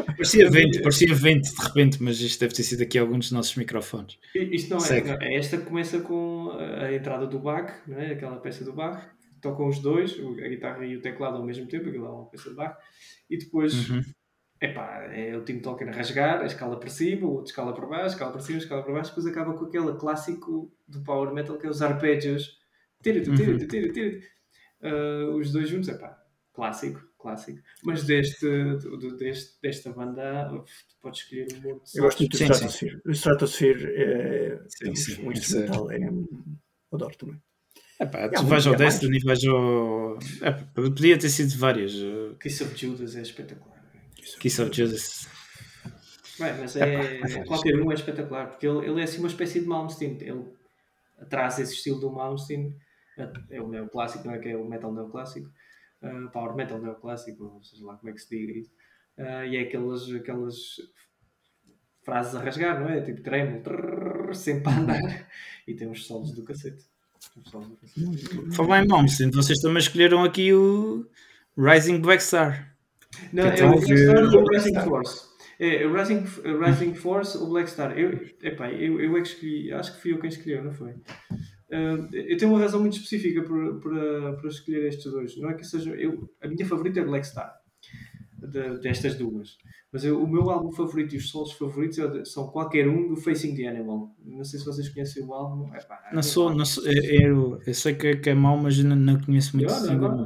[0.05, 3.55] Parecia vento, parecia vento de repente, mas isto deve ter sido aqui alguns dos nossos
[3.55, 4.17] microfones.
[4.35, 5.09] Isto não é, Segue.
[5.09, 5.35] é.
[5.35, 8.11] Esta começa com a a entrada do Bach, não é?
[8.13, 9.03] aquela peça do Bach.
[9.41, 10.13] Tocam os dois,
[10.43, 12.75] a guitarra e o teclado ao mesmo tempo, aquilo é uma peça de Bach.
[13.29, 14.01] E depois Uhum.
[14.61, 17.85] epá, é o Tim Tolkien a rasgar, a escala para cima, o outro escala para
[17.85, 21.01] baixo, a escala para cima, a escala para baixo, depois acaba com aquele clássico do
[21.03, 22.57] power metal que é os arpégios.
[23.01, 23.35] Tira, Uhum.
[23.35, 24.19] tira, tira, tira.
[24.81, 26.21] Ah, os dois juntos, epá,
[26.53, 27.59] clássico, clássico.
[27.83, 30.63] Mas deste, do- deste, desta banda, tu
[31.01, 32.43] podes escolher um monte de Eu gosto muito do.
[32.43, 33.01] Stratosphere.
[33.05, 35.91] O Stratosphere é, Sim, é um- sim, um esse- instrumental.
[35.91, 35.99] É,
[36.93, 37.41] adoro também.
[37.99, 38.77] Epá, É, tu vais ao é.
[38.77, 40.17] Destiny, vais ao.
[40.41, 41.93] Epá, podia ter sido vários.
[41.95, 43.77] eh, Kiss of Judas é espetacular.
[44.39, 45.27] Kiss of Judas.
[46.39, 49.27] Bem, mas Epá, é, é qualquer um é espetacular, porque ele, ele é assim uma
[49.27, 50.17] espécie de Malmsteen.
[50.21, 50.45] Ele
[51.29, 52.73] traz esse estilo do Malmsteen,
[53.49, 54.39] é o neoclássico, não é?
[54.39, 55.49] Que é o metal neoclássico,
[56.03, 58.71] uh, power metal neoclássico, ou seja lá como é que se diga isso.
[59.17, 60.55] Uh, e é aquelas, aquelas
[62.03, 63.01] frases a rasgar, não é?
[63.01, 65.27] Tipo tremolo, trrr, sempre a andar.
[65.67, 66.83] E tem uns solos do cacete.
[68.55, 71.05] Falar em Malmsteen, vocês também escolheram aqui o
[71.57, 72.75] Rising Black Star.
[73.33, 74.79] Não, é o Black Star e o Rising.
[74.81, 75.29] Force.
[75.59, 77.97] É, o Rising, o Rising Force ou Black Star.
[77.97, 80.95] Eu, epá, eu, eu é que escolhi, acho que fui eu quem escolheu, não foi?
[81.71, 85.37] Ah, eu tenho uma razão muito específica para, para, para escolher estes dois.
[85.37, 85.91] Não é que seja.
[85.95, 87.53] Eu, a minha favorita é Black Star,
[88.41, 89.57] de- destas duas.
[89.91, 93.15] Mas eu- o meu álbum favorito e os solos favoritos é são qualquer um do
[93.15, 94.15] Facing the Animal.
[94.23, 95.73] Não sei se vocês conhecem o álbum.
[95.73, 95.79] É
[96.13, 98.95] Não sou, não sou, eu, eu- eu sei que, é- que é mau, mas não,
[98.95, 99.67] não conheço muito.
[99.93, 100.25] eu, não,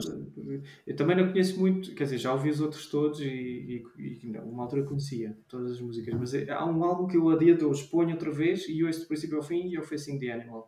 [0.86, 4.28] eu também não conheço muito, quer dizer, já ouvi os outros todos e, e, e
[4.28, 7.38] não, uma altura conhecia todas as músicas, mas é- há um álbum que eu a
[7.38, 9.84] dia de hoje ponho outra vez e ouço do princípio ao fim e é o
[9.84, 10.68] Facing the Animal.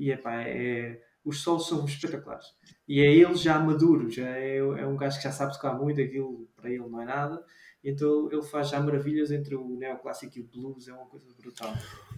[0.00, 2.46] E epá, é, os solos são espetaculares.
[2.88, 6.00] E é ele já maduro, já é, é um gajo que já sabe tocar muito,
[6.00, 7.44] aquilo para ele não é nada.
[7.84, 11.74] Então ele faz já maravilhas entre o neoclássico e o blues, é uma coisa brutal.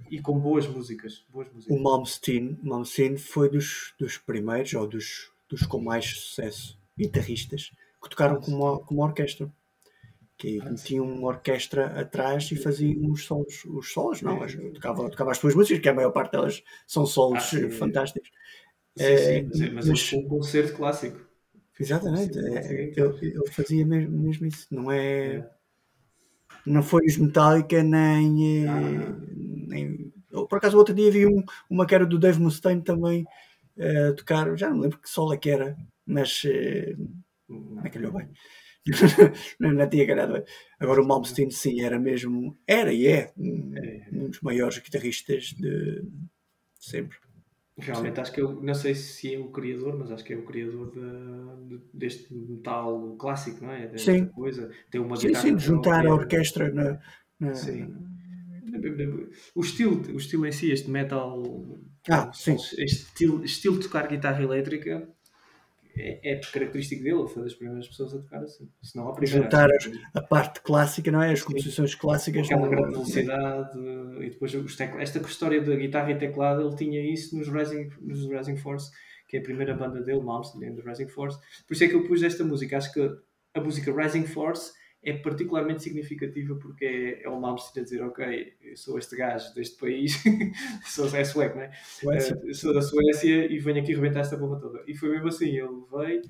[0.08, 1.24] E com boas músicas.
[1.28, 1.76] Boas músicas.
[1.76, 8.08] O Malmsteen, Malmsteen foi dos, dos primeiros, ou dos, dos com mais sucesso, guitarristas, que
[8.08, 9.52] tocaram como, como orquestra.
[10.42, 15.08] Que Ah, tinha uma orquestra atrás e fazia os solos, os solos, não, as- tocava,
[15.08, 18.28] tocava as tuas músicas, que a maior parte delas são solos Ah, eh, fantásticos.
[18.96, 21.20] Sim, É, sim, mas, mas mas- um concerto clássico.
[21.78, 25.50] Exatamente, Sim, é, ele, ele fazia mesmo, mesmo isso, não é, É.
[26.66, 29.16] não foi os Metallica nem, eh, Ah.
[29.68, 33.24] nem eu, por acaso outro dia vi um, uma que era do Dave Mustaine também
[33.78, 36.94] eh, a tocar, já não lembro que solo é que era, mas eh,
[37.48, 38.28] não é que lhe bem.
[39.60, 40.44] não, tinha calhado bem.
[40.78, 44.08] Agora o Malmsteen sim, era mesmo, era e é um, É.
[44.12, 46.04] um dos maiores guitarristas de
[46.78, 47.16] sempre.
[47.78, 50.44] Realmente acho que eu não sei se é o criador, mas acho que é o
[50.44, 53.86] criador da- de- deste metal clássico, não é?
[53.86, 54.26] Desta Sim.
[54.26, 54.70] coisa.
[54.90, 57.00] Tem uma Sim, sim, de juntar a orquestra na,
[57.40, 57.94] na- Sim.
[59.54, 61.42] O estilo, o estilo em si, este metal,
[62.08, 62.54] Ah, sim.
[62.54, 65.08] este estilo, estilo de tocar guitarra elétrica
[65.96, 68.68] é, é característico dele, foi das primeiras pessoas a tocar assim.
[68.82, 69.42] Se não a primeira.
[69.42, 69.68] Juntar
[70.14, 71.32] a parte clássica, não é?
[71.32, 72.46] As composições clássicas.
[72.46, 73.78] aquela grande velocidade
[74.20, 77.90] e depois os tecla- esta história da guitarra e teclado ele tinha isso nos Rising,
[78.00, 78.90] nos Rising Force
[79.28, 81.94] que é a primeira banda dele, Malmsteen and the Rising Force por isso é que
[81.94, 83.00] eu pus esta música acho que
[83.54, 84.72] a música Rising Force
[85.02, 89.52] é particularmente significativa porque é, é o Malmsteen a dizer ok, eu sou este gajo
[89.54, 90.22] deste país
[90.86, 91.72] sou, é sueco, não é?
[91.72, 92.40] Suécia.
[92.46, 95.48] Eh, sou da Suécia e venho aqui rebentar esta porra toda e foi mesmo assim,
[95.48, 96.22] ele veio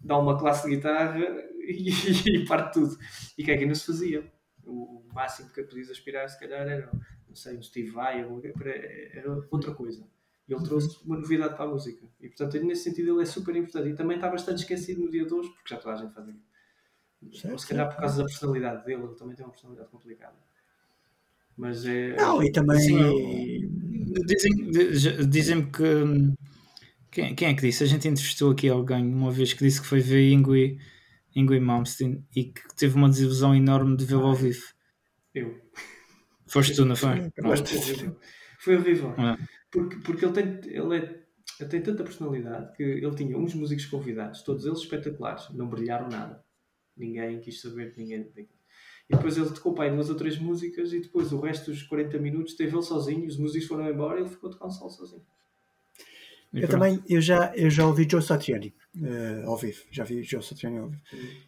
[0.00, 1.20] dá uma classe de guitarra
[1.60, 1.90] e,
[2.28, 2.96] e parte tudo
[3.36, 4.24] e que é que ainda se fazia
[4.66, 6.90] o, máximo que podias aspirar, se calhar, era,
[7.28, 10.06] não sei, um Steve Vai, ou- era outra coisa.
[10.46, 12.06] E ele trouxe uma novidade para a música.
[12.20, 13.88] E, portanto, nesse sentido, ele é super importante.
[13.88, 16.28] E também está bastante esquecido no dia de hoje, porque já toda a gente faz
[16.28, 16.44] aquilo.
[17.32, 17.94] Certo, Ou se calhar certo.
[17.96, 20.36] por causa da personalidade dele, ele também tem uma personalidade complicada.
[21.56, 22.16] Mas é.
[22.16, 22.78] Não, e também.
[22.80, 23.70] Sim,
[24.26, 25.82] Dizem- di- Dizem-me que.
[25.82, 26.34] hum,
[27.10, 27.84] Quem, quem é que disse?
[27.84, 30.78] A gente entrevistou aqui alguém uma vez que disse que foi ver Ingui,
[31.34, 34.64] Ingui Malmsteen e que teve uma desilusão enorme de vê-lo ao vivo.
[35.32, 35.60] Eu.
[36.46, 37.30] Foste tu, não foi?
[37.40, 38.16] Foi horrível.
[38.58, 39.14] Foi horrível.
[39.16, 39.38] Ah.
[39.70, 41.22] Porque, porque ele, tem, ele, é,
[41.60, 46.08] ele tem tanta personalidade que ele tinha uns músicos convidados, todos eles espetaculares, não brilharam
[46.08, 46.43] nada.
[46.96, 48.30] Ninguém quis saber de ninguém.
[49.08, 51.82] E depois ele tocou para aí duas ou três músicas e depois o resto dos
[51.82, 55.24] 40 minutos teve ele sozinho, os músicos foram embora e ele ficou um solo sozinho.
[56.52, 56.70] E Eu pronto.
[56.70, 60.78] também, eu já, eu já ouvi Joe Satriani eh, ao vivo, já vi Joe Satriani
[60.78, 61.02] ao vivo.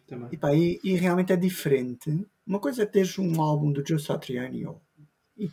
[0.05, 0.29] Também.
[0.31, 2.27] E, pá, e, e realmente é diferente.
[2.45, 4.81] Uma coisa é teres um álbum do Joe Satriani ou,
[5.37, 5.49] e,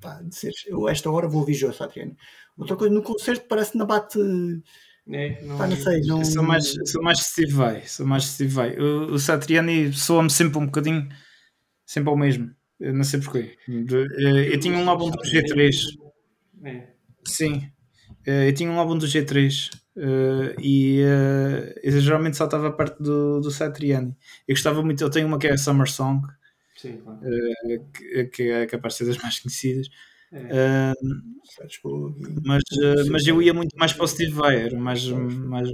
[0.00, 2.16] pá, dizeres, eu esta hora vou ouvir Joe Satriani.
[2.56, 4.18] Outra coisa, no concerto parece que não bate,
[5.10, 6.24] É, não, pá, não sei, não...
[6.24, 7.82] Sou mais, sou mais Steve Vai.
[7.86, 8.76] Sou mais Steve Vai.
[8.78, 11.08] O, o Satriani soa-me sempre um bocadinho,
[11.86, 12.54] sempre ao mesmo.
[12.80, 13.56] Eu não sei porquê.
[13.68, 15.76] Eh, Eu tinha um álbum do G3.
[16.64, 16.88] É.
[17.26, 17.70] Sim,
[18.26, 23.40] Eh, eu tinha um álbum do G3 eh, e eh, eu geralmente saltava perto do,
[23.40, 24.16] do Satriani.
[24.48, 26.26] Eu gostava muito, eu tenho uma que é a Summer Song,
[26.76, 27.20] Sim, claro.
[27.24, 29.88] eh, que, que é capaz de ser das mais conhecidas,
[30.32, 30.62] É.
[32.20, 35.02] E- mas, eh, mas eu ia muito mais para o Steve Vai, era mais.
[35.52, 35.68] mais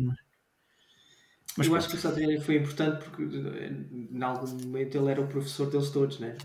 [1.56, 1.76] mas eu pronto.
[1.76, 3.68] acho que o Satriani foi importante porque eh,
[4.12, 6.36] em algum momento ele era o professor deles todos, né?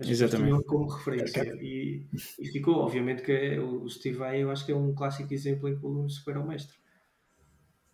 [0.00, 0.64] As Exatamente.
[0.66, 2.08] como referência e,
[2.40, 5.68] e ficou, obviamente que é- o Steve Vai eu acho que é um clássico exemplo
[5.68, 6.76] em que o aluno supera o mestre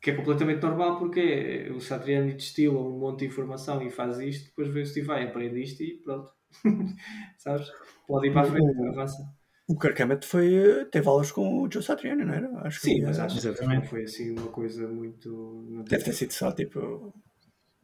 [0.00, 4.46] que é completamente normal porque o Satriani destila um monte de informação e faz isto,
[4.46, 6.30] depois vê o Steve Vai, aprende isto e pronto
[7.38, 7.68] sabes?
[8.06, 9.39] Pode ir para a frente, avança
[9.70, 12.50] O Kirk Hammett foi, teve aulas com o Joe Satriani, não era?
[12.66, 13.82] Acho que sim, foi, mas acho que Exatamente.
[13.82, 17.14] não foi assim uma coisa muito não Deve ter sido só tipo.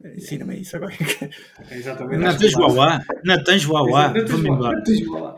[0.03, 0.93] Ensina-me isso agora.
[1.71, 4.75] exatamente que tens Uauá, Não tens vamos embora.
[4.75, 5.37] não tens Uauá.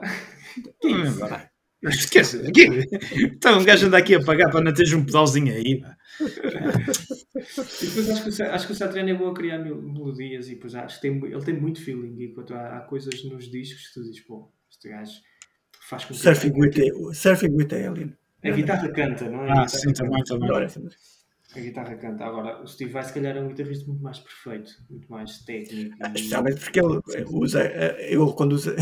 [0.84, 1.52] Vamos embora.
[1.84, 2.68] Esquece, aqui.
[3.14, 5.82] Então um gajo anda aqui a pagar para não teres um pedalzinho aí.
[6.20, 10.48] E depois acho que, o acho que o Satriani é bom a criar mel- melodias
[10.50, 12.22] e depois acho que tem, ele tem muito feeling.
[12.24, 15.12] Enquanto há, há coisas nos discos que tu dizes, pô, este gajo
[15.90, 18.14] faz com que Surfing with, the, surfing with the Alien.
[18.44, 19.52] a guitarra canta, não é?
[19.52, 20.48] Ah, sim, também, também.
[20.50, 21.02] Adoro essa música.
[21.56, 22.24] a guitarra canta.
[22.26, 25.96] Agora, o Steve Vai se calhar é um guitarrista muito mais perfeito, muito mais técnico.
[26.00, 28.76] e- Especialmente porque ele usa, eh, ele quando usa,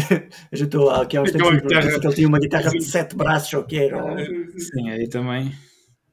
[0.52, 2.84] a gente lá aqui há uns Então, tempos guitarra- que ele tinha uma guitarra de
[2.84, 4.00] sete braços ou que era.
[4.00, 4.18] Ah,
[4.58, 5.52] Sim, aí também.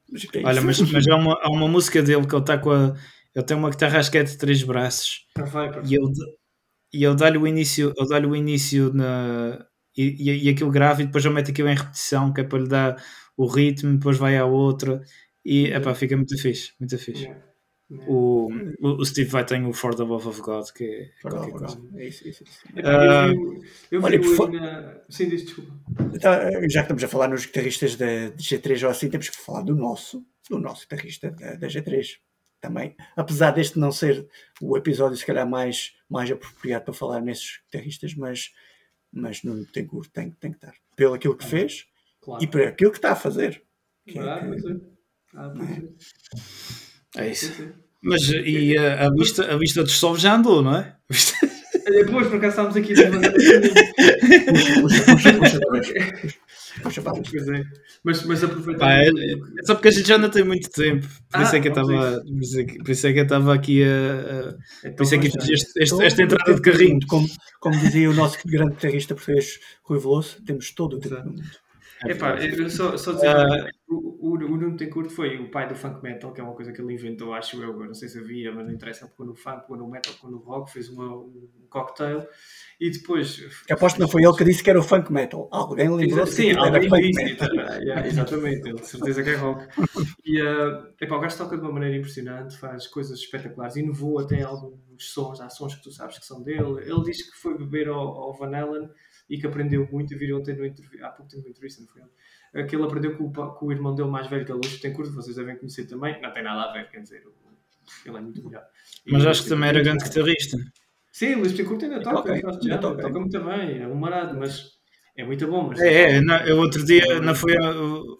[0.09, 2.71] mas é Olha, mas, mas há, uma, há uma música dele que ele está com
[2.71, 2.95] a.
[3.35, 5.45] Ele tem uma guitarra acho que é de três braços para
[5.85, 6.07] e ele,
[6.93, 9.65] e ele dá-lhe o início, ele dá-lhe o início na,
[9.97, 12.59] e, e, e aquilo grave e depois ele mete aquilo em repetição, que é para
[12.59, 13.03] lhe dar
[13.37, 15.01] o ritmo, depois vai à outra
[15.43, 17.23] e epá, fica muito fixe, muito fixe.
[17.23, 17.45] Yeah.
[17.91, 18.07] Yeah.
[18.07, 18.49] O,
[18.81, 21.77] o, Steve vai tem o For the Love of God, que é Perdão, qualquer coisa.
[21.77, 21.99] perdão.
[21.99, 22.59] É isso, isso, isso.
[22.75, 23.27] Epá, Ah,
[23.91, 25.01] eu vi, eu vi olha, na...
[25.07, 25.71] Sim, diz desculpa.
[26.13, 26.31] Então,
[26.67, 29.61] já que estamos a falar nos guitarristas da de G3 ou assim, temos que falar
[29.61, 32.17] do nosso, do nosso guitarrista da, da G3.
[32.59, 34.27] também, apesar deste não ser
[34.59, 38.51] o episódio se calhar mais, mais apropriado para falar nesses guitarristas, mas,
[39.15, 40.73] mas Nuno Betancourt tem, tem que estar.
[40.95, 41.85] Pelo aquilo que fez
[42.21, 42.43] Claro.
[42.43, 43.61] e por aquilo que está a fazer.
[44.05, 44.75] Que é Ah, que- é.
[45.35, 47.25] Ah, pois é.
[47.25, 47.73] É isso.
[48.01, 50.95] Mas e a, a lista, a lista dos solves já andou, não é?
[51.87, 53.33] Depois, por acaso, estávamos aqui a devagar.
[54.81, 55.87] Puxa, puxa, puxa, vez.
[56.21, 56.37] Puxa,
[56.83, 57.29] puxa, vamos.
[57.29, 57.63] Pois é.
[58.03, 58.79] Mas, mas aproveitando.
[58.79, 61.07] Pá, é, é só porque a gente já não tem muito tempo.
[61.31, 62.21] Por isso Ah, é que eu estava.
[62.21, 62.59] Por isso
[63.07, 63.87] é que- eu estava aqui a.
[63.87, 65.51] a- Então, Por isso é que este-
[65.83, 66.99] este- esta entrada de carrinho.
[67.07, 67.27] Como,
[67.59, 71.33] como dizia o nosso grande guitarrista português Rui Veloso, temos todo o tempo.
[72.07, 73.69] Epá, eu só, só dizer Ah.
[73.87, 76.71] o, o, o Nuno Tencourt foi o pai do funk metal, que é uma coisa
[76.71, 79.65] que ele inventou, acho eu, não sei se havia, mas não interessa, porque no funk,
[79.67, 82.25] quando no metal, quando no rock, fez uma, um cocktail
[82.79, 83.37] e depois...
[83.65, 85.47] Que aposto que não foi ele que disse que era o funk metal.
[85.51, 89.65] Alguém lembrou-se Sim, alguém funk disse, tá, yeah, exatamente, ele de certeza que é rock.
[90.25, 94.41] E uh, epá, o gajo toca de uma maneira impressionante, faz coisas espetaculares, inovou até
[94.41, 96.81] alguns sons, há sons que tu sabes que são dele.
[96.81, 98.89] Ele diz que foi beber ao, ao Van Halen
[99.29, 100.53] e que aprendeu muito, e viram ontem
[101.01, 102.11] há pouco tempo no entrevista, não foi ele?
[102.53, 104.57] Eh, Que ele aprendeu com o, com o irmão dele mais velho, que é o
[104.57, 107.23] Luís Betancourt, vocês devem conhecer também, não tem nada a ver, quer dizer,
[108.05, 108.65] ele é muito melhor.
[109.05, 110.57] E Mas acho que também era grande guitarrista.
[111.11, 113.01] Sim, o Luís Betancourt ainda toca, toca, ainda toca.
[113.01, 114.75] toca muito também, é um marado, mas
[115.17, 115.69] é muito bom.
[115.69, 117.55] Mas É, é, não, eu outro dia, não foi,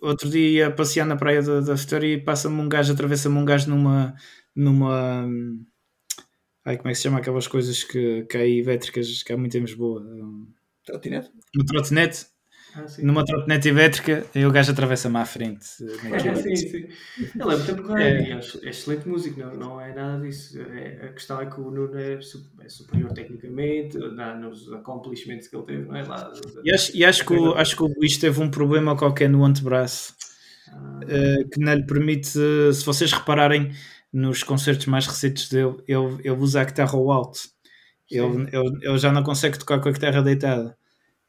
[0.01, 3.45] outro dia ia passear na praia da, da Vitória e passa-me um gajo, atravessa-me um
[3.45, 4.15] gajo numa.
[4.55, 5.65] numa hum,
[6.63, 9.37] ai, como é que se chama aquelas coisas que, que há aí elétricas que há
[9.37, 10.01] muito em Lisboa?
[10.01, 10.47] Um,
[10.85, 11.29] Trotinete.
[11.55, 12.25] Uma trotinete,
[12.75, 13.03] Ah, sim.
[13.03, 15.65] numa trotinete elétrica e o gajo atravessa-me à frente.
[16.11, 16.87] É, sim, sim.
[17.17, 18.31] Ele é muito porreiro É.
[18.33, 20.59] é, excelente músico, não, não é nada disso.
[20.59, 22.19] É- a questão é que o Nuno é,
[22.63, 26.03] é superior tecnicamente, na, nos accomplishments que ele teve, não é?
[26.03, 26.31] Lá,
[26.63, 29.43] E acho, e acho, que o, acho que o Luís teve um problema qualquer no
[29.45, 30.13] antebraço
[30.71, 33.71] Ah, eh, que não lhe permite, eh, se vocês repararem
[34.11, 37.39] nos concertos mais recentes dele, ele, ele usa a guitarra ao alto.
[38.09, 40.77] Ele, ele, ele já não consegue tocar com a guitarra deitada.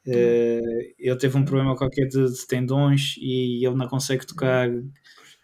[0.05, 4.69] Eh, ele teve um problema qualquer de, de tendões e ele não consegue tocar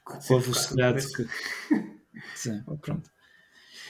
[0.04, 1.26] com a velocidade que.
[2.36, 3.10] Sim, pronto.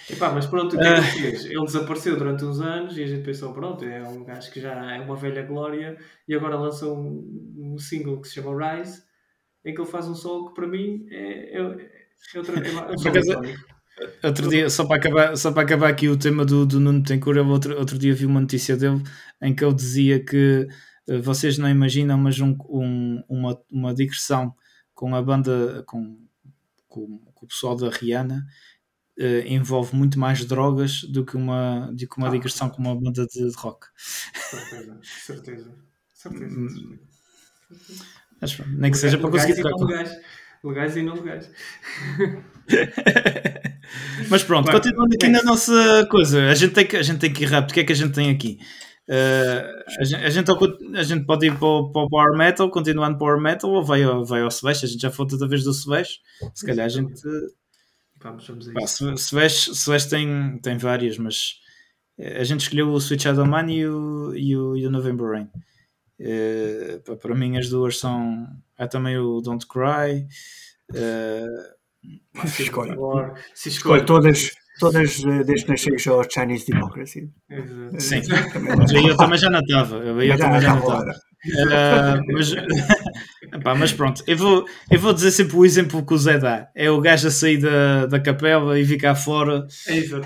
[0.10, 1.00] Epá, mas pronto, o que é que Ah.
[1.00, 1.46] ele fez?
[1.46, 4.96] Ele desapareceu durante uns anos e a gente pensou, pronto, é um gajo que já
[4.96, 5.98] é uma velha glória
[6.28, 9.04] e agora lança um, um single que se chama Rise,
[9.64, 11.92] em que ele faz um solo que para mim é, é,
[12.34, 13.73] é outra é, é um
[14.24, 17.38] Outro dia, só para acabar, só para acabar aqui o tema do, do Nuno Tencourt,
[17.38, 19.02] outro, outro dia vi uma notícia dele
[19.42, 20.68] em que ele dizia que
[21.08, 24.56] eh, vocês não imaginam, mas um, um- uma, uma digressão
[24.96, 26.18] com a banda, com,
[26.88, 28.46] com, com o pessoal da Rihanna,
[29.20, 32.32] eh, envolve muito mais drogas do que uma, do que uma Ah.
[32.32, 33.88] digressão com uma banda de, de rock.
[34.50, 35.76] Certeza, certeza.
[36.14, 36.56] Certeza.
[36.60, 37.00] Hum, certeza.
[38.42, 40.18] Mas, pronto, nem que seja para Legais conseguir e não legais.
[40.64, 41.52] Legais e não legais.
[44.30, 45.32] Mas pronto, continuando aqui bem.
[45.32, 47.72] na nossa coisa, a gente tem que, a gente tem que ir rápido.
[47.72, 48.60] O que é que a gente tem aqui?
[49.08, 50.52] Uh, a, gente, a, gente,
[50.96, 54.02] a gente pode ir para o, para o Power Metal, continuando Power Metal, ou vai
[54.04, 54.86] ao, vai ao Slash.
[54.86, 56.20] A gente já falou toda vez do Slash.
[56.54, 57.22] Se calhar a gente.
[58.22, 60.10] Vamos, vamos a isso.
[60.10, 61.56] Tem, tem várias, mas
[62.18, 65.28] eh, a gente escolheu o Switch Shadow Man e o, e o, e o November
[65.28, 65.50] Rain.
[67.06, 68.48] Pá, para mim, as duas são.
[68.78, 70.26] Há também o Don't Cry.
[72.44, 72.92] Escolhe.
[73.54, 74.06] Se Escolhe escolhe.
[74.06, 74.50] todas,
[74.80, 77.30] todas eh, desde que chegues ao Chinese Democracy.
[77.50, 78.00] Exato.
[78.02, 78.22] Sim.
[78.78, 79.96] Mas aí eu também já não estava.
[79.98, 81.14] Eu, também já não estava.
[81.72, 82.52] Ah, mas,
[83.54, 86.68] Epá, mas pronto, eu vou, eu vou dizer sempre o exemplo que o Zé dá:
[86.76, 90.22] é o gajo a sair da, da capela e vir cá fora É e, O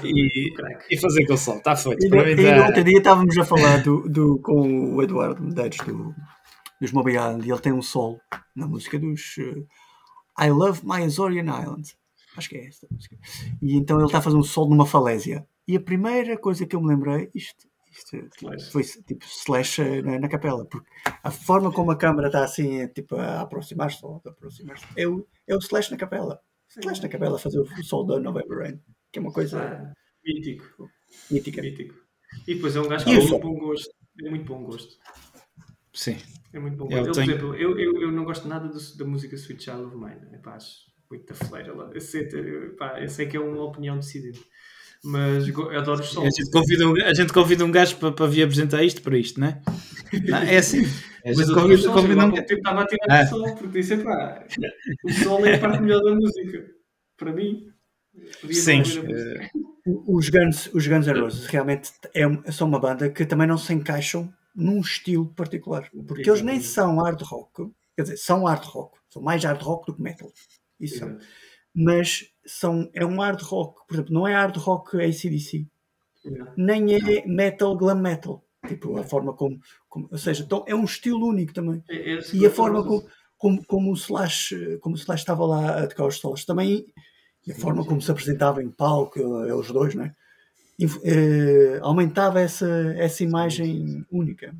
[0.91, 1.57] e fazer aquele sol.
[1.57, 2.03] Está feito.
[2.05, 5.77] E, e tá- no outro dia estávamos a falar do, do- com o Eduardo Medeiros
[5.85, 6.13] do,
[6.79, 8.19] dos Moby Island e ele tem um solo
[8.55, 9.55] na música dos eh,
[10.39, 11.95] I Love My Azorian Island.
[12.35, 13.17] Acho que é esta música.
[13.61, 15.47] E então ele está a fazer um solo numa falésia.
[15.67, 18.15] E a primeira coisa que eu me lembrei, isto, isto
[18.71, 20.87] foi tipo slash eh, na, na capela, porque
[21.23, 25.07] a forma como a câmera está assim, eh, tipo a aproximar-se, ou a aproximar-se, é
[25.07, 26.39] o, é o slash na capela.
[26.69, 28.79] Slash na capela a fazer o solo da November Rain,
[29.11, 29.93] que é uma coisa Ah,
[30.23, 30.89] mítico.
[31.31, 31.61] mítica.
[31.61, 31.95] Mítico.
[32.47, 33.89] E depois é um gajo E com o muito bom gosto.
[34.23, 34.97] É muito bom gosto.
[35.97, 36.17] Sim.
[36.53, 37.05] É muito bom Eu.
[37.07, 39.83] Eu, tenho- Por exemplo, eu, eu, eu não gosto nada do- da música Sweet Child
[39.85, 40.21] of Mine.
[40.33, 40.75] É pá, acho
[41.09, 41.89] muito fleira lá.
[41.93, 44.37] Eu sei, eu, pá, eu sei que é uma opinião decidida.
[45.03, 46.35] Mas eu adoro os A sons.
[46.35, 49.39] gente convida, um- a gente convida um gajo para, para vir apresentar isto para isto,
[49.39, 49.61] não é?
[50.29, 50.83] Não, é assim.
[50.85, 52.03] A Mas gente convida, sons.
[52.03, 52.35] um gajo.
[52.49, 53.23] estava a tirar Ah.
[53.23, 54.45] o sol, porque disse, pá,
[55.03, 56.65] o sol é a parte melhor da música.
[57.17, 57.67] Para mim.
[58.51, 58.75] Sim.
[58.75, 59.49] a música.
[60.07, 63.73] Os Guns, os Guns N' Roses realmente é, são uma banda que também não se
[63.73, 65.89] encaixam num estilo particular.
[66.07, 66.65] Porque eles nem Exatamente.
[66.67, 70.31] são hard rock, quer dizer, são hard rock, são mais hard rock do que metal.
[70.79, 71.07] Isso são.
[71.09, 71.25] Exato.
[71.79, 75.67] mas são, é um hard rock, por exemplo, não é hard rock ACDC,
[76.25, 76.51] Yeah.
[76.57, 78.43] nem é metal glam metal.
[78.67, 81.81] Tipo, a forma como, como- ou seja, então é um estilo único também.
[81.87, 83.07] É- é E a forma como,
[83.37, 86.85] como, como o Slash, como o Slash estava lá a tocar os solos também,
[87.45, 87.87] e a Sim, forma sim.
[87.89, 90.05] como se apresentava em palco, eles dois, né?
[90.05, 90.15] Inf-
[91.03, 92.67] eh, aumentava essa,
[92.97, 94.55] essa imagem única.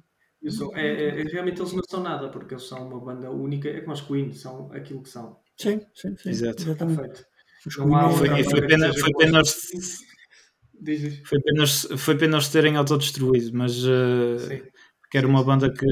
[0.49, 3.67] Sou- é, é- é- realmente eles não são nada, porque eles são uma banda única,
[3.69, 5.37] é como os Queen, são aquilo que são.
[5.57, 6.29] Sim, sim, sim.
[6.29, 6.61] Exato.
[6.63, 7.25] Exatamente.
[7.93, 9.97] Há Foi, e pena, foi pena os-
[11.25, 14.61] foi pena eles- foi pena eles terem autodestruído, mas uh, Sim.
[15.11, 15.85] que era uma banda que.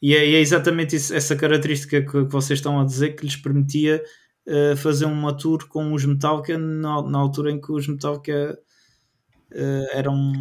[0.00, 3.24] E é, e é exatamente isso- essa característica que, que vocês estão a dizer que
[3.24, 4.02] lhes permitia
[4.46, 8.56] uh, fazer uma tour com os Metallica na, na altura em que os Metallica
[9.52, 10.32] uh, eram,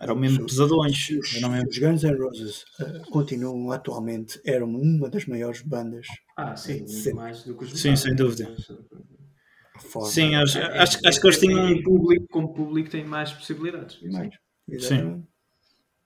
[0.00, 1.10] eram mesmo Os- pesadões.
[1.10, 6.06] Os, Eram mesmo- os Guns N' Roses eh, continuam atualmente, eram uma das maiores bandas.
[6.36, 7.12] Ah, sim, muito Sim.
[7.14, 8.50] mais do que os Sim, sem dúvida.
[8.70, 11.68] uh, forma- Sim, acho, é- acho, acho que eles é- tinham.
[11.68, 14.00] em público, como público tem mais possibilidades.
[14.12, 14.34] mais.
[14.68, 15.26] Exatamente.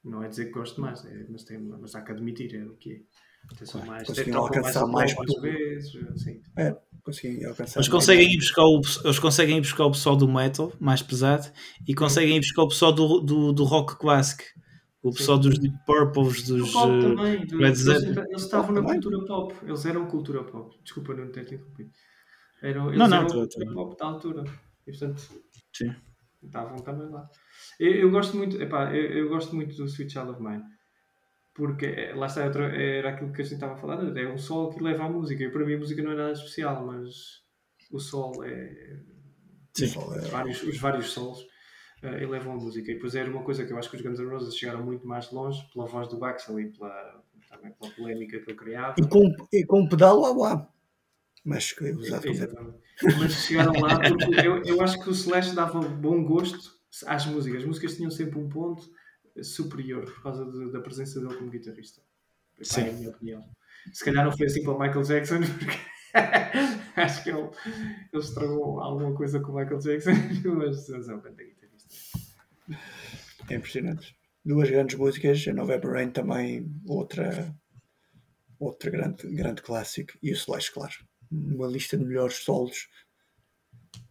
[0.04, 2.74] Não é dizer que gosto mais, é- mas, tem, mas há que admitir, é o
[2.74, 3.64] que é.
[3.64, 5.40] Só mais, alcançar mais às público.
[5.40, 6.42] vezes, assim.
[7.46, 7.78] Alcançar.
[7.80, 11.46] Eles conseguem, ir buscar o, eles conseguem ir buscar o pessoal do metal mais pesado
[11.86, 14.42] e conseguem ir buscar o pessoal do, do, do rock clássico.
[15.02, 16.70] O pessoal dos Deep Purples, dos.
[16.70, 20.76] O pop eh, também, do- eles, eles estavam na cultura pop, eles eram cultura pop.
[20.82, 21.90] Desculpa não ter te interrompido.
[22.62, 24.44] Eram, eles Não, não, eram tô- cultura tô- pop da altura.
[24.86, 25.22] E portanto,
[25.72, 25.94] Sim.
[26.42, 27.28] estavam também lá.
[27.78, 30.62] Eu, eu gosto muito, epá, eu, eu gosto muito do Sweet Child of Mine.
[31.58, 34.38] Porque eh, lá está, outra, era aquilo que a gente estava a falar, é um
[34.38, 35.42] sol que leva à música.
[35.42, 37.42] E para mim a música não é nada especial, mas
[37.90, 39.00] o sol é.
[39.74, 39.86] Sim.
[39.86, 41.44] Os vários, os vários solos
[42.00, 42.92] eh, elevam a música.
[42.92, 45.04] E depois era uma coisa que eu acho que os Guns N' Roses chegaram muito
[45.04, 48.94] mais longe pela voz do Axel e pela, também pela polémica que ele criava.
[48.96, 50.72] E com, e com um pedal ao ar.
[51.44, 52.78] Mas que usava Exatamente.
[53.18, 56.70] Mas chegaram lá porque eu, eu acho que o Celeste dava bom gosto
[57.04, 57.62] às músicas.
[57.62, 58.88] As músicas tinham sempre um ponto
[59.44, 62.00] superior por causa de- da presença dele como guitarrista.
[62.56, 62.82] Epá, Sim.
[62.82, 63.48] É a minha opinião.
[63.92, 65.78] Se calhar não foi assim para o Michael Jackson, porque
[66.96, 67.50] acho que ele,
[68.12, 70.10] ele estragou alguma coisa com o Michael Jackson,
[70.56, 71.88] mas, mas é um grande guitarrista.
[73.48, 74.16] É impressionante.
[74.44, 77.54] Duas grandes músicas, a November Rain também, outra,
[78.58, 80.94] outra grande, grande clássico, e o Slash, claro.
[81.30, 82.88] Uma lista de melhores solos.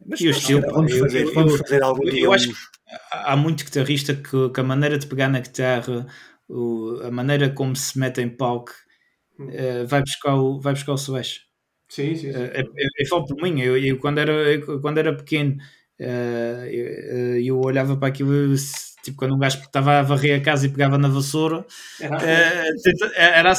[0.06, 0.50] Mas E vamos
[0.94, 2.30] eu- fazer, eu- vamos eu- fazer algum eu dia.
[2.30, 2.78] acho uns-
[3.12, 6.08] Há muito guitarrista que, que a maneira de pegar na guitarra,
[6.48, 8.72] o- a maneira como se mete em palco,
[9.38, 9.50] Hum.
[9.52, 11.42] eh, vai, buscar o, vai buscar o Slash.
[11.90, 12.38] Sim, sim, sim.
[12.40, 15.58] Eh, eu, eu falo por mim, eu, eu quando, era, eu, quando era pequeno,
[16.00, 18.56] eh, eu, eu olhava para aquilo, eu,
[19.04, 21.66] tipo quando um gajo estava a varrer a casa e pegava na vassoura,
[22.00, 22.18] Era
[23.18, 23.56] era a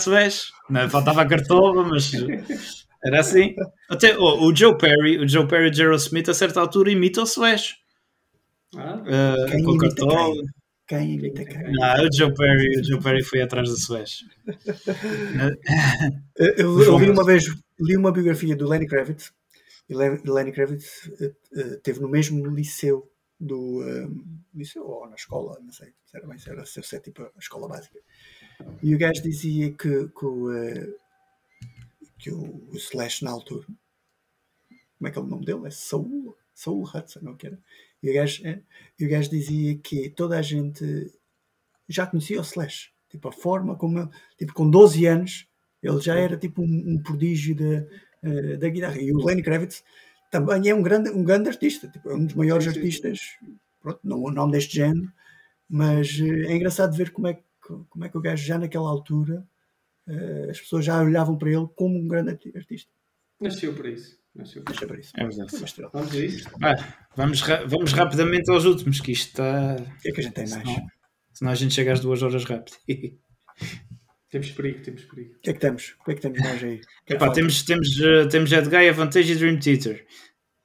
[0.71, 2.11] não, faltava a cartola, mas
[3.05, 3.55] era assim.
[3.89, 7.25] Até oh, o Joe Perry, o Joe Perry de Aerosmith, a certa altura imita o
[7.25, 7.77] Slash.
[8.77, 10.43] Ah, eh, Quem imita quem?
[10.87, 11.73] Quem imita quem?
[11.73, 14.25] Não, o Joe Perry, o Joe Perry foi atrás do Slash.
[16.37, 17.45] Eu, eu- eu li uma vez
[17.81, 19.33] li uma biografia do Lenny Kravitz
[19.89, 23.11] e Le- Lenny Kravitz eh, teve no mesmo liceu
[23.41, 24.09] do eh,
[24.55, 27.31] liceu ou na escola, não sei se era bem se era se era tipo a
[27.39, 27.99] escola básica.
[28.83, 30.89] E o gajo dizia que, que, o, eh,
[32.19, 33.67] que o, o Slash na altura,
[34.99, 35.67] como é que é o nome dele?
[35.67, 37.59] É Saul, Saul Hudson, não que era?
[38.03, 38.63] E o gajo, eh,
[38.99, 41.13] e o gajo dizia que toda a gente
[41.89, 45.49] já conhecia o Slash, tipo a forma como ele, tipo com 12 anos
[45.83, 47.87] ele já era tipo um, um prodígio da,
[48.23, 49.01] eh, da guitarra.
[49.01, 49.85] E o Lenny Kravitz
[50.31, 53.21] também é um grande, um grande artista, tipo, é um dos maiores Sim, sim, artistas,
[53.81, 55.11] pronto, não, não deste género,
[55.69, 57.43] mas eh, é engraçado ver como é, que,
[57.89, 59.47] como é que o gajo já naquela altura
[60.51, 62.91] as pessoas já olhavam para ele como um grande arti- artista.
[63.41, 64.19] nasceu para isso.
[64.35, 64.89] Nasceu para Deixa isso.
[64.89, 65.13] para isso.
[65.17, 65.65] É verdade.
[65.65, 65.91] Estrela.
[65.93, 66.49] Vamos a isso?
[66.63, 69.77] Ah, vamos, ra- vamos rapidamente aos últimos, que isto está.
[69.77, 70.63] O que é que a gente tem mais?
[70.69, 70.87] Senão,
[71.33, 72.77] senão a gente chega às duas horas rápido.
[74.31, 75.35] Temos perigo, temos perigo.
[75.37, 75.97] O que é que temos?
[76.01, 76.81] O que é que temos mais aí?
[77.09, 80.07] Epá, temos, temos, eh, temos Ed Guy, Avantage e Dream Theater.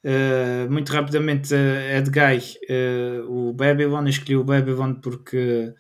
[0.03, 5.73] Eh, muito rapidamente, eh, Ed Guy, eh, o Babylon, eu escolhi o Babylon porque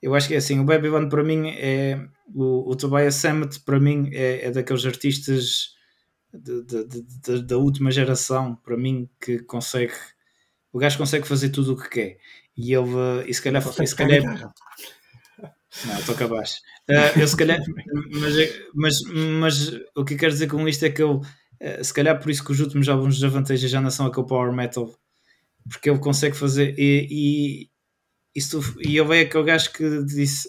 [0.00, 1.98] eu acho que é assim, o Babylon para mim é
[2.34, 5.74] o, o Tobias Sammet para mim é, é daqueles artistas
[6.32, 9.92] de- de- de- da última geração para mim que consegue
[10.72, 12.18] o gajo consegue fazer tudo o que quer
[12.56, 12.90] e ele
[13.22, 14.22] eh, e se calhar, e se calhar
[15.86, 16.56] não, estou abaixo.
[16.88, 17.58] Uh, eu se calhar,
[18.10, 18.34] mas,
[18.74, 19.00] mas,
[19.40, 22.30] mas o que eu quero dizer com isto é que eu, uh, se calhar por
[22.30, 24.94] isso que os últimos álbuns de Avantage já não são aquele power metal,
[25.70, 26.74] porque ele consegue fazer.
[26.78, 27.70] E, e,
[28.34, 30.48] isso, e ele é aquele gajo que disse: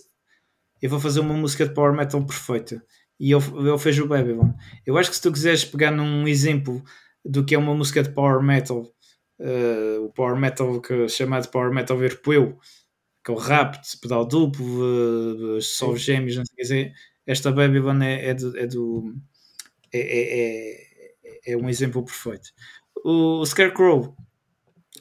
[0.84, 2.84] Eu vou fazer uma música de power metal perfeita.
[3.18, 4.52] E ele, ele fez o Babylon.
[4.86, 6.84] Eu acho que se tu quiseres pegar num exemplo
[7.24, 8.94] do que é uma música de power metal.
[9.40, 12.60] Uh, o power metal que, chamado power metal europeu,
[13.24, 16.94] que é o rap, pedal duplo, uh, solos gêmeos, não sei o que dizer.
[17.26, 19.16] Esta Babylon é, é, do, é, do
[19.94, 20.34] é, é,
[21.24, 22.50] é, é, um exemplo perfeito.
[23.06, 24.18] O Scarecrow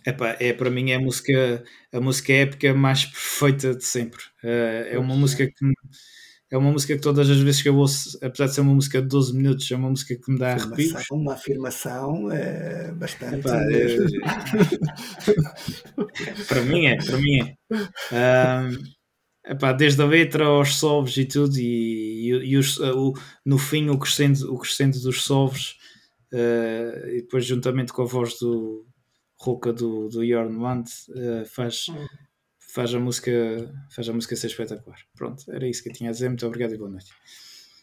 [0.07, 1.62] Epá, é para mim é a música,
[1.93, 4.20] a música épica mais perfeita de sempre.
[4.43, 5.55] Uh, é uma música que
[6.53, 9.01] é uma música que todas as vezes que eu ouço, apesar de ser uma música
[9.01, 11.03] de 12 minutos, é uma música que me dá arrepios.
[11.11, 13.37] Uma afirmação é, bastante.
[13.37, 13.97] Epá, é...
[16.47, 17.57] para mim é, para mim é.
[18.12, 18.77] Um,
[19.51, 23.15] epá, desde a letra aos solves e tudo, e, e, e os, o,
[23.47, 25.77] no fim o crescendo, o crescendo dos solves,
[26.35, 28.85] uh, e depois juntamente com a voz do,
[29.43, 32.06] rouca do, do Jorn Wand uh, faz, hum.
[32.73, 33.32] faz, a música,
[33.94, 34.98] faz a música ser espetacular.
[35.16, 36.28] Pronto, era isso que eu tinha a dizer.
[36.28, 37.12] Muito obrigado e boa noite.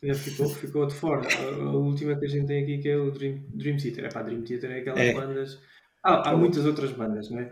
[0.02, 1.28] Já ficou, ficou de fora.
[1.28, 4.06] A, a, última que a gente tem aqui que é o Dream, Dream Theater.
[4.06, 5.14] É pá, Dream Theater é aquelas é.
[5.14, 5.60] bandas.
[6.02, 7.52] Ah, há muitas outras bandas, não é?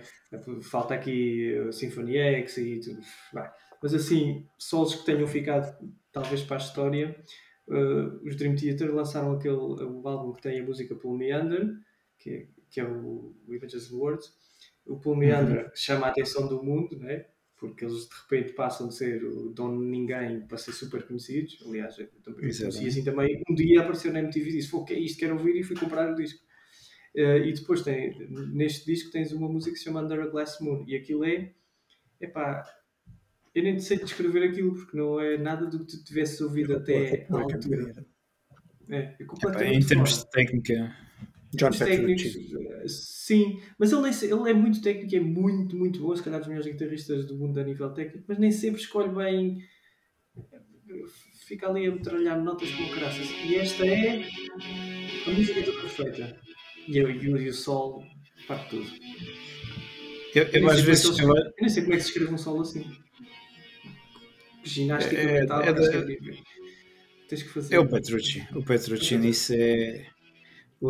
[0.62, 3.02] Falta aqui o Symphony X e tudo.
[3.34, 3.52] Vai.
[3.84, 5.76] Mas assim, solos que tenham ficado
[6.14, 7.16] talvez para a história.
[7.68, 11.68] Uh, os Dream Theater lançaram aquele o álbum que tem a música pelo Meander,
[12.18, 14.34] que é que é o, Images Words.
[14.86, 15.72] O Paul Meandra uhum.
[15.76, 17.26] chama a atenção do mundo, né?
[17.58, 21.58] porque eles de repente passam de ser o dono de ninguém para ser super conhecidos.
[21.66, 23.42] Aliás, eu também conheci assim também.
[23.50, 25.20] Um dia apareceu na MTV e disse: o que é isto?
[25.20, 26.40] Quero ouvir e fui comprar o disco.
[27.16, 28.16] Uh, e depois tem,
[28.54, 31.52] neste disco tens uma música que se chama Under a Glass Moon e aquilo é,
[32.22, 32.64] epá,
[33.56, 37.26] eu nem sei descrever aquilo porque não é nada do que tu tivesse ouvido até
[37.32, 38.06] à altura.
[38.88, 40.96] É, é completamente Epá, em termos de técnica,
[41.58, 42.38] John técnicos,
[42.88, 46.72] sim, mas ele, ele é muito técnico, é muito, muito bom, se calhar dos melhores
[46.72, 49.58] guitarristas do mundo a nível técnico, mas nem sempre escolhe bem,
[51.48, 53.28] fica ali a metralhar notas como graças.
[53.46, 54.24] E esta é
[55.26, 56.40] a música toda perfeita.
[56.88, 58.04] E, eu, e, o, e o sol
[58.48, 58.88] parte tudo.
[60.36, 61.20] Eu, eu, eu às vezes.
[61.20, 62.86] É eu, eu nem sei como é que se escreve um solo assim.
[64.64, 65.74] Ginástica é, mental, é, é,
[67.30, 67.76] tens que fazer.
[67.76, 68.48] É o Petrucci.
[68.54, 70.06] O Petrucci nisso é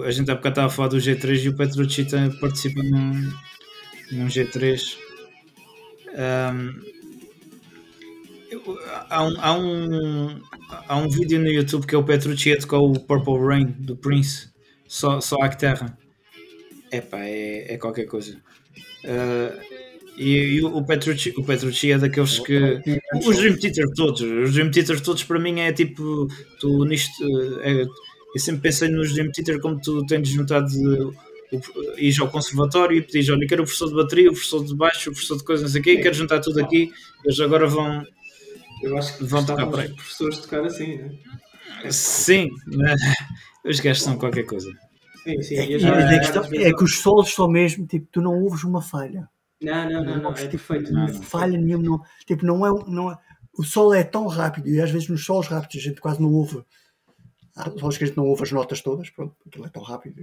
[0.03, 2.05] a gente há bocado estava a falar do G3 e o Petrucci
[2.39, 3.33] participa num,
[4.11, 4.97] num G3.
[6.13, 6.81] Um,
[9.09, 10.41] há, um, há, um,
[10.87, 13.95] há um vídeo no YouTube que é o Petrucci a tocar o Purple Rain do
[13.95, 14.49] Prince,
[14.87, 15.97] só, só à guitarra.
[16.91, 18.37] Epá, é, é qualquer coisa.
[19.03, 19.77] Uh,
[20.17, 22.81] e, e, o Petrucci, o Petrucci é daqueles que.
[23.25, 26.27] Os Dream Theater todos, os Dream Theater todos para mim é tipo.
[26.59, 27.23] Tu nisto.
[27.61, 27.85] É,
[28.37, 30.69] eu sempre pensei nos Dream Theater como tu tens juntado
[31.97, 35.09] ir ao conservatório e pedis, olha, quero o professor de bateria, o professor de baixo,
[35.09, 36.91] o professor de coisas, não sei o quê, quero juntar tudo aqui,
[37.25, 38.05] eles agora vão
[38.83, 39.93] eu acho que vão tocar para aí.
[39.93, 41.11] professores tocar assim, né?
[41.89, 42.49] Sim,
[43.65, 44.69] os gajos são qualquer coisa.
[45.23, 45.55] Sim, sim.
[45.55, 49.27] É, é, questão, é que os solos são mesmo, tipo, tu não ouves uma falha.
[49.59, 50.93] Não, não, não, não, não é tipo, perfeito.
[50.93, 53.17] Não, falha nenhuma, não, tipo, não é, não é,
[53.57, 56.31] o solo é tão rápido e às vezes nos solos rápidos a gente quase não
[56.31, 56.63] ouve
[57.81, 60.21] Lógico que a gente não ouve as notas todas, pronto, aquilo é tão rápido.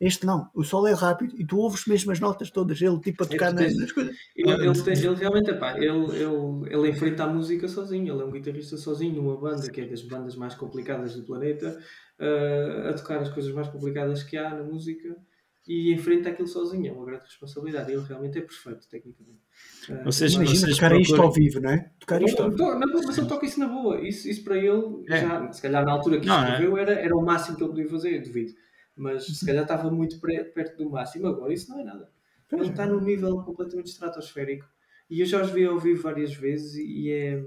[0.00, 3.22] Este não, o solo é rápido e tu ouves mesmo as notas todas, ele tipo
[3.22, 4.16] a tocar nas, nas coisas.
[4.34, 8.24] Ele, ele, tem, ele realmente, epá, ele, ele, ele enfrenta a música sozinho, ele é
[8.24, 11.78] um guitarrista sozinho numa banda que é das bandas mais complicadas do planeta,
[12.18, 15.16] uh, a tocar as coisas mais complicadas que há na música
[15.66, 17.90] e enfrenta aquilo sozinho, é uma grande responsabilidade.
[17.90, 19.40] Ele realmente é perfeito, tecnicamente.
[19.88, 21.90] Uh, seja, imagina tocar isto ao vivo, não é?
[21.98, 22.78] Tocar isto ao vivo.
[22.78, 24.00] Na, mas ele toca isso na boa.
[24.06, 25.20] Isso, isso para ele, é.
[25.22, 26.82] já, se calhar na altura que não, escreveu, é?
[26.82, 28.52] era, era o máximo que ele podia fazer, duvido.
[28.96, 31.26] Mas se calhar estava muito perto do máximo.
[31.26, 32.10] Agora, isso não é nada.
[32.52, 34.66] Ele está num nível completamente estratosférico.
[35.08, 37.44] E eu já os vi ao vivo várias vezes e é,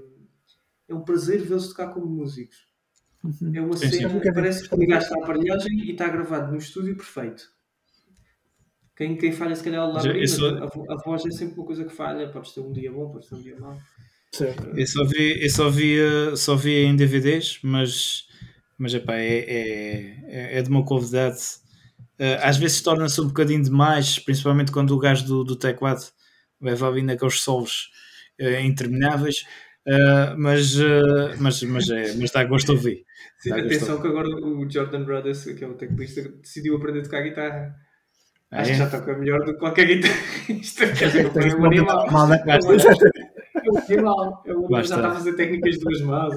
[0.88, 2.66] é um prazer vê-los tocar como músicos.
[3.24, 3.52] Uhum.
[3.54, 7.57] É uma cena que parece que ligaste a aparelhagem e está gravado no estúdio perfeito.
[8.98, 10.48] Quem, quem falha, se calhar, é o Labrinho, só...
[10.48, 12.28] a, a, voz é sempre uma coisa que falha.
[12.28, 13.78] Podes ter um dia bom, podes ter um dia mau.
[14.74, 15.96] Eu só vi, eu só vi,
[16.36, 18.26] só vi em DVDs, mas,
[18.76, 21.38] mas epá, é, é, é, é de uma convidade.
[22.18, 26.02] Eh, às vezes torna-se um bocadinho demais, principalmente quando o gajo do, do teclado
[26.60, 27.90] leva ali naqueles solos
[28.40, 29.44] uh, intermináveis.
[29.86, 33.04] Uh, mas, uh, mas, mas, é, mas dá gosto de ouvir.
[33.38, 37.22] Sim, atenção que agora o Jordan Brothers, que é o teclista, decidiu aprender a tocar
[37.22, 37.74] guitarra.
[38.50, 38.72] Acho é?
[38.72, 40.86] que já toca melhor do que qualquer guitarrista.
[40.92, 42.06] Quer dizer, é um animal.
[42.06, 42.18] É um
[43.76, 44.42] animal.
[44.46, 46.34] Ele já está a fazer técnicas de duas mãos.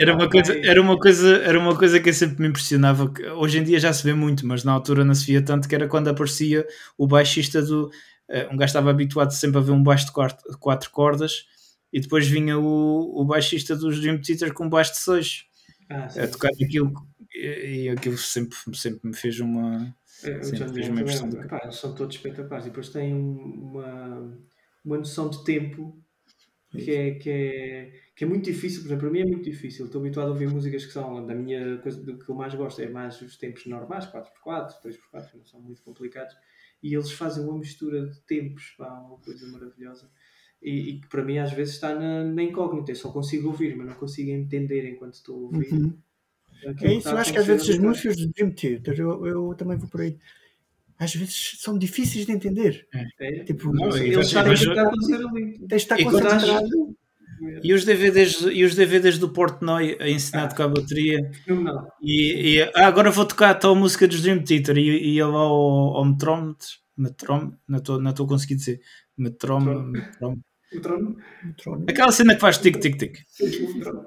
[0.00, 3.12] Era uma, coisa, era, uma coisa, era uma coisa que sempre me impressionava.
[3.36, 5.74] Hoje em dia já se vê muito, mas na altura não se via tanto, que
[5.74, 6.66] era quando aparecia
[6.98, 7.90] o baixista do.
[8.28, 11.44] Uh, um gajo estava habituado sempre a ver um baixo de quatro, quatro cordas
[11.92, 15.44] e depois vinha o, o baixista dos Dream Theater com um baixo de seis.
[15.88, 16.92] Ah, a tocar aquilo
[17.32, 20.56] e, e aquilo sempre, sempre me fez uma É, Sim,
[20.90, 21.02] uma
[21.64, 24.38] eles são todos espetaculares e depois têm um- uma,
[24.84, 26.02] uma noção de tempo
[26.70, 29.86] que é, que, é, que é muito difícil, por exemplo, para mim é muito difícil.
[29.86, 32.80] Estou habituado a ouvir músicas que são da minha coisa, do que eu mais gosto,
[32.82, 36.34] é mais os tempos normais, 4x4, 3x4, que não são muito complicados,
[36.82, 40.10] e eles fazem uma mistura de tempos, pá, uma coisa maravilhosa.
[40.62, 43.76] E, e que para mim às vezes está na, na incógnita, eu só consigo ouvir,
[43.76, 45.72] mas não consigo entender enquanto estou a ouvir.
[45.72, 45.98] Uhum.
[46.64, 49.26] É que isso, eu acho que às vezes as ali músicas do Dream Theater, eu,
[49.26, 50.16] eu também vou por aí,
[50.98, 52.86] às vezes são difíceis de entender.
[53.20, 55.58] É, Tipo, Não, e que está a acontecer ali.
[55.58, 56.96] tens de estar concentrado.
[57.62, 61.30] E os DVDs, e os DVDs do Portnoy a ensinar a tocar a bateria.
[62.00, 64.78] E, e ah, agora vou tocar a tal música dos Dream Theater.
[64.78, 66.68] E, e ele ao, ao metrómetro.
[66.96, 67.58] Metrómetro?
[67.68, 68.80] Não estou não a conseguir dizer.
[69.38, 69.92] Trono.
[70.72, 71.16] O trono.
[71.88, 73.18] Aquela cena que faz tic-tic-tic.
[73.40, 74.06] O trono.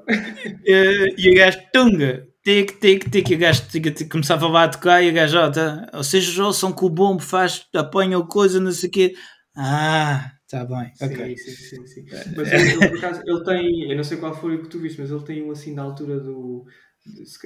[0.65, 4.63] E, e o gajo, tunga, tic, tic, tic, e o gajo tic, tic, começava lá
[4.63, 8.19] a tocar e o gajo, ó, tá, ou seja, ouçam que o bombo faz, apanha
[8.23, 9.13] coisa, não sei o quê.
[9.55, 11.37] Ah, tá bem, ok.
[11.37, 12.05] Sim, sim, sim, sim.
[12.35, 14.99] Mas ele, por acaso, ele tem, eu não sei qual foi o que tu viste,
[14.99, 16.65] mas ele tem um assim na altura do,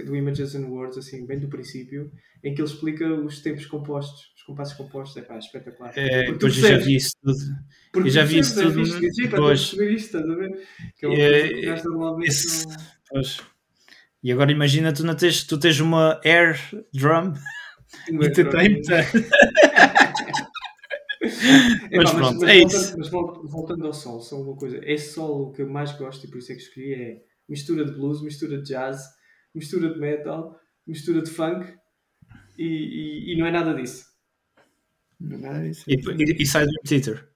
[0.05, 2.11] do Images and Words, assim, bem do princípio,
[2.43, 5.91] em que ele explica os tempos compostos, os compassos compostos, é pá, espetacular.
[5.95, 7.37] É, Porque tu depois eu já vi isso tudo.
[7.91, 8.81] porque eu já vi isso tudo
[9.85, 10.67] é estás a ver?
[10.97, 11.09] Que é
[11.69, 12.77] É, normalmente esse- não...
[13.09, 13.53] Pois.
[14.23, 16.57] E agora imagina, tu, não tens, tu tens uma air
[16.93, 17.33] drum
[18.09, 18.89] não é e tu tens.
[18.89, 19.03] É,
[21.97, 22.97] Mas pronto, mas é voltando, isso.
[22.97, 24.79] Mas vol- voltando ao sol, só uma coisa.
[24.83, 27.93] Esse solo que eu mais gosto e por isso é que escolhi é mistura de
[27.93, 29.01] blues, mistura de jazz,
[29.55, 31.65] mistura de metal, mistura de funk
[32.57, 34.05] e, e- e não é nada disso.
[35.19, 35.83] Não é nada disso.
[35.87, 37.29] E, e, e do Theater.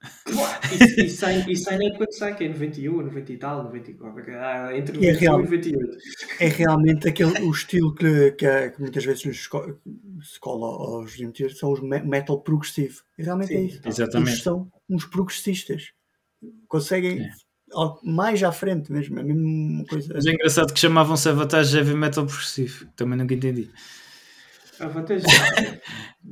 [0.72, 3.64] E, e sai, e sai na época que sai, que é 91, 90 e tal,
[3.64, 5.40] 94, ah, entre é 91 real.
[5.40, 5.96] e 98.
[6.40, 9.78] É realmente aquele, o estilo que, que, é- que muitas vezes nos esco-
[10.22, 13.02] se cola aos Theater são os me- metal progressivo.
[13.18, 13.80] E realmente é Sim, isso.
[13.84, 14.30] Exatamente.
[14.30, 15.92] Eles são uns progressistas.
[16.68, 17.30] Conseguem É.
[18.02, 19.18] mais à frente mesmo.
[19.18, 20.12] É mesmo uma coisa.
[20.14, 22.86] Mas é engraçado que chamavam-se Avatage Heavy Metal Progressivo.
[22.96, 23.68] Também nunca entendi.
[24.80, 25.26] A vantagem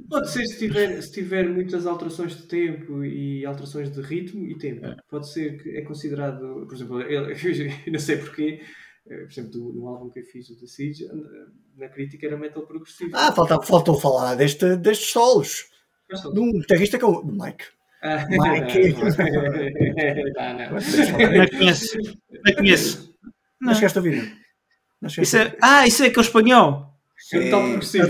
[0.08, 4.56] pode ser se tiver, se tiver muitas alterações de tempo e alterações de ritmo e
[4.58, 4.86] tempo.
[5.10, 7.30] Pode ser que é considerado, por exemplo, eu,
[7.86, 8.60] eu não sei porquê,
[9.08, 11.10] eh, por exemplo, do- no álbum que eu fiz, o The Siege, eh,
[11.76, 13.10] na crítica era metal progressivo.
[13.14, 15.64] Ah, falta, faltou falar deste, destes solos.
[16.32, 17.64] De um guitarrista que é o Mike.
[18.02, 18.94] Ah, Mike.
[20.36, 20.70] não, não.
[21.38, 21.98] Não conheço.
[22.44, 23.14] Não conheço.
[23.60, 24.36] Não chegaste a ouvir,
[25.20, 26.95] Isso é, ah, isso é que é o espanhol.
[27.32, 27.50] É.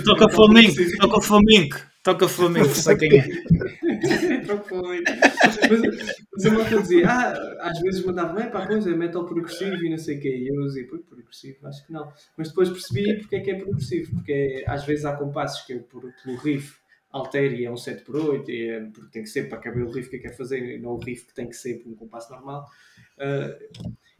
[0.03, 0.75] Toca flamenco.
[0.75, 0.97] progressivo.
[0.99, 1.77] Toca flamenco.
[2.03, 2.69] Toca flamenco.
[2.69, 3.27] Sei quem é.
[4.45, 5.11] Trocou muito.
[5.11, 5.81] Mas,
[6.33, 9.91] mas a malta dizia, ah, às vezes mandava, é pá, pois é metal progressivo e
[9.91, 10.29] não sei o quê.
[10.37, 12.13] E eu dizia, pô, progressivo, acho que não.
[12.37, 15.73] Mas depois percebi porque é que é progressivo, porque é- às vezes há compassos que
[15.75, 16.75] eu, por, pelo riff,
[17.11, 19.83] altero e é um 7 por 8 e é, porque tem que ser para caber
[19.85, 21.91] o riff que eu quero fazer e não o riff que tem que ser por
[21.91, 22.67] um compasso normal.
[23.19, 23.57] Ah,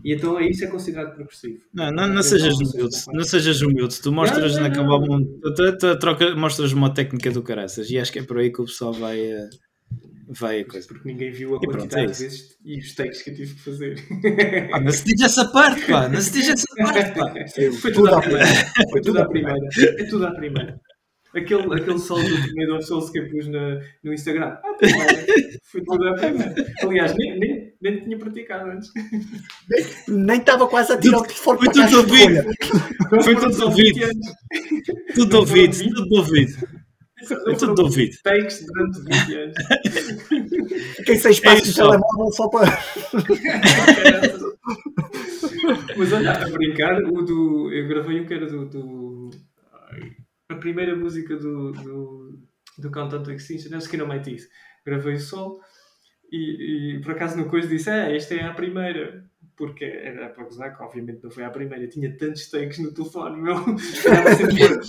[0.05, 1.59] e então é isso é considerado progressivo.
[1.75, 2.97] Não, não, não sejas humilde.
[3.13, 4.01] Não sejas humilde.
[4.01, 4.93] Tu mostras Não, não, naquele não.
[4.93, 5.25] álbum.
[5.43, 7.91] Tu, tu, tu troca, mostras uma técnica do caraças.
[7.91, 9.21] E acho que é por aí que o pessoal vai.
[9.21, 9.49] eh,
[10.29, 10.87] Vai a coisa.
[10.89, 12.23] Porque ninguém viu a E pronto, quantidade é de isso.
[12.25, 13.95] vezes e os takes que eu tive que fazer.
[14.73, 16.09] Ah, não se diz essa parte, pá.
[16.09, 17.33] Não se diz essa parte, pá.
[17.81, 18.47] Foi tudo tudo à primeira.
[18.91, 19.69] Foi tudo à primeira.
[19.79, 20.81] É tudo à primeira.
[21.33, 24.57] Aquele, aquele sol do primeiro of Souls que eu pus na, no Instagram.
[24.79, 25.27] Primeira.
[25.71, 26.55] Foi tudo à primeira.
[26.83, 27.56] Aliás, nem, nem,
[27.91, 28.91] nem tinha praticado antes.
[30.09, 32.45] Nem estava quase a tirar o telefone Foi tudo de ouvido.
[33.13, 33.95] Não Foi tudo ouvido.
[33.95, 34.27] 20 anos.
[35.15, 35.77] Tudo Não ouvido.
[35.95, 36.53] Tudo ouvido.
[37.21, 38.17] Não Foi tudo ouvido.
[38.23, 39.57] Takes durante 20 anos.
[40.97, 41.89] Fiquei sem espaço É só.
[41.91, 42.79] telemóvel só para.
[45.97, 47.73] Mas olha, a brincar, o do.
[47.73, 48.67] Eu gravei um que era do.
[48.67, 49.31] do-
[50.49, 52.39] a primeira música do, do,
[52.79, 54.43] do Countdown to Extinction, é o Skin on My Teeth.
[54.85, 55.61] Gravei o sol
[56.37, 59.25] e, e por acaso no coisa disse: Ah, esta é a primeira.
[59.57, 61.85] Porque era para gozar, que obviamente não foi a primeira.
[61.85, 63.57] Eu tinha tantos takes no telefone, meu.
[64.37, 64.81] Sempre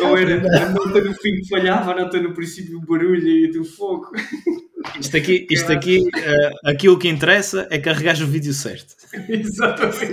[0.00, 3.50] Ou era a nota no fim que falhava, a nota no princípio, o barulho e
[3.50, 4.10] do fogo.
[5.00, 8.94] Isto aqui, isto aqui eh, aquilo que interessa é carregar o vídeo certo.
[9.28, 10.04] Exatamente.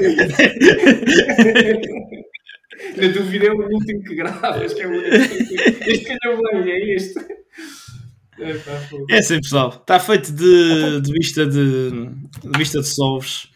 [2.98, 5.12] Na dúvida é o último que gravas, que é o único.
[5.88, 7.20] Este calhou bem, é este.
[9.10, 9.70] É, assim, pessoal.
[9.70, 13.48] Está feito de, de vista de, de vista de solves.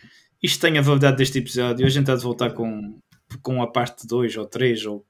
[0.44, 1.86] Isto tem a validade deste episódio.
[1.86, 3.00] A gente há de voltar com,
[3.42, 5.06] com a parte 2 ou 3 ou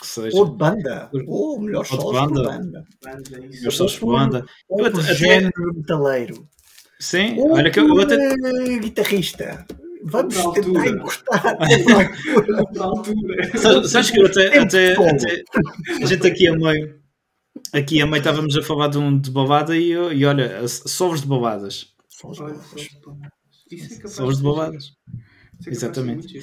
[0.00, 0.36] que seja.
[0.36, 1.10] Ou de banda.
[1.26, 2.42] Ou melhor Ou de só por banda.
[2.42, 2.84] banda.
[3.06, 3.60] É.
[3.62, 4.44] Meus sons por banda.
[4.68, 6.48] Ou Eu por até- género metaleiro.
[6.98, 8.16] Sim, Ou olha que eu, eu até.
[8.78, 9.64] guitarrista.
[10.04, 10.88] Vamos tentar altura.
[10.88, 11.56] encostar.
[12.80, 13.84] Altura.
[13.88, 15.08] Sabes que eu até, até, de solo.
[15.10, 15.44] até-
[16.02, 16.99] A gente aqui a meio.
[17.72, 21.26] Aqui a meio estávamos a falar de um de bobada e, e olha, sovos de
[21.26, 21.88] bobadas.
[23.72, 24.92] É capaz de bobadas.
[25.60, 26.40] É ser Exatamente.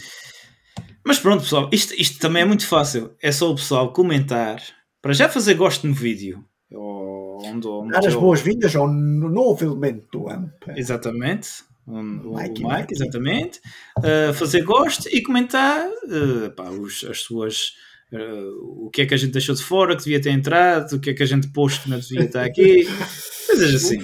[1.05, 3.15] Mas pronto, pessoal, isto, isto também é muito fácil.
[3.21, 4.61] É só o pessoal comentar.
[5.01, 6.43] Para já fazer gosto no vídeo.
[6.71, 10.51] Ou onde, onde Dar as eu- boas-vindas ao novo elemento do AMP.
[10.75, 11.49] Exatamente.
[11.85, 12.93] O, o Mike Mike.
[12.93, 13.59] exatamente.
[13.99, 17.73] Uh, fazer gosto e comentar uh, pá, os- as suas.
[18.13, 20.99] Uh, o que é que a gente deixou de fora que devia ter entrado, o
[20.99, 22.85] que é que a gente pôs que não devia estar aqui,
[23.47, 23.99] coisas assim.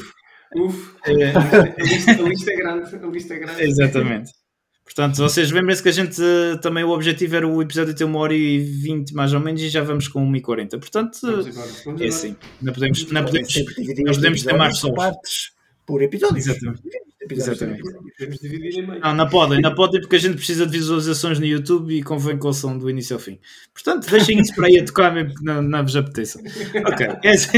[0.55, 2.95] Uf, É, a lista, a lista é grande.
[2.95, 3.63] A lista é grande.
[3.63, 4.31] exatamente.
[4.85, 8.19] Portanto, vocês lembrem-se que a gente uh, também o objetivo era o episódio ter uma
[8.19, 10.77] hora e vinte mais ou menos e já vamos com uma e quarenta.
[10.77, 11.69] Portanto, Vamos embora.
[11.85, 12.35] Vamos é assim.
[12.61, 14.95] Não podemos, não podemos, Sempre dividir não podemos ter episódio mais sons.
[14.95, 15.51] partes
[15.85, 16.45] por episódios.
[16.47, 16.81] Exatamente.
[17.29, 17.79] Exatamente.
[17.79, 18.13] episódios.
[18.17, 19.01] Podemos dividir em meio.
[19.01, 22.37] Não, não podem, não podem porque a gente precisa de visualizações no YouTube e convém
[22.37, 23.39] que ouçam do início ao fim.
[23.73, 26.39] Portanto, deixem isso para aí a tocar mesmo que não, não vos apeteça.
[26.85, 27.57] Ok, é assim.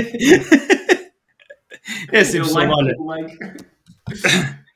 [2.11, 3.37] É assim, pessoal, like, olha, like.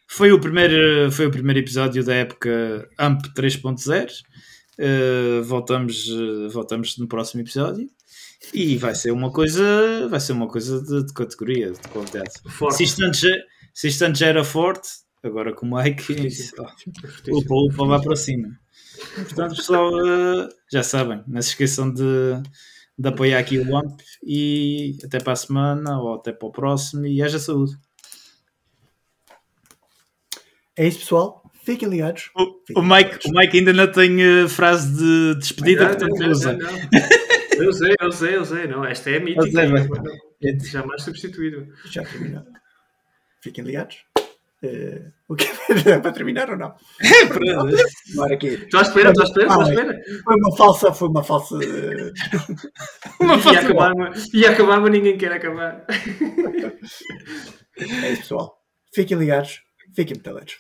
[0.08, 4.10] foi o, primeiro, foi o primeiro episódio da época AMP 3.0.
[4.80, 7.86] Uh, voltamos, uh, voltamos no próximo episódio
[8.54, 12.30] e vai ser uma coisa, vai ser uma coisa de, de categoria, de qualidade.
[12.48, 12.78] Forte.
[12.78, 13.30] Se isto, antes, já-
[13.80, 14.90] se isto antes já era forte,
[15.24, 16.04] agora com o Mike,
[17.32, 18.50] Upa, upa, lá para cima.
[19.16, 22.04] Portanto, pessoal, eh, já sabem, não se esqueçam de,
[22.98, 27.06] de apoiar aqui o AMP e até para a semana ou até para o próximo
[27.06, 27.78] e haja saúde.
[30.78, 31.42] É isso, pessoal.
[31.64, 32.32] Fiquem ligados.
[32.36, 36.20] O, o Mike, o Mike ainda não tem eh, frase de despedida, Não, portanto não,
[36.26, 36.54] não, usa.
[36.58, 36.70] não.
[37.66, 38.68] Eu sei, eu sei, eu sei.
[38.68, 39.50] Não, esta é a mítica.
[39.52, 41.66] Sei, mas- Jamais substituído.
[41.86, 42.44] Já terminou.
[43.42, 43.98] Fiquem ligados.
[44.62, 45.46] Eh, o que
[45.90, 46.76] é para terminar ou não?
[48.14, 48.48] Agora aqui.
[48.48, 50.02] Estou à espera, estou à espera, estou à espera.
[50.24, 51.56] Foi uma falsa, foi uma falsa.
[51.64, 52.12] eh,
[53.24, 53.94] Uma Ia fase acabar,
[54.34, 55.86] ia acabar, mas ninguém quer acabar.
[57.82, 58.58] É isso, pessoal.
[58.94, 59.62] Fiquem ligados.
[59.96, 60.58] Fiquem metaletos.